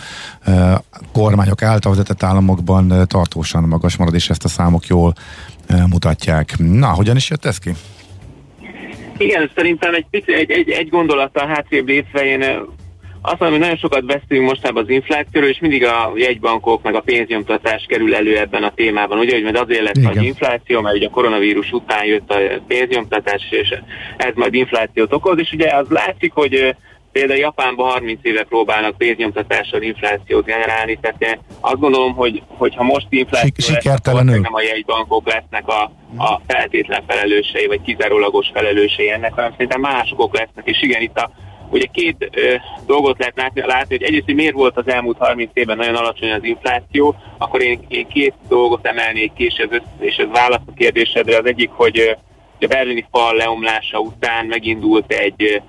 uh, 0.47 0.73
kormányok 1.11 1.61
által 1.61 1.91
vezetett 1.91 2.23
államokban 2.23 2.91
uh, 2.91 3.03
tartósan 3.03 3.63
magas 3.63 3.95
marad, 3.95 4.13
és 4.13 4.29
ezt 4.29 4.45
a 4.45 4.47
számok 4.47 4.87
jól 4.87 5.13
uh, 5.69 5.87
mutatják. 5.87 6.57
Na, 6.57 6.87
hogyan 6.87 7.15
is 7.15 7.29
jött 7.29 7.45
ez 7.45 7.57
ki? 7.57 7.71
Igen, 9.17 9.51
szerintem 9.55 9.93
egy, 9.93 10.05
egy, 10.11 10.51
egy, 10.51 10.69
egy 10.69 10.89
gondolattal 10.89 11.47
hátrébb 11.47 11.87
lépve 11.87 12.25
én 12.25 12.43
azt 13.25 13.39
mondom, 13.39 13.49
hogy 13.49 13.59
nagyon 13.59 13.77
sokat 13.77 14.05
beszélünk 14.05 14.49
mostában 14.49 14.83
az 14.83 14.89
inflációról, 14.89 15.49
és 15.49 15.59
mindig 15.59 15.85
a 15.85 16.11
jegybankok 16.15 16.83
meg 16.83 16.95
a 16.95 17.01
pénznyomtatás 17.01 17.85
kerül 17.87 18.15
elő 18.15 18.37
ebben 18.37 18.63
a 18.63 18.73
témában. 18.75 19.19
Ugye, 19.19 19.33
hogy 19.33 19.43
majd 19.43 19.55
azért 19.55 19.83
lett 19.83 19.95
nagy 19.95 20.23
infláció, 20.23 20.81
mert 20.81 20.95
ugye 20.95 21.07
a 21.07 21.09
koronavírus 21.09 21.71
után 21.71 22.05
jött 22.05 22.31
a 22.31 22.37
pénznyomtatás, 22.67 23.41
és 23.49 23.73
ez 24.17 24.33
majd 24.35 24.53
inflációt 24.53 25.13
okoz, 25.13 25.39
és 25.39 25.51
ugye 25.51 25.69
az 25.69 25.87
látszik, 25.89 26.33
hogy 26.33 26.75
Például 27.13 27.39
Japánban 27.39 27.89
30 27.89 28.19
éve 28.21 28.43
próbálnak 28.43 28.97
pénznyomtatással 28.97 29.81
inflációt 29.81 30.45
generálni, 30.45 30.99
tehát 31.01 31.39
azt 31.59 31.79
gondolom, 31.79 32.13
hogy, 32.13 32.43
hogy 32.47 32.75
ha 32.75 32.83
most 32.83 33.07
infláció 33.09 33.65
lesz, 33.83 33.85
akkor 34.03 34.23
nem 34.23 34.53
a 34.53 34.61
jegybankok 34.61 35.27
lesznek 35.27 35.67
a, 35.67 35.81
a 36.17 36.41
feltétlen 36.47 37.03
felelősei, 37.07 37.67
vagy 37.67 37.81
kizárólagos 37.81 38.49
felelősei 38.53 39.09
ennek, 39.09 39.33
hanem 39.33 39.51
szerintem 39.51 39.81
másokok 39.81 40.37
lesznek, 40.37 40.67
és 40.67 40.81
igen, 40.81 41.01
itt 41.01 41.17
a 41.17 41.31
Ugye 41.73 41.85
két 41.85 42.29
ö, 42.31 42.55
dolgot 42.85 43.19
lehet 43.19 43.35
látni, 43.35 43.61
látni, 43.61 43.95
hogy 43.95 44.03
egyrészt, 44.03 44.25
hogy 44.25 44.35
miért 44.35 44.53
volt 44.53 44.77
az 44.77 44.87
elmúlt 44.87 45.17
30 45.17 45.49
évben 45.53 45.77
nagyon 45.77 45.95
alacsony 45.95 46.31
az 46.31 46.43
infláció, 46.43 47.15
akkor 47.37 47.61
én, 47.61 47.79
én 47.87 48.07
két 48.07 48.33
dolgot 48.47 48.87
emelnék 48.87 49.33
ki, 49.33 49.45
és 49.45 49.55
ez, 49.55 49.81
és 49.99 50.15
ez 50.15 50.27
válasz 50.31 50.61
a 50.65 50.73
kérdésedre. 50.75 51.37
Az 51.37 51.45
egyik, 51.45 51.69
hogy 51.69 52.17
a 52.59 52.65
berlini 52.67 53.05
fal 53.11 53.35
leomlása 53.35 53.99
után 53.99 54.45
megindult 54.45 55.11
egy, 55.11 55.61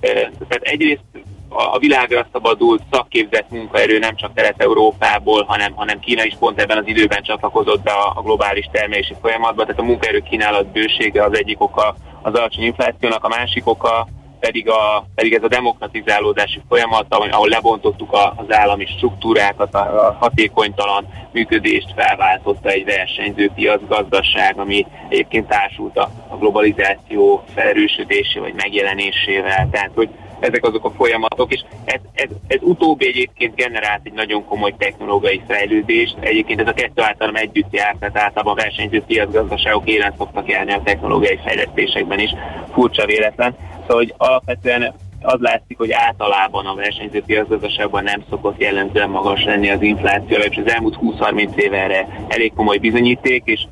tehát 0.00 0.62
egyrészt 0.62 1.04
a 1.48 1.78
világra 1.78 2.26
szabadult 2.32 2.82
szakképzett 2.90 3.50
munkaerő 3.50 3.98
nem 3.98 4.16
csak 4.16 4.34
Kelet-Európából, 4.34 5.44
hanem, 5.44 5.72
hanem 5.74 6.00
Kína 6.00 6.24
is 6.24 6.36
pont 6.38 6.60
ebben 6.60 6.78
az 6.78 6.86
időben 6.86 7.22
csatlakozott 7.22 7.82
be 7.82 7.90
a, 7.90 8.12
a 8.16 8.22
globális 8.22 8.68
termelési 8.72 9.14
folyamatba, 9.20 9.62
tehát 9.62 9.80
a 9.80 9.84
munkaerő 9.84 10.18
kínálat 10.18 10.66
bősége 10.66 11.24
az 11.24 11.36
egyik 11.36 11.60
oka 11.60 11.96
az 12.22 12.34
alacsony 12.34 12.64
inflációnak, 12.64 13.24
a 13.24 13.28
másik 13.28 13.66
oka 13.66 14.08
pedig, 14.40 14.68
a, 14.68 15.04
pedig 15.14 15.32
ez 15.32 15.42
a 15.42 15.48
demokratizálódási 15.48 16.60
folyamat, 16.68 17.06
ahol 17.08 17.48
lebontottuk 17.48 18.12
a, 18.12 18.34
az 18.36 18.54
állami 18.54 18.86
struktúrákat, 18.86 19.74
a, 19.74 20.16
hatékonytalan 20.20 21.06
működést 21.32 21.92
felváltotta 21.96 22.68
egy 22.68 22.84
versenyző 22.84 23.50
piacgazdaság, 23.54 24.58
ami 24.58 24.86
egyébként 25.08 25.48
társult 25.48 25.98
a, 25.98 26.10
a 26.28 26.36
globalizáció 26.36 27.44
felerősödésé 27.54 28.38
vagy 28.38 28.54
megjelenésével. 28.54 29.68
Tehát, 29.70 29.90
hogy 29.94 30.08
ezek 30.40 30.64
azok 30.64 30.84
a 30.84 30.90
folyamatok, 30.90 31.52
és 31.52 31.60
ez, 31.84 32.00
ez, 32.14 32.28
ez 32.46 32.58
utóbbi 32.62 33.06
egyébként 33.06 33.54
generált 33.54 34.00
egy 34.04 34.12
nagyon 34.12 34.44
komoly 34.44 34.74
technológiai 34.78 35.42
fejlődést. 35.48 36.16
Egyébként 36.20 36.60
ez 36.60 36.66
a 36.66 36.72
kettő 36.72 37.02
általam 37.02 37.34
együtt 37.34 37.72
jár, 37.72 37.96
tehát 37.98 38.16
általában 38.16 38.52
a 38.52 38.62
versenyző 38.62 39.02
piacgazdaságok 39.02 39.88
élen 39.88 40.14
szoktak 40.18 40.48
járni 40.48 40.72
a 40.72 40.82
technológiai 40.84 41.38
fejlesztésekben 41.44 42.18
is. 42.18 42.30
Furcsa 42.72 43.06
véletlen. 43.06 43.56
Szóval, 43.90 44.04
hogy 44.04 44.14
alapvetően 44.28 44.94
az 45.22 45.40
látszik, 45.40 45.78
hogy 45.78 45.92
általában 45.92 46.66
a 46.66 46.74
versenyző 46.74 47.22
piacgazdaságban 47.22 48.02
nem 48.02 48.24
szokott 48.30 48.60
jellemzően 48.60 49.10
magas 49.10 49.44
lenni 49.44 49.70
az 49.70 49.82
infláció, 49.82 50.36
és 50.36 50.56
az 50.56 50.72
elmúlt 50.72 50.98
20-30 51.02 51.56
éve 51.56 51.76
erre 51.76 52.24
elég 52.28 52.52
komoly 52.54 52.78
bizonyíték, 52.78 53.42
és 53.44 53.66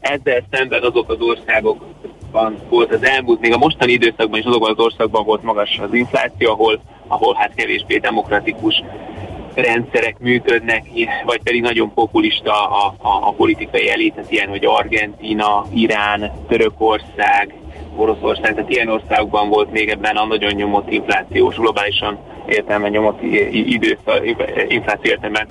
ezzel 0.00 0.42
szemben 0.50 0.82
azok 0.82 1.10
az 1.10 1.20
országok 1.20 1.84
országban 2.32 2.68
volt 2.68 2.92
az 2.92 3.04
elmúlt, 3.04 3.40
még 3.40 3.52
a 3.52 3.58
mostani 3.58 3.92
időszakban 3.92 4.38
is 4.38 4.44
azokban 4.44 4.70
az 4.70 4.84
országban 4.84 5.24
volt 5.24 5.42
magas 5.42 5.78
az 5.78 5.94
infláció, 5.94 6.50
ahol, 6.50 6.80
ahol 7.06 7.34
hát 7.34 7.54
kevésbé 7.54 7.96
demokratikus 7.96 8.82
rendszerek 9.54 10.18
működnek, 10.18 10.86
vagy 11.24 11.42
pedig 11.42 11.62
nagyon 11.62 11.94
populista 11.94 12.68
a, 12.68 12.94
a, 12.98 13.28
a 13.28 13.32
politikai 13.32 13.90
elit, 13.90 14.14
ilyen, 14.28 14.48
hogy 14.48 14.64
Argentina, 14.64 15.66
Irán, 15.74 16.30
Törökország, 16.48 17.54
Oroszország, 17.96 18.54
tehát 18.54 18.70
ilyen 18.70 18.88
országokban 18.88 19.48
volt 19.48 19.70
még 19.70 19.88
ebben 19.88 20.16
a 20.16 20.26
nagyon 20.26 20.52
nyomott 20.52 20.90
inflációs, 20.90 21.56
globálisan 21.56 22.18
értelme 22.46 22.88
nyomott 22.88 23.22
időszak, 23.52 24.26
infláció 24.68 25.10
értelme 25.10 25.46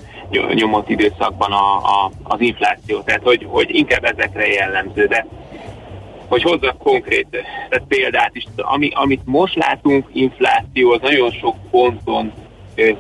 nyomott 0.54 0.89
időszakban 0.89 1.52
a, 1.52 1.76
a, 1.76 2.12
az 2.24 2.42
infláció. 2.42 3.02
Tehát, 3.02 3.24
hogy, 3.24 3.46
hogy 3.50 3.76
inkább 3.76 4.04
ezekre 4.04 4.48
jellemző. 4.48 5.06
De 5.06 5.26
hogy 6.28 6.42
hozzak 6.42 6.78
konkrét 6.78 7.28
tehát 7.70 7.86
példát 7.88 8.32
is. 8.34 8.44
Ami, 8.56 8.89
amit 8.94 9.22
most 9.26 9.56
látunk, 9.56 10.08
infláció, 10.14 10.92
az 10.92 11.02
nagyon 11.02 11.32
sok 11.32 11.56
ponton 11.72 12.32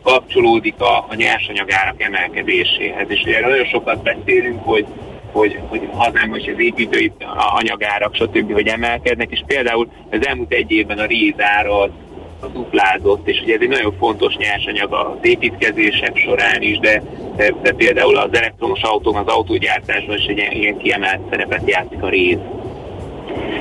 kapcsolódik 0.03 0.81
a, 0.81 1.05
a 1.09 1.15
nyersanyagárak 1.15 2.01
emelkedéséhez. 2.01 3.09
És 3.09 3.21
ugye 3.21 3.41
nagyon 3.41 3.65
sokat 3.65 4.03
beszélünk, 4.03 4.63
hogy 4.63 4.85
hogy, 5.31 5.59
hogy 5.67 5.89
hazánkban 5.91 6.39
is 6.39 6.47
az 6.47 6.59
építői 6.59 7.11
anyagárak, 7.55 8.15
stb. 8.15 8.53
hogy 8.53 8.67
emelkednek, 8.67 9.31
és 9.31 9.43
például 9.47 9.87
az 10.11 10.27
elmúlt 10.27 10.53
egy 10.53 10.71
évben 10.71 10.97
a 10.97 11.05
rézára 11.05 11.79
az, 11.79 11.89
az 12.39 12.49
duplázott, 12.53 13.27
és 13.27 13.41
ugye 13.41 13.55
ez 13.55 13.61
egy 13.61 13.67
nagyon 13.67 13.95
fontos 13.97 14.35
nyersanyag 14.35 14.93
az 14.93 15.17
építkezések 15.21 16.17
során 16.17 16.61
is, 16.61 16.79
de, 16.79 17.03
de, 17.35 17.53
de 17.61 17.71
például 17.71 18.17
az 18.17 18.29
elektromos 18.31 18.81
autón, 18.81 19.15
az 19.15 19.27
autógyártásban 19.27 20.17
is 20.17 20.25
egy 20.25 20.53
ilyen 20.53 20.77
kiemelt 20.77 21.21
szerepet 21.29 21.69
játszik 21.69 22.03
a 22.03 22.09
réz. 22.09 22.37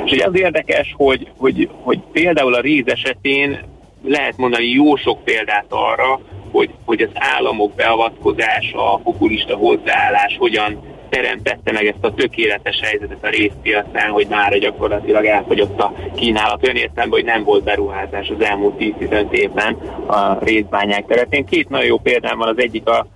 És 0.04 0.12
ugye 0.12 0.26
az 0.26 0.38
érdekes, 0.38 0.94
hogy, 0.96 1.26
hogy, 1.36 1.68
hogy 1.82 1.98
például 2.12 2.54
a 2.54 2.60
réz 2.60 2.86
esetén 2.86 3.58
lehet 4.04 4.36
mondani 4.36 4.66
jó 4.66 4.96
sok 4.96 5.24
példát 5.24 5.66
arra, 5.68 6.20
hogy, 6.52 6.70
hogy 6.84 7.02
az 7.02 7.10
államok 7.14 7.74
beavatkozása, 7.74 8.92
a 8.94 8.96
populista 8.96 9.56
hozzáállás 9.56 10.36
hogyan 10.38 10.89
teremtette 11.10 11.72
meg 11.72 11.86
ezt 11.86 12.04
a 12.04 12.14
tökéletes 12.14 12.80
helyzetet 12.80 13.24
a 13.24 13.28
részpiacán, 13.28 14.10
hogy 14.10 14.26
már 14.30 14.58
gyakorlatilag 14.58 15.24
elfogyott 15.24 15.80
a 15.80 15.94
kínálat. 16.16 16.62
Olyan 16.62 16.76
értelemben, 16.76 17.18
hogy 17.20 17.28
nem 17.28 17.44
volt 17.44 17.64
beruházás 17.64 18.28
az 18.28 18.44
elmúlt 18.44 18.74
10-15 18.78 19.30
évben 19.32 19.74
a 20.06 20.44
részbányák 20.44 21.06
területén. 21.06 21.44
Két 21.44 21.68
nagyon 21.68 21.86
jó 21.86 21.98
példám 21.98 22.38
van, 22.38 22.48
az 22.48 22.58
egyik 22.58 22.88
a 22.88 23.06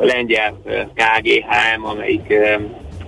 lengyel 0.00 0.54
KGHM, 0.94 1.84
amelyik 1.84 2.34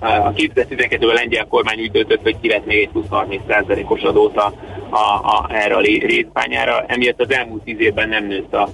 a 0.01 0.33
2012-ben 0.33 1.09
a 1.09 1.13
lengyel 1.13 1.47
kormány 1.47 1.81
úgy 1.81 1.91
döntött, 1.91 2.23
hogy 2.23 2.37
kivet 2.41 2.67
még 2.67 2.79
egy 2.79 2.89
plusz 2.89 3.07
30%-os 3.11 4.03
adót 4.03 4.37
a, 4.37 4.53
a, 4.91 5.15
a, 5.23 5.47
erre 5.53 5.75
a 5.75 5.81
részbányára. 5.81 6.85
Emiatt 6.87 7.21
az 7.21 7.33
elmúlt 7.33 7.63
10 7.63 7.81
évben 7.81 8.09
nem 8.09 8.27
nőtt 8.27 8.55
a 8.55 8.69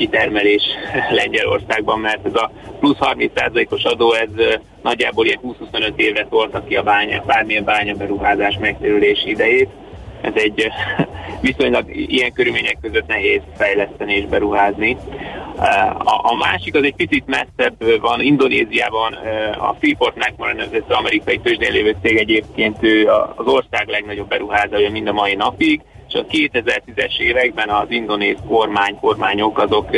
kitermelés 0.00 0.62
Lengyelországban, 1.10 1.98
mert 1.98 2.26
ez 2.26 2.34
a 2.34 2.50
plusz 2.78 2.96
30%-os 3.00 3.84
adó, 3.84 4.12
ez 4.12 4.28
nagyjából 4.82 5.26
ilyen 5.26 5.40
20-25 5.72 5.92
évre 5.96 6.26
tolta 6.30 6.64
ki 6.64 6.76
a 6.76 6.82
bánya, 6.82 7.22
bármilyen 7.26 7.64
bánya 7.64 7.94
beruházás 7.94 8.58
megtérülési 8.60 9.30
idejét. 9.30 9.68
Ez 10.20 10.32
egy 10.34 10.66
viszonylag 11.48 11.84
ilyen 11.96 12.32
körülmények 12.32 12.78
között 12.82 13.06
nehéz 13.06 13.40
fejleszteni 13.56 14.14
és 14.14 14.24
beruházni. 14.24 14.96
A, 15.98 16.30
a 16.32 16.36
másik 16.38 16.74
az 16.74 16.82
egy 16.82 16.94
picit 16.94 17.26
messzebb 17.26 18.00
van, 18.00 18.20
Indonéziában 18.20 19.12
a 19.58 19.74
Freeport 19.78 20.16
McMoran, 20.16 20.60
ez 20.60 20.68
az 20.88 20.96
amerikai 20.96 21.38
tőzsdén 21.38 21.72
lévő 21.72 21.96
cég 22.02 22.16
egyébként 22.16 22.76
ő 22.80 23.08
az 23.34 23.46
ország 23.46 23.88
legnagyobb 23.88 24.28
beruházója 24.28 24.90
mind 24.90 25.08
a 25.08 25.12
mai 25.12 25.34
napig, 25.34 25.80
és 26.10 26.14
a 26.14 26.24
2010-es 26.24 27.18
években 27.18 27.68
az 27.68 27.90
indonéz 27.90 28.36
kormány, 28.48 28.98
kormányok 29.00 29.58
azok 29.58 29.88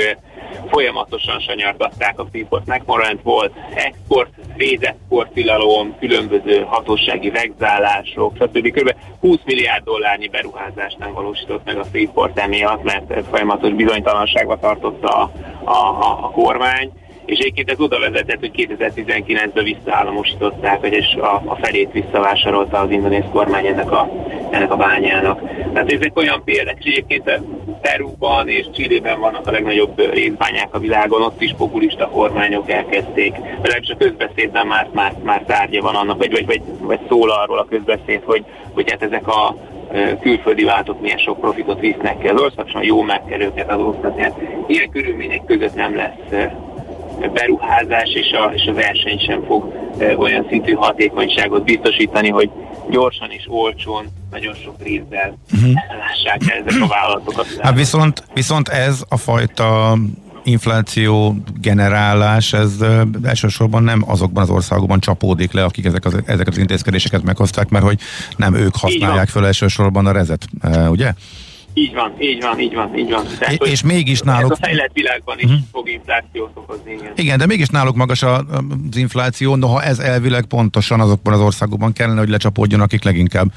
folyamatosan 0.70 1.40
sanyargatták 1.40 2.18
a 2.18 2.26
Freeport 2.30 2.66
McMoran, 2.66 3.20
volt 3.22 3.52
export, 3.74 4.30
védexport 4.56 5.32
tilalom, 5.32 5.96
különböző 5.98 6.60
hatósági 6.60 7.30
vegzálások, 7.30 8.36
stb. 8.36 8.70
Kb. 8.70 8.94
20 9.20 9.38
milliárd 9.44 9.84
dollárnyi 9.84 10.28
beruházást 10.28 10.98
nem 10.98 11.12
valósított 11.12 11.64
meg 11.64 11.78
a 11.78 11.84
Freeport 11.84 12.38
emiatt, 12.38 12.82
mert 12.82 13.26
folyamatos 13.30 13.72
bizonytalanságba 13.72 14.58
tartotta 14.58 15.08
a, 15.08 15.30
a, 15.70 16.18
a 16.24 16.30
kormány 16.30 16.92
és 17.24 17.38
egyébként 17.38 17.70
ez 17.70 17.80
oda 17.80 17.98
vezetett, 17.98 18.38
hogy 18.38 18.68
2019-ben 18.78 19.64
visszaállamosították, 19.64 20.86
és 20.90 21.14
a, 21.14 21.42
a 21.44 21.56
felét 21.60 21.92
visszavásárolta 21.92 22.78
az 22.78 22.90
indonész 22.90 23.24
kormány 23.32 23.66
ennek 23.66 23.90
a, 23.90 24.10
ennek 24.50 24.72
a 24.72 24.76
bányának. 24.76 25.40
Tehát 25.72 25.92
ezek 25.92 26.16
olyan 26.16 26.42
példák, 26.44 26.76
és 26.78 26.90
egyébként 26.90 27.40
Perúban 27.80 28.48
és 28.48 28.66
Csillében 28.74 29.20
vannak 29.20 29.46
a 29.46 29.50
legnagyobb 29.50 30.12
részbányák 30.12 30.74
a 30.74 30.78
világon, 30.78 31.22
ott 31.22 31.42
is 31.42 31.54
populista 31.56 32.08
kormányok 32.08 32.70
elkezdték, 32.70 33.36
legalábbis 33.62 33.90
a 33.90 33.96
közbeszédben 33.96 34.66
már, 34.66 34.88
már, 34.92 35.12
már 35.22 35.42
tárgya 35.46 35.82
van 35.82 35.94
annak, 35.94 36.18
vagy, 36.18 36.30
vagy, 36.30 36.46
vagy, 36.46 36.62
vagy 36.80 37.00
szól 37.08 37.30
arról 37.30 37.58
a 37.58 37.66
közbeszéd, 37.68 38.22
hogy, 38.24 38.44
hogy 38.72 38.90
hát 38.90 39.02
ezek 39.02 39.28
a 39.28 39.56
külföldi 40.20 40.64
váltok 40.64 41.00
milyen 41.00 41.18
sok 41.18 41.40
profitot 41.40 41.80
visznek 41.80 42.18
ki 42.18 42.28
az 42.28 42.40
országosan, 42.40 42.82
jó 42.82 43.02
meg 43.02 43.24
kell 43.24 43.40
őket 43.40 43.70
adóztatni. 43.70 44.22
Hát 44.22 44.40
ilyen 44.66 44.90
körülmények 44.90 45.44
között 45.44 45.74
nem 45.74 45.96
lesz 45.96 46.48
beruházás 47.28 48.10
és 48.14 48.32
a, 48.32 48.52
és 48.54 48.66
a 48.66 48.72
verseny 48.72 49.18
sem 49.18 49.44
fog 49.46 49.72
olyan 50.16 50.46
szintű 50.48 50.72
hatékonyságot 50.72 51.64
biztosítani, 51.64 52.28
hogy 52.28 52.50
gyorsan 52.90 53.30
és 53.30 53.44
olcsón, 53.48 54.06
nagyon 54.30 54.54
sok 54.54 54.74
részben 54.82 55.38
uh-huh. 55.52 55.72
lássák 55.72 56.52
el 56.52 56.64
ezek 56.66 56.82
a 56.82 56.86
vállalatokat. 56.86 57.46
Hát 57.60 57.74
viszont, 57.74 58.24
viszont 58.34 58.68
ez 58.68 59.02
a 59.08 59.16
fajta 59.16 59.96
infláció 60.44 61.36
generálás, 61.60 62.52
ez 62.52 62.72
elsősorban 63.22 63.82
nem 63.82 64.04
azokban 64.06 64.42
az 64.42 64.50
országokban 64.50 65.00
csapódik 65.00 65.52
le, 65.52 65.64
akik 65.64 65.84
ezek 65.84 66.04
az, 66.04 66.14
ezeket 66.24 66.52
az 66.52 66.58
intézkedéseket 66.58 67.22
meghozták, 67.22 67.68
mert 67.68 67.84
hogy 67.84 67.98
nem 68.36 68.54
ők 68.54 68.76
használják 68.76 69.28
fel 69.28 69.46
elsősorban 69.46 70.06
a 70.06 70.12
rezet, 70.12 70.46
ugye? 70.88 71.12
Így 71.74 71.94
van, 71.94 72.12
így 72.18 72.42
van, 72.42 72.60
így 72.60 72.74
van, 72.74 72.98
így 72.98 73.10
van. 73.10 73.24
Tehát, 73.38 73.62
és, 73.62 73.70
és 73.70 73.82
mégis 73.82 74.20
náluk... 74.20 74.50
Ez 74.50 74.58
a 74.60 74.64
fejlett 74.64 74.92
világban 74.92 75.38
is 75.38 75.44
uh-huh. 75.44 75.60
fog 75.72 75.88
inflációt 75.88 76.50
okozni. 76.54 76.92
Igen. 76.92 77.12
igen, 77.16 77.38
de 77.38 77.46
mégis 77.46 77.68
náluk 77.68 77.96
magas 77.96 78.22
az 78.22 78.96
infláció, 78.96 79.56
noha 79.56 79.82
ez 79.82 79.98
elvileg 79.98 80.44
pontosan 80.44 81.00
azokban 81.00 81.32
az 81.32 81.40
országokban 81.40 81.92
kellene, 81.92 82.18
hogy 82.18 82.28
lecsapódjon, 82.28 82.80
akik 82.80 83.04
leginkább 83.04 83.52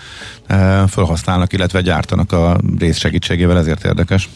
e, 0.47 0.87
felhasználnak, 0.87 1.53
illetve 1.53 1.81
gyártanak 1.81 2.31
a 2.31 2.57
rész 2.79 2.97
segítségével, 2.97 3.57
ezért 3.57 3.85
érdekes. 3.85 4.29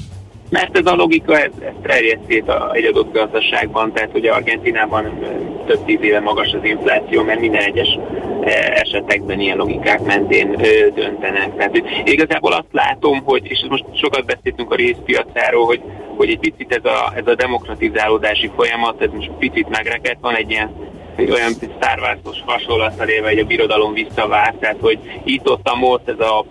Mert 0.49 0.77
ez 0.77 0.85
a 0.85 0.95
logika, 0.95 1.39
ez, 1.39 1.51
ez 1.59 1.73
terjed 1.81 2.19
szét 2.27 2.49
a, 2.49 2.71
egy 2.73 2.85
adott 2.85 3.13
gazdaságban, 3.13 3.93
tehát 3.93 4.09
ugye 4.13 4.31
Argentinában 4.31 5.19
több 5.65 5.85
tíz 5.85 6.01
éve 6.01 6.19
magas 6.19 6.53
az 6.53 6.63
infláció, 6.63 7.23
mert 7.23 7.39
minden 7.39 7.61
egyes 7.61 7.99
esetekben 8.73 9.39
ilyen 9.39 9.57
logikák 9.57 10.05
mentén 10.05 10.51
döntenek. 10.95 11.55
Tehát 11.55 11.81
igazából 12.03 12.53
azt 12.53 12.71
látom, 12.71 13.21
hogy, 13.23 13.41
és 13.43 13.65
most 13.69 13.85
sokat 13.93 14.25
beszéltünk 14.25 14.71
a 14.71 14.75
részpiacáról, 14.75 15.65
hogy, 15.65 15.81
hogy 16.17 16.29
egy 16.29 16.39
picit 16.39 16.73
ez 16.73 16.91
a, 16.91 17.11
ez 17.15 17.27
a 17.27 17.35
demokratizálódási 17.35 18.51
folyamat, 18.55 19.01
ez 19.01 19.09
most 19.13 19.31
picit 19.39 19.69
megrekedt, 19.69 20.21
van 20.21 20.35
egy 20.35 20.51
ilyen 20.51 20.87
egy 21.15 21.31
olyan 21.31 21.53
Wars-os 21.99 22.43
hasonlattal 22.45 23.07
élve, 23.07 23.29
hogy 23.29 23.39
a 23.39 23.45
birodalom 23.45 23.93
visszavár, 23.93 24.53
tehát 24.59 24.77
hogy 24.81 24.99
itt-ott 25.23 25.67
most 25.67 26.07
ez 26.07 26.19
a 26.19 26.45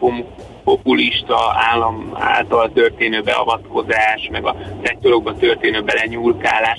populista 0.69 1.37
állam 1.73 2.11
által 2.14 2.71
történő 2.73 3.23
beavatkozás, 3.23 4.29
meg 4.31 4.47
a 4.47 4.57
szektorokba 4.85 5.37
történő 5.37 5.83
belenyúlkálás, 5.83 6.79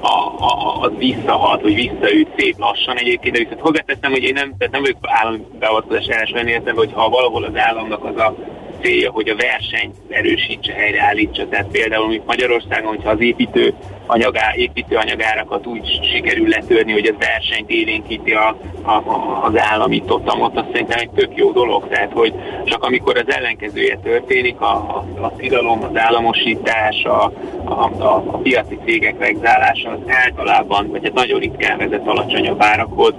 a, 0.00 0.08
a, 0.44 0.80
az 0.80 0.90
visszahat, 0.98 1.60
hogy 1.62 1.74
visszaüt 1.74 2.28
szép 2.36 2.58
lassan 2.58 2.96
egyébként, 2.96 3.34
de 3.34 3.42
viszont 3.42 3.60
hozzáteszem, 3.60 4.10
hogy 4.10 4.22
én 4.22 4.32
nem, 4.32 4.54
tehát 4.58 4.72
nem 4.72 4.80
vagyok 4.80 4.96
állami 5.00 5.46
beavatkozás 5.58 6.06
ellenes 6.06 6.52
értem, 6.52 6.76
hogy 6.76 6.90
ha 6.92 7.08
valahol 7.08 7.44
az 7.44 7.56
államnak 7.56 8.04
az 8.04 8.16
a 8.16 8.34
célja, 8.80 9.10
hogy 9.10 9.28
a 9.28 9.36
versenyt 9.36 9.96
erősítse, 10.08 10.72
helyreállítsa. 10.72 11.48
Tehát 11.48 11.70
például 11.70 12.08
mint 12.08 12.26
Magyarországon, 12.26 12.94
hogyha 12.94 13.10
az 13.10 13.20
építő 13.20 13.74
anyagá, 14.12 14.52
építőanyagárakat 14.56 15.66
úgy 15.66 16.00
sikerül 16.12 16.48
letörni, 16.48 16.92
hogy 16.92 17.06
az 17.06 17.14
versenyt 17.18 17.70
élénkíti 17.70 18.32
a, 18.32 18.56
a, 18.82 19.02
az 19.42 19.52
állami 19.56 20.02
totamot, 20.06 20.56
azt 20.56 20.70
szerintem 20.72 20.98
egy 20.98 21.10
tök 21.10 21.30
jó 21.34 21.52
dolog. 21.52 21.88
Tehát, 21.88 22.12
hogy 22.12 22.34
csak 22.64 22.82
amikor 22.84 23.16
az 23.16 23.34
ellenkezője 23.34 23.98
történik, 24.02 24.60
a, 24.60 24.72
a, 24.74 25.04
a 25.20 25.32
tilalom, 25.36 25.82
az 25.82 25.96
államosítás, 25.96 27.04
a, 27.04 27.32
a, 27.64 28.02
a, 28.02 28.24
a 28.26 28.36
piaci 28.36 28.78
cégek 28.84 29.18
vegzálása 29.18 29.90
az 29.90 30.14
általában, 30.24 30.88
vagy 30.90 31.02
hát 31.02 31.12
nagyon 31.12 31.40
ritkán 31.40 31.78
vezet 31.78 32.06
alacsonyabb 32.06 32.62
árakhoz, 32.62 33.14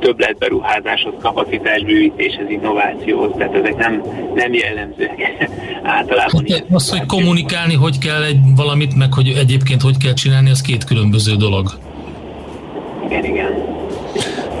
többletberuházáshoz, 0.00 1.12
kapacitásbővítéshez, 1.20 2.50
innovációhoz, 2.50 3.30
tehát 3.38 3.54
ezek 3.54 3.76
nem, 3.76 4.02
nem 4.34 4.52
jellemzőek 4.52 5.48
általában. 5.96 6.44
Hát, 6.48 6.64
az, 6.70 6.90
hogy 6.90 7.06
kommunikálni, 7.06 7.74
hogy 7.74 7.98
kell 7.98 8.22
egy 8.22 8.38
valamit, 8.56 8.94
meg 8.94 9.12
hogy 9.12 9.28
egyébként 9.28 9.82
hogy 9.82 9.96
kell 9.96 10.12
csinálni, 10.12 10.25
az 10.34 10.60
két 10.60 10.84
különböző 10.84 11.36
dolog. 11.36 11.78
Igen, 13.06 13.24
igen. 13.24 13.84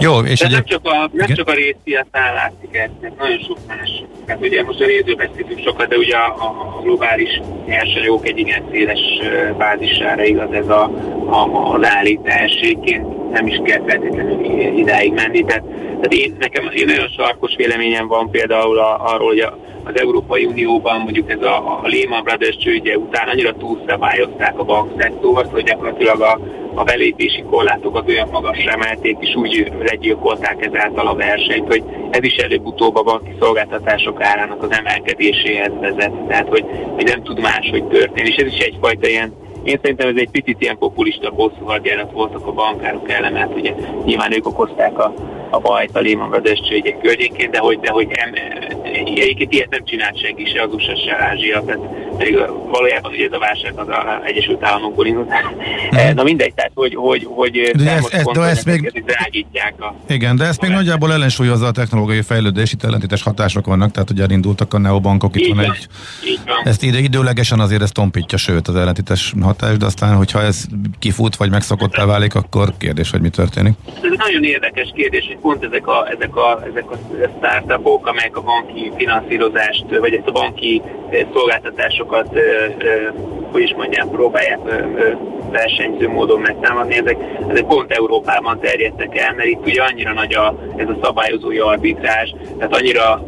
Jó, 0.00 0.18
és 0.18 0.38
De 0.38 0.46
egy... 0.46 0.52
nem 0.52 0.64
csak 0.64 0.84
a, 0.84 1.10
nem 1.12 1.28
csak 1.28 1.48
a 1.48 1.52
részpiacán 1.52 2.34
látszik 2.34 2.76
ez, 2.76 2.90
mert 3.00 3.18
nagyon 3.18 3.38
sok 3.38 3.58
más. 3.66 4.02
Hát 4.26 4.40
ugye 4.40 4.62
most 4.62 4.80
a 4.80 4.86
részről 4.86 5.14
beszéltünk 5.14 5.60
sokat, 5.64 5.88
de 5.88 5.96
ugye 5.96 6.16
a, 6.16 6.44
a 6.76 6.80
globális 6.82 7.40
nyersanyagok 7.66 8.28
egy 8.28 8.38
igen 8.38 8.64
széles 8.70 9.00
bázisára 9.58 10.24
igaz 10.24 10.52
ez 10.52 10.68
a, 10.68 10.82
a, 11.26 11.72
az 11.74 11.84
állítás. 11.84 12.52
Egyébként 12.62 13.30
nem 13.30 13.46
is 13.46 13.60
kell 13.64 13.82
feltétlenül 13.86 14.44
idáig 14.78 15.12
menni. 15.12 15.44
Tehát, 15.44 15.62
tehát 15.64 16.12
én, 16.12 16.36
nekem 16.38 16.70
én 16.74 16.86
nagyon 16.86 17.08
sarkos 17.16 17.56
véleményem 17.56 18.06
van 18.06 18.30
például 18.30 18.78
a, 18.78 19.12
arról, 19.12 19.28
hogy 19.28 19.38
a, 19.38 19.58
az 19.84 20.00
Európai 20.00 20.44
Unióban 20.44 21.00
mondjuk 21.00 21.30
ez 21.30 21.42
a, 21.42 21.56
a 21.56 21.88
Lehman 21.88 22.22
Brothers 22.22 22.56
csődje 22.56 22.98
után 22.98 23.28
annyira 23.28 23.52
túlszabályozták 23.52 24.58
a 24.58 24.64
bankszektort, 24.64 25.50
hogy 25.50 25.64
gyakorlatilag 25.64 26.20
a, 26.20 26.40
a 26.76 26.84
belépési 26.84 27.42
korlátokat 27.50 28.08
olyan 28.08 28.28
magasra 28.28 28.70
emelték, 28.70 29.16
és 29.20 29.34
úgy 29.34 29.72
legyilkolták 29.82 30.64
ezáltal 30.64 31.06
a 31.06 31.14
versenyt, 31.14 31.66
hogy 31.66 31.82
ez 32.10 32.24
is 32.24 32.36
előbb-utóbb 32.36 32.96
a 32.96 33.02
banki 33.02 33.30
szolgáltatások 33.40 34.22
árának 34.22 34.62
az 34.62 34.72
emelkedéséhez 34.72 35.72
vezet. 35.80 36.12
Tehát, 36.28 36.48
hogy, 36.48 36.64
hogy 36.94 37.04
nem 37.04 37.22
tud 37.22 37.40
máshogy 37.40 37.84
történni. 37.84 38.28
És 38.28 38.36
ez 38.36 38.52
is 38.52 38.58
egyfajta 38.58 39.08
ilyen 39.08 39.44
én 39.66 39.78
szerintem 39.82 40.08
ez 40.08 40.16
egy 40.16 40.30
picit 40.30 40.60
ilyen 40.60 40.78
populista 40.78 41.30
bosszúhadjárat 41.30 42.12
voltak 42.12 42.46
a 42.46 42.52
bankárok 42.52 43.10
ellen, 43.10 43.32
mert 43.32 43.54
ugye 43.54 43.74
nyilván 44.04 44.32
ők 44.32 44.46
okozták 44.46 44.98
a, 44.98 45.14
a 45.50 45.58
bajt 45.58 45.96
a 45.96 46.00
Lehman 46.00 46.28
Brothers 46.28 46.60
csődjék 46.68 46.98
környékén, 46.98 47.50
de 47.50 47.58
hogy, 47.58 47.78
de 47.80 47.90
hogy 47.90 48.06
em, 48.10 48.32
egyébként 49.04 49.52
ilyet 49.52 49.70
nem 49.70 49.84
csinált 49.84 50.20
senki, 50.20 50.44
se 50.44 50.62
az 50.62 50.72
USA, 50.72 50.96
se 50.96 51.16
Ázsia, 51.18 51.62
tehát 51.66 51.80
pedig 52.16 52.36
valójában 52.70 53.12
ugye 53.12 53.26
ez 53.26 53.32
a 53.32 53.38
válság 53.38 53.78
az 53.78 53.88
az 53.88 53.94
Egyesült 54.24 54.64
Államokból 54.64 55.06
indult. 55.06 55.28
Mm. 55.28 56.14
Na 56.14 56.22
mindegy, 56.22 56.54
tehát 56.54 56.70
hogy, 56.74 56.94
hogy, 56.94 57.26
hogy 57.30 57.72
de 57.76 57.90
ez, 57.90 58.06
ez, 58.10 58.24
de 58.32 58.40
ezt 58.40 58.64
még, 58.64 59.02
drágítják 59.04 59.74
a... 59.80 59.94
Igen, 60.08 60.36
de 60.36 60.44
ezt 60.44 60.60
még 60.60 60.70
nagyjából 60.70 61.12
ellensúlyozza 61.12 61.66
a 61.66 61.70
technológiai 61.70 62.22
fejlődés, 62.22 62.72
itt 62.72 62.84
ellentétes 62.84 63.22
hatások 63.22 63.66
vannak, 63.66 63.90
tehát 63.90 64.10
ugye 64.10 64.22
elindultak 64.22 64.74
a 64.74 64.78
neobankok, 64.78 65.36
itt 65.36 65.54
van 65.54 65.64
egy... 65.64 65.88
Ezt 66.64 66.82
ide, 66.82 66.98
időlegesen 66.98 67.60
azért 67.60 67.82
ez 67.82 67.90
tompítja, 67.92 68.38
sőt 68.38 68.68
az 68.68 68.74
ellentétes 68.74 69.34
hatás, 69.40 69.76
de 69.76 69.86
aztán, 69.86 70.16
hogyha 70.16 70.42
ez 70.42 70.64
kifut, 70.98 71.36
vagy 71.36 71.50
megszokottá 71.50 72.04
válik, 72.04 72.34
akkor 72.34 72.72
kérdés, 72.78 73.10
hogy 73.10 73.20
mi 73.20 73.28
történik. 73.28 73.74
Ez 73.86 74.10
nagyon 74.16 74.44
érdekes 74.44 74.92
kérdés, 74.94 75.35
pont 75.40 75.64
ezek 75.64 75.86
a, 75.86 76.08
ezek 76.10 76.36
a, 76.36 76.60
ezek 76.70 76.90
a 76.90 76.96
startupok, 77.38 78.06
amelyek 78.06 78.36
a 78.36 78.40
banki 78.40 78.92
finanszírozást, 78.96 79.84
vagy 79.98 80.14
ezt 80.14 80.28
a 80.28 80.32
banki 80.32 80.82
szolgáltatásokat, 81.32 82.28
hogy 83.52 83.62
is 83.62 83.74
mondjam, 83.76 84.10
próbálják 84.10 84.58
versenyző 85.50 86.08
módon 86.08 86.40
megtámadni, 86.40 86.96
ezek, 86.96 87.16
ezek 87.48 87.66
pont 87.66 87.92
Európában 87.92 88.60
terjedtek 88.60 89.18
el, 89.18 89.34
mert 89.34 89.48
itt 89.48 89.66
ugye 89.66 89.82
annyira 89.82 90.12
nagy 90.12 90.34
a, 90.34 90.54
ez 90.76 90.88
a 90.88 90.98
szabályozói 91.02 91.58
arbitrás, 91.58 92.34
tehát 92.58 92.76
annyira 92.76 93.24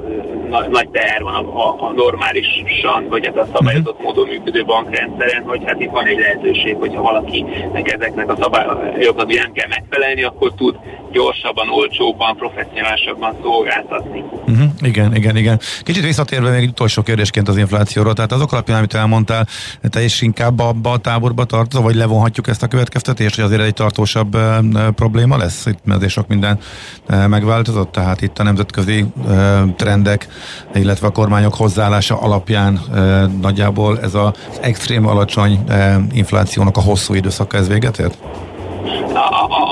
na, 0.48 0.66
nagy 0.68 0.88
teher 0.88 1.22
van 1.22 1.34
a, 1.34 1.68
a, 1.68 1.76
a 1.88 1.92
normálisan, 1.92 3.08
vagy 3.08 3.26
hát 3.26 3.36
a 3.36 3.46
szabályozott 3.54 4.02
módon 4.02 4.26
működő 4.26 4.64
bankrendszeren, 4.64 5.42
hogy 5.42 5.62
hát 5.66 5.80
itt 5.80 5.90
van 5.90 6.06
egy 6.06 6.18
lehetőség, 6.18 6.76
hogyha 6.76 7.02
valakinek 7.02 7.92
ezeknek 7.92 8.30
a 8.30 8.36
szabályoknak 8.40 9.34
nem 9.34 9.52
kell 9.52 9.68
megfelelni, 9.68 10.22
akkor 10.22 10.52
tud 10.54 10.76
gyorsabban, 11.12 11.68
olcsóbban, 11.70 12.36
professzionálisabban 12.36 13.36
szolgáltatni. 13.42 14.24
Uh-huh. 14.46 14.68
Igen, 14.80 15.14
igen, 15.14 15.36
igen. 15.36 15.60
Kicsit 15.82 16.04
visszatérve 16.04 16.50
még 16.50 16.68
utolsó 16.68 17.02
kérdésként 17.02 17.48
az 17.48 17.56
inflációról, 17.56 18.12
tehát 18.12 18.32
azok 18.32 18.52
alapján, 18.52 18.78
amit 18.78 18.94
elmondtál, 18.94 19.46
te 19.90 20.02
is 20.02 20.22
inkább 20.22 20.58
abba 20.58 20.90
a 20.90 20.98
táborba 20.98 21.44
tartozol, 21.44 21.84
vagy 21.84 21.94
levonhatjuk 21.94 22.48
ezt 22.48 22.62
a 22.62 22.68
következtetést, 22.68 23.34
hogy 23.34 23.44
azért 23.44 23.62
egy 23.62 23.74
tartósabb 23.74 24.34
e, 24.34 24.60
probléma 24.94 25.36
lesz? 25.36 25.66
Itt 25.66 25.84
mert 25.84 26.08
sok 26.08 26.28
minden 26.28 26.58
e, 27.06 27.26
megváltozott, 27.26 27.92
tehát 27.92 28.22
itt 28.22 28.38
a 28.38 28.42
nemzetközi 28.42 29.04
trendek, 29.76 30.28
illetve 30.74 31.06
a 31.06 31.10
kormányok 31.10 31.54
hozzáállása 31.54 32.20
alapján 32.20 32.80
e, 32.94 33.26
nagyjából 33.40 34.00
ez 34.00 34.14
az 34.14 34.30
extrém 34.60 35.06
alacsony 35.06 35.64
e, 35.68 36.00
inflációnak 36.12 36.76
a 36.76 36.80
hosszú 36.80 37.14
időszaka 37.14 37.56
ez 37.56 37.68
véget 37.68 37.98
ért? 37.98 38.18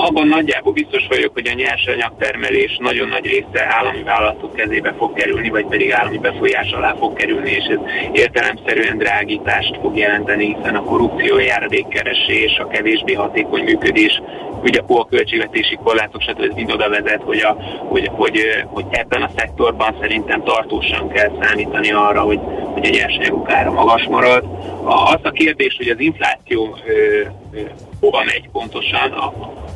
Abban 0.07 0.27
nagyjából 0.27 0.73
biztos 0.73 1.07
vagyok, 1.09 1.33
hogy 1.33 1.47
a 1.47 1.53
nyersanyagtermelés 1.53 2.77
nagyon 2.79 3.07
nagy 3.07 3.25
része 3.25 3.65
állami 3.69 4.03
vállalatok 4.03 4.53
kezébe 4.53 4.93
fog 4.97 5.13
kerülni, 5.13 5.49
vagy 5.49 5.65
pedig 5.65 5.91
állami 5.91 6.17
befolyás 6.17 6.71
alá 6.71 6.95
fog 6.99 7.13
kerülni, 7.13 7.51
és 7.51 7.65
ez 7.65 7.79
értelemszerűen 8.11 8.97
drágítást 8.97 9.77
fog 9.81 9.97
jelenteni, 9.97 10.55
hiszen 10.55 10.75
a 10.75 10.83
korrupció, 10.83 11.37
járadékkeresés, 11.39 12.57
a 12.59 12.67
kevésbé 12.67 13.13
hatékony 13.13 13.63
működés, 13.63 14.21
ugye 14.63 14.81
a 14.87 15.05
költségvetési 15.05 15.77
korlátok, 15.83 16.21
stb. 16.21 16.41
ez 16.41 16.55
mind 16.55 16.71
oda 16.71 16.89
vezet, 16.89 17.21
hogy, 17.21 17.39
a, 17.39 17.57
hogy, 17.87 18.09
hogy, 18.13 18.39
hogy 18.65 18.85
ebben 18.89 19.21
a 19.21 19.29
szektorban 19.35 19.95
szerintem 19.99 20.43
tartósan 20.43 21.09
kell 21.09 21.31
számítani 21.41 21.91
arra, 21.91 22.21
hogy, 22.21 22.39
hogy 22.73 22.85
a 22.85 22.89
nyersanyagok 22.89 23.51
ára 23.51 23.71
magas 23.71 24.03
marad. 24.03 24.43
A, 24.83 25.13
az 25.13 25.19
a 25.23 25.31
kérdés, 25.31 25.75
hogy 25.77 25.87
az 25.87 25.99
infláció 25.99 26.77
ö, 26.87 27.21
ö, 27.53 27.59
hova 27.99 28.23
megy 28.23 28.49
pontosan, 28.51 29.11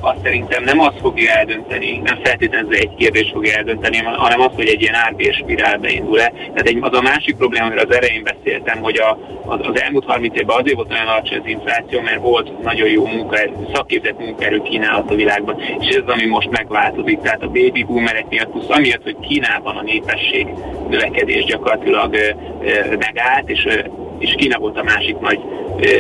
azt 0.02 0.18
szerintem 0.24 0.64
nem 0.64 0.80
azt 0.80 1.00
fogja 1.00 1.32
eldönteni, 1.32 2.02
nem 2.04 2.20
feltétlenül 2.24 2.74
egy 2.74 2.96
kérdés 2.96 3.30
fogja 3.34 3.58
eldönteni, 3.58 3.98
hanem 3.98 4.40
az, 4.40 4.52
hogy 4.56 4.68
egy 4.68 4.82
ilyen 4.82 4.96
árbér 4.96 5.34
spirálbe 5.34 5.90
indul-e. 5.90 6.32
Tehát 6.32 6.68
egy, 6.68 6.78
az 6.82 6.98
a 6.98 7.02
másik 7.02 7.36
probléma, 7.36 7.66
amiről 7.66 7.86
az 7.90 7.96
elején 7.96 8.24
beszéltem, 8.24 8.82
hogy 8.82 9.00
a, 9.00 9.18
az, 9.46 9.60
az 9.62 9.82
elmúlt 9.82 10.06
30 10.06 10.38
évben 10.40 10.60
azért 10.60 10.76
volt 10.76 10.92
olyan 10.92 11.08
alacsony 11.08 11.40
az 11.40 11.48
infláció, 11.48 12.00
mert 12.00 12.22
volt 12.22 12.62
nagyon 12.64 12.88
jó 12.88 13.06
munka, 13.06 13.38
szakképzett 13.74 14.20
munkaerő 14.20 14.62
kínálat 14.62 15.12
a 15.12 15.16
világban, 15.16 15.62
és 15.80 15.88
ez 15.88 16.04
az, 16.06 16.14
ami 16.14 16.26
most 16.26 16.50
megváltozik. 16.50 17.22
Tehát 17.22 17.42
a 17.42 17.48
baby 17.48 17.84
boomerek 17.84 18.30
miatt, 18.30 18.50
plusz 18.50 18.70
amiatt, 18.70 19.04
hogy 19.04 19.18
Kínában 19.20 19.78
a 19.78 19.82
népesség 19.82 20.48
növekedés 20.90 21.44
gyakorlatilag 21.44 22.14
ö, 22.14 22.30
ö, 22.64 22.96
megállt, 22.98 23.50
és, 23.50 23.66
ö, 23.66 23.80
és 24.20 24.34
Kína 24.38 24.60
volt 24.60 24.78
a 24.78 24.84
másik 24.84 25.20
nagy 25.20 25.40
ö, 25.80 26.00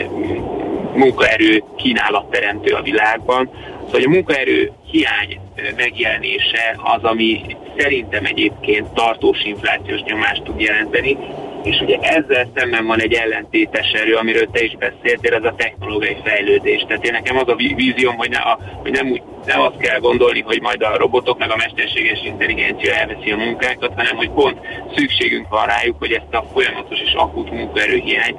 munkaerő 0.93 1.63
kínálatteremtő 1.77 2.73
a 2.73 2.81
világban. 2.81 3.49
Szóval 3.85 4.01
a 4.05 4.09
munkaerő 4.09 4.71
hiány 4.91 5.39
megjelenése 5.75 6.75
az, 6.83 7.03
ami 7.03 7.41
szerintem 7.77 8.25
egyébként 8.25 8.93
tartós 8.93 9.43
inflációs 9.43 10.01
nyomást 10.01 10.43
tud 10.43 10.59
jelenteni, 10.59 11.17
és 11.63 11.79
ugye 11.79 11.97
ezzel 11.97 12.51
szemben 12.55 12.85
van 12.85 13.01
egy 13.01 13.13
ellentétes 13.13 13.91
erő, 13.91 14.15
amiről 14.15 14.47
te 14.51 14.63
is 14.63 14.75
beszéltél, 14.77 15.33
ez 15.33 15.43
a 15.43 15.55
technológiai 15.57 16.17
fejlődés. 16.23 16.85
Tehát 16.87 17.05
én 17.05 17.11
nekem 17.11 17.37
az 17.37 17.47
a 17.47 17.55
vízióm, 17.55 18.15
hogy, 18.15 18.29
ne 18.29 18.37
a, 18.37 18.59
hogy 18.81 18.91
nem, 18.91 19.11
úgy, 19.11 19.21
nem 19.45 19.61
azt 19.61 19.77
kell 19.77 19.99
gondolni, 19.99 20.41
hogy 20.41 20.61
majd 20.61 20.81
a 20.81 20.97
robotok 20.97 21.37
meg 21.37 21.51
a 21.51 21.55
mesterséges 21.55 22.23
intelligencia 22.23 22.93
elveszi 22.93 23.31
a 23.31 23.37
munkákat, 23.37 23.93
hanem 23.95 24.15
hogy 24.15 24.29
pont 24.29 24.59
szükségünk 24.95 25.47
van 25.49 25.65
rájuk, 25.65 25.95
hogy 25.99 26.11
ezt 26.11 26.33
a 26.33 26.45
folyamatos 26.53 26.99
és 26.99 27.13
akut 27.13 27.51
munkaerőhiányt 27.51 28.37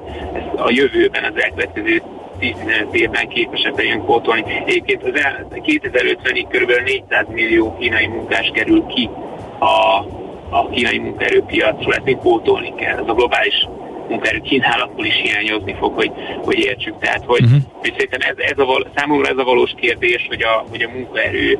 a 0.56 0.70
jövőben 0.70 1.24
az 1.24 1.42
elkövetkező 1.42 2.02
10-15 2.42 2.92
évben 2.92 3.28
képesek 3.28 3.76
legyünk 3.76 4.04
pótolni. 4.04 4.62
Egyébként 4.66 5.02
az 5.02 5.10
2050-ig 5.50 6.46
kb. 6.48 6.72
400 6.84 7.26
millió 7.28 7.76
kínai 7.78 8.06
munkás 8.06 8.50
kerül 8.54 8.86
ki 8.86 9.10
a, 9.58 10.04
a 10.50 10.68
kínai 10.70 10.98
munkaerőpiacról, 10.98 11.94
ezt 11.94 12.04
még 12.04 12.16
pótolni 12.16 12.74
kell. 12.74 12.98
Ez 12.98 13.08
a 13.08 13.14
globális 13.14 13.68
munkaerő 14.08 14.40
kínálatból 14.40 15.04
is 15.04 15.20
hiányozni 15.22 15.74
fog, 15.78 15.94
hogy, 15.94 16.12
hogy 16.42 16.58
értsük. 16.58 16.98
Tehát, 16.98 17.24
hogy, 17.24 17.42
uh-huh. 17.42 17.60
hogy 17.72 17.92
szerintem 17.96 18.20
ez, 18.30 18.36
ez 18.50 18.58
a, 18.58 18.86
számomra 18.94 19.28
ez 19.28 19.36
a 19.36 19.44
valós 19.44 19.74
kérdés, 19.76 20.26
hogy 20.28 20.42
a, 20.42 20.64
hogy 20.70 20.82
a 20.82 20.88
munkaerő 20.88 21.58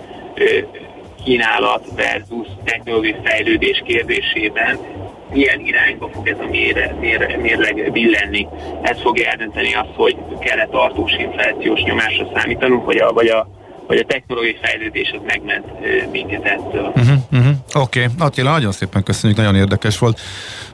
kínálat 1.24 1.84
versus 1.96 2.46
technológiai 2.64 3.16
fejlődés 3.24 3.82
kérdésében 3.84 4.78
milyen 5.32 5.60
irányba 5.60 6.08
fog 6.12 6.28
ez 6.28 6.36
a 6.38 6.46
mér, 6.50 6.94
mér, 7.00 7.38
mérleg 7.42 7.92
billenni. 7.92 8.46
Ez 8.82 9.00
fogja 9.00 9.30
eldönteni 9.30 9.74
azt, 9.74 9.94
hogy 9.94 10.16
kell-e 10.40 10.66
tartós 10.66 11.12
inflációs 11.12 11.80
nyomásra 11.82 12.30
számítanunk, 12.34 12.84
vagy 12.84 12.96
a, 12.96 13.12
vagy 13.12 13.26
a, 13.28 13.48
hogy 13.86 13.98
a 13.98 14.04
technológiai 14.04 14.58
fejlődés 14.62 15.14
az 15.16 15.20
megment 15.26 15.66
minket 16.10 16.44
ettől. 16.44 16.92
Uh-huh, 16.94 17.16
uh-huh. 17.32 17.54
Oké, 17.74 18.04
okay. 18.04 18.14
Attila, 18.18 18.50
nagyon 18.50 18.72
szépen 18.72 19.02
köszönjük, 19.02 19.38
nagyon 19.38 19.56
érdekes 19.56 19.98
volt. 19.98 20.20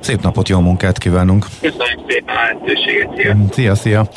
Szép 0.00 0.20
napot, 0.20 0.48
jó 0.48 0.60
munkát 0.60 0.98
kívánunk. 0.98 1.46
Köszönjük 1.60 2.00
szépen 2.08 2.36
a 2.36 2.40
lehetőséget, 2.40 3.16
szia. 3.16 3.36
Szia, 3.50 3.74
szia. 3.74 4.08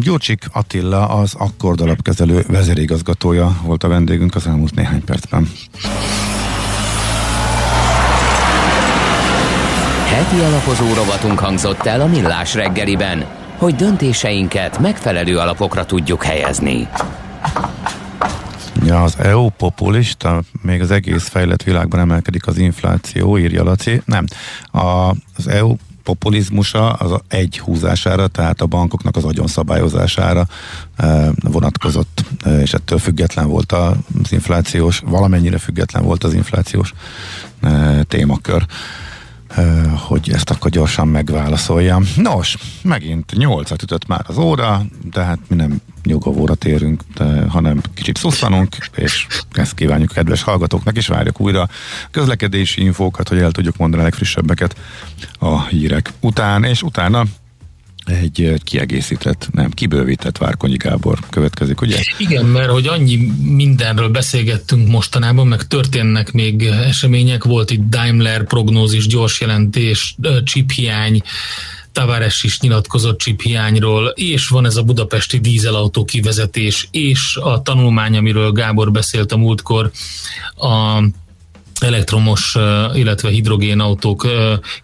Gyurcsik 0.00 0.44
Attila, 0.52 1.08
az 1.08 1.34
Akkord 1.38 1.80
alapkezelő 1.80 2.42
vezérigazgatója 2.48 3.60
volt 3.64 3.84
a 3.84 3.88
vendégünk 3.88 4.34
az 4.34 4.46
elmúlt 4.46 4.74
néhány 4.74 5.04
percben. 5.04 5.48
Heti 10.12 10.38
alapozó 10.40 10.94
rovatunk 10.94 11.38
hangzott 11.38 11.86
el 11.86 12.00
a 12.00 12.06
Millás 12.06 12.54
reggeliben, 12.54 13.24
hogy 13.56 13.74
döntéseinket 13.74 14.78
megfelelő 14.78 15.38
alapokra 15.38 15.86
tudjuk 15.86 16.24
helyezni. 16.24 16.88
Ja, 18.84 19.02
az 19.02 19.18
EU 19.18 19.48
populista, 19.48 20.42
még 20.62 20.80
az 20.80 20.90
egész 20.90 21.28
fejlett 21.28 21.62
világban 21.62 22.00
emelkedik 22.00 22.46
az 22.46 22.58
infláció, 22.58 23.38
írja 23.38 23.62
Laci. 23.62 24.02
Nem. 24.04 24.24
A, 24.70 25.10
az 25.36 25.48
EU 25.48 25.76
populizmusa 26.02 26.92
az 26.92 27.20
egy 27.28 27.58
húzására, 27.58 28.26
tehát 28.26 28.60
a 28.60 28.66
bankoknak 28.66 29.16
az 29.16 29.24
agyon 29.24 29.46
szabályozására 29.46 30.46
e, 30.96 31.30
vonatkozott, 31.42 32.24
e, 32.44 32.60
és 32.60 32.72
ettől 32.72 32.98
független 32.98 33.48
volt 33.48 33.72
az 33.72 34.32
inflációs, 34.32 35.02
valamennyire 35.06 35.58
független 35.58 36.04
volt 36.04 36.24
az 36.24 36.34
inflációs 36.34 36.92
e, 37.60 38.02
témakör 38.02 38.66
hogy 39.96 40.30
ezt 40.32 40.50
akkor 40.50 40.70
gyorsan 40.70 41.08
megválaszoljam. 41.08 42.04
Nos, 42.16 42.56
megint 42.82 43.32
nyolcat 43.36 43.82
ütött 43.82 44.06
már 44.06 44.24
az 44.26 44.38
óra, 44.38 44.82
de 45.12 45.22
hát 45.22 45.38
mi 45.48 45.56
nem 45.56 45.80
nyugovóra 46.02 46.54
térünk, 46.54 47.02
de, 47.14 47.44
hanem 47.48 47.80
kicsit 47.94 48.16
szusszanunk, 48.16 48.76
és 48.96 49.26
ezt 49.52 49.74
kívánjuk 49.74 50.10
a 50.10 50.14
kedves 50.14 50.42
hallgatóknak, 50.42 50.96
és 50.96 51.06
várjuk 51.06 51.40
újra 51.40 51.68
közlekedési 52.10 52.82
infókat, 52.82 53.28
hogy 53.28 53.38
el 53.38 53.50
tudjuk 53.50 53.76
mondani 53.76 54.02
a 54.02 54.04
legfrissebbeket 54.04 54.76
a 55.38 55.66
hírek 55.66 56.12
után, 56.20 56.64
és 56.64 56.82
utána 56.82 57.24
egy 58.04 58.54
kiegészített, 58.64 59.48
nem, 59.52 59.70
kibővített 59.70 60.38
Várkonyi 60.38 60.76
Gábor 60.76 61.18
következik, 61.30 61.80
ugye? 61.80 61.98
Igen, 62.18 62.44
mert 62.44 62.70
hogy 62.70 62.86
annyi 62.86 63.32
mindenről 63.42 64.08
beszélgettünk 64.08 64.88
mostanában, 64.88 65.46
meg 65.46 65.66
történnek 65.66 66.32
még 66.32 66.62
események, 66.62 67.44
volt 67.44 67.70
itt 67.70 67.88
Daimler 67.88 68.44
prognózis, 68.44 69.06
gyors 69.06 69.40
jelentés, 69.40 70.16
chiphiány, 70.44 71.22
Tavares 71.92 72.42
is 72.42 72.60
nyilatkozott 72.60 73.18
chiphiányról, 73.18 74.06
és 74.06 74.48
van 74.48 74.66
ez 74.66 74.76
a 74.76 74.82
budapesti 74.82 75.38
dízelautó 75.38 76.04
kivezetés, 76.04 76.88
és 76.90 77.36
a 77.36 77.62
tanulmány, 77.62 78.16
amiről 78.16 78.52
Gábor 78.52 78.92
beszélt 78.92 79.32
a 79.32 79.36
múltkor, 79.36 79.90
a 80.56 81.02
elektromos, 81.82 82.56
illetve 82.94 83.28
hidrogén 83.28 83.80
autók, 83.80 84.26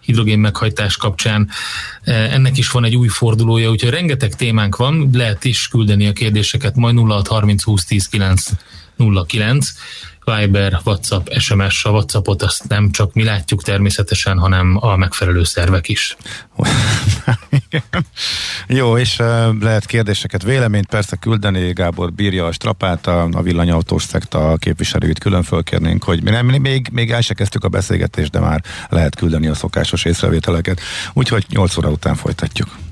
hidrogén 0.01 0.39
meghajtás 0.39 0.97
kapcsán. 0.97 1.49
Ennek 2.03 2.57
is 2.57 2.69
van 2.69 2.83
egy 2.83 2.95
új 2.95 3.07
fordulója, 3.07 3.69
úgyhogy 3.69 3.89
rengeteg 3.89 4.35
témánk 4.35 4.75
van, 4.75 5.09
lehet 5.13 5.45
is 5.45 5.67
küldeni 5.67 6.07
a 6.07 6.13
kérdéseket, 6.13 6.75
majd 6.75 6.95
0630 6.95 7.63
20 7.63 7.85
10 7.85 8.07
9 8.07 8.43
09. 9.27 9.67
Viber, 10.35 10.79
WhatsApp, 10.83 11.27
SMS, 11.37 11.85
a 11.85 11.89
WhatsAppot 11.89 12.41
azt 12.41 12.67
nem 12.67 12.91
csak 12.91 13.13
mi 13.13 13.23
látjuk 13.23 13.63
természetesen, 13.63 14.37
hanem 14.37 14.77
a 14.79 14.95
megfelelő 14.95 15.43
szervek 15.43 15.89
is. 15.89 16.17
Jó, 18.67 18.97
és 18.97 19.15
lehet 19.59 19.85
kérdéseket, 19.85 20.43
véleményt 20.43 20.87
persze 20.87 21.15
küldeni, 21.15 21.73
Gábor 21.73 22.13
bírja 22.13 22.45
a 22.45 22.51
strapát, 22.51 23.07
a 23.07 23.41
villanyautós 23.41 24.03
szekta 24.03 24.55
képviselőit 24.57 25.19
külön 25.19 25.43
fölkérnénk, 25.43 26.03
hogy 26.03 26.23
mi 26.23 26.29
nem, 26.29 26.45
még, 26.45 26.87
még 26.91 27.11
el 27.11 27.21
se 27.21 27.33
kezdtük 27.33 27.63
a 27.63 27.69
beszélgetést, 27.69 28.31
de 28.31 28.39
már 28.39 28.63
lehet 28.89 29.15
küldeni 29.15 29.47
a 29.47 29.53
szokásos 29.53 30.05
észrevételeket. 30.05 30.81
Úgyhogy 31.13 31.45
8 31.49 31.77
óra 31.77 31.89
után 31.89 32.15
folytatjuk. 32.15 32.88